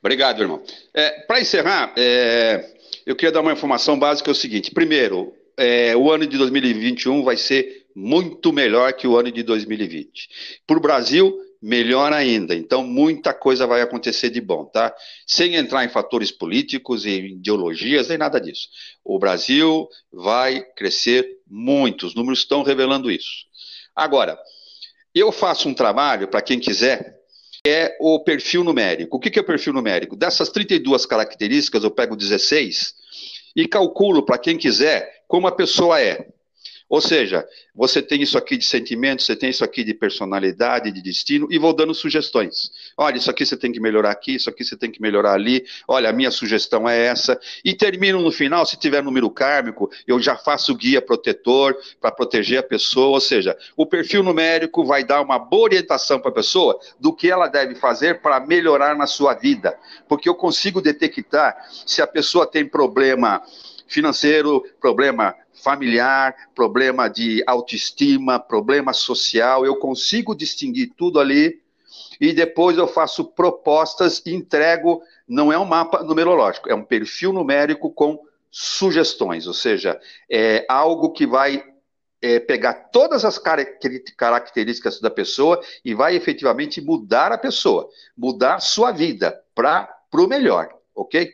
Obrigado, 0.00 0.40
irmão. 0.42 0.62
É, 0.94 1.22
Para 1.22 1.40
encerrar, 1.40 1.92
é, 1.96 2.76
eu 3.04 3.16
queria 3.16 3.32
dar 3.32 3.40
uma 3.40 3.52
informação 3.52 3.98
básica: 3.98 4.30
é 4.30 4.32
o 4.32 4.34
seguinte. 4.34 4.70
Primeiro, 4.70 5.34
é, 5.56 5.96
o 5.96 6.10
ano 6.10 6.26
de 6.26 6.36
2021 6.38 7.24
vai 7.24 7.36
ser 7.36 7.86
muito 7.94 8.52
melhor 8.52 8.92
que 8.92 9.06
o 9.06 9.16
ano 9.16 9.32
de 9.32 9.42
2020. 9.42 10.60
Para 10.66 10.76
o 10.76 10.80
Brasil, 10.80 11.34
melhor 11.66 12.12
ainda. 12.12 12.54
Então, 12.54 12.84
muita 12.84 13.34
coisa 13.34 13.66
vai 13.66 13.80
acontecer 13.80 14.30
de 14.30 14.40
bom, 14.40 14.66
tá? 14.66 14.94
Sem 15.26 15.56
entrar 15.56 15.84
em 15.84 15.88
fatores 15.88 16.30
políticos 16.30 17.04
e 17.04 17.10
ideologias, 17.10 18.08
nem 18.08 18.16
nada 18.16 18.40
disso. 18.40 18.68
O 19.04 19.18
Brasil 19.18 19.88
vai 20.12 20.62
crescer 20.76 21.26
muito, 21.44 22.06
os 22.06 22.14
números 22.14 22.38
estão 22.38 22.62
revelando 22.62 23.10
isso. 23.10 23.46
Agora, 23.96 24.38
eu 25.12 25.32
faço 25.32 25.68
um 25.68 25.74
trabalho, 25.74 26.28
para 26.28 26.40
quem 26.40 26.60
quiser, 26.60 27.18
que 27.64 27.68
é 27.68 27.96
o 28.00 28.20
perfil 28.22 28.62
numérico. 28.62 29.16
O 29.16 29.20
que 29.20 29.36
é 29.36 29.42
o 29.42 29.46
perfil 29.46 29.72
numérico? 29.72 30.14
Dessas 30.14 30.50
32 30.50 31.04
características, 31.04 31.82
eu 31.82 31.90
pego 31.90 32.14
16 32.14 32.94
e 33.56 33.66
calculo, 33.66 34.24
para 34.24 34.38
quem 34.38 34.56
quiser, 34.56 35.24
como 35.26 35.48
a 35.48 35.52
pessoa 35.52 36.00
é. 36.00 36.28
Ou 36.88 37.00
seja, 37.00 37.46
você 37.74 38.00
tem 38.00 38.22
isso 38.22 38.38
aqui 38.38 38.56
de 38.56 38.64
sentimento, 38.64 39.22
você 39.22 39.34
tem 39.34 39.50
isso 39.50 39.64
aqui 39.64 39.82
de 39.82 39.92
personalidade, 39.92 40.92
de 40.92 41.02
destino, 41.02 41.48
e 41.50 41.58
vou 41.58 41.72
dando 41.72 41.92
sugestões. 41.92 42.70
Olha, 42.96 43.16
isso 43.16 43.28
aqui 43.28 43.44
você 43.44 43.56
tem 43.56 43.72
que 43.72 43.80
melhorar 43.80 44.12
aqui, 44.12 44.36
isso 44.36 44.48
aqui 44.48 44.64
você 44.64 44.76
tem 44.76 44.90
que 44.90 45.02
melhorar 45.02 45.32
ali. 45.32 45.64
Olha, 45.88 46.08
a 46.08 46.12
minha 46.12 46.30
sugestão 46.30 46.88
é 46.88 47.06
essa. 47.06 47.38
E 47.64 47.74
termino 47.74 48.20
no 48.20 48.30
final, 48.30 48.64
se 48.64 48.76
tiver 48.76 49.02
número 49.02 49.28
kármico, 49.28 49.90
eu 50.06 50.20
já 50.20 50.36
faço 50.36 50.74
guia 50.76 51.02
protetor 51.02 51.76
para 52.00 52.12
proteger 52.12 52.60
a 52.60 52.62
pessoa. 52.62 53.08
Ou 53.08 53.20
seja, 53.20 53.56
o 53.76 53.84
perfil 53.84 54.22
numérico 54.22 54.84
vai 54.84 55.02
dar 55.02 55.20
uma 55.20 55.40
boa 55.40 55.64
orientação 55.64 56.20
para 56.20 56.30
a 56.30 56.34
pessoa 56.34 56.78
do 57.00 57.12
que 57.12 57.28
ela 57.28 57.48
deve 57.48 57.74
fazer 57.74 58.20
para 58.20 58.38
melhorar 58.38 58.96
na 58.96 59.08
sua 59.08 59.34
vida. 59.34 59.76
Porque 60.08 60.28
eu 60.28 60.34
consigo 60.36 60.80
detectar 60.80 61.56
se 61.84 62.00
a 62.00 62.06
pessoa 62.06 62.46
tem 62.46 62.64
problema 62.64 63.42
financeiro, 63.88 64.64
problema 64.80 65.34
familiar, 65.56 66.34
problema 66.54 67.08
de 67.08 67.42
autoestima, 67.46 68.38
problema 68.38 68.92
social, 68.92 69.64
eu 69.64 69.76
consigo 69.76 70.34
distinguir 70.34 70.92
tudo 70.96 71.18
ali 71.18 71.60
e 72.20 72.32
depois 72.32 72.78
eu 72.78 72.86
faço 72.86 73.24
propostas 73.24 74.22
e 74.24 74.34
entrego, 74.34 75.02
não 75.28 75.52
é 75.52 75.58
um 75.58 75.64
mapa 75.64 76.02
numerológico, 76.02 76.70
é 76.70 76.74
um 76.74 76.84
perfil 76.84 77.32
numérico 77.32 77.90
com 77.90 78.24
sugestões, 78.50 79.46
ou 79.46 79.54
seja, 79.54 80.00
é 80.30 80.64
algo 80.68 81.12
que 81.12 81.26
vai 81.26 81.62
é, 82.22 82.40
pegar 82.40 82.74
todas 82.90 83.24
as 83.24 83.38
características 83.38 85.00
da 85.00 85.10
pessoa 85.10 85.60
e 85.84 85.94
vai 85.94 86.16
efetivamente 86.16 86.80
mudar 86.80 87.32
a 87.32 87.38
pessoa, 87.38 87.88
mudar 88.16 88.60
sua 88.60 88.92
vida 88.92 89.38
para 89.54 89.88
o 90.14 90.26
melhor, 90.26 90.70
ok? 90.94 91.32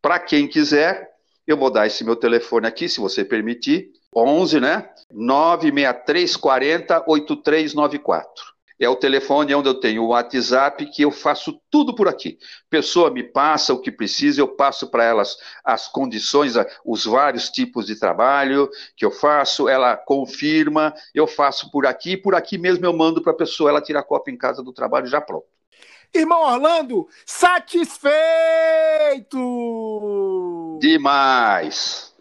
Para 0.00 0.18
quem 0.18 0.48
quiser, 0.48 1.15
eu 1.46 1.56
vou 1.56 1.70
dar 1.70 1.86
esse 1.86 2.02
meu 2.04 2.16
telefone 2.16 2.66
aqui, 2.66 2.88
se 2.88 3.00
você 3.00 3.24
permitir. 3.24 3.90
11, 4.14 4.60
né? 4.60 4.90
96340 5.12 7.04
8394. 7.06 8.56
é 8.78 8.88
o 8.88 8.96
telefone 8.96 9.54
onde 9.54 9.68
eu 9.68 9.74
tenho 9.74 10.02
o 10.02 10.08
WhatsApp, 10.08 10.84
que 10.86 11.02
eu 11.02 11.10
faço 11.10 11.58
tudo 11.70 11.94
por 11.94 12.08
aqui. 12.08 12.38
Pessoa 12.68 13.10
me 13.10 13.22
passa 13.22 13.72
o 13.72 13.80
que 13.80 13.90
precisa, 13.90 14.40
eu 14.40 14.48
passo 14.48 14.90
para 14.90 15.04
elas 15.04 15.36
as 15.64 15.88
condições, 15.88 16.54
os 16.84 17.04
vários 17.06 17.48
tipos 17.48 17.86
de 17.86 17.98
trabalho 17.98 18.68
que 18.94 19.04
eu 19.04 19.10
faço, 19.10 19.68
ela 19.68 19.96
confirma, 19.96 20.94
eu 21.14 21.26
faço 21.26 21.70
por 21.70 21.86
aqui, 21.86 22.16
por 22.16 22.34
aqui 22.34 22.58
mesmo 22.58 22.84
eu 22.84 22.92
mando 22.92 23.22
para 23.22 23.32
a 23.32 23.36
pessoa, 23.36 23.70
ela 23.70 23.80
tira 23.80 24.00
a 24.00 24.04
cópia 24.04 24.32
em 24.32 24.36
casa 24.36 24.62
do 24.62 24.72
trabalho 24.72 25.06
já 25.06 25.20
pronto. 25.20 25.55
Irmão 26.16 26.42
Orlando, 26.42 27.08
satisfeito! 27.24 28.08
Demais! 30.80 32.15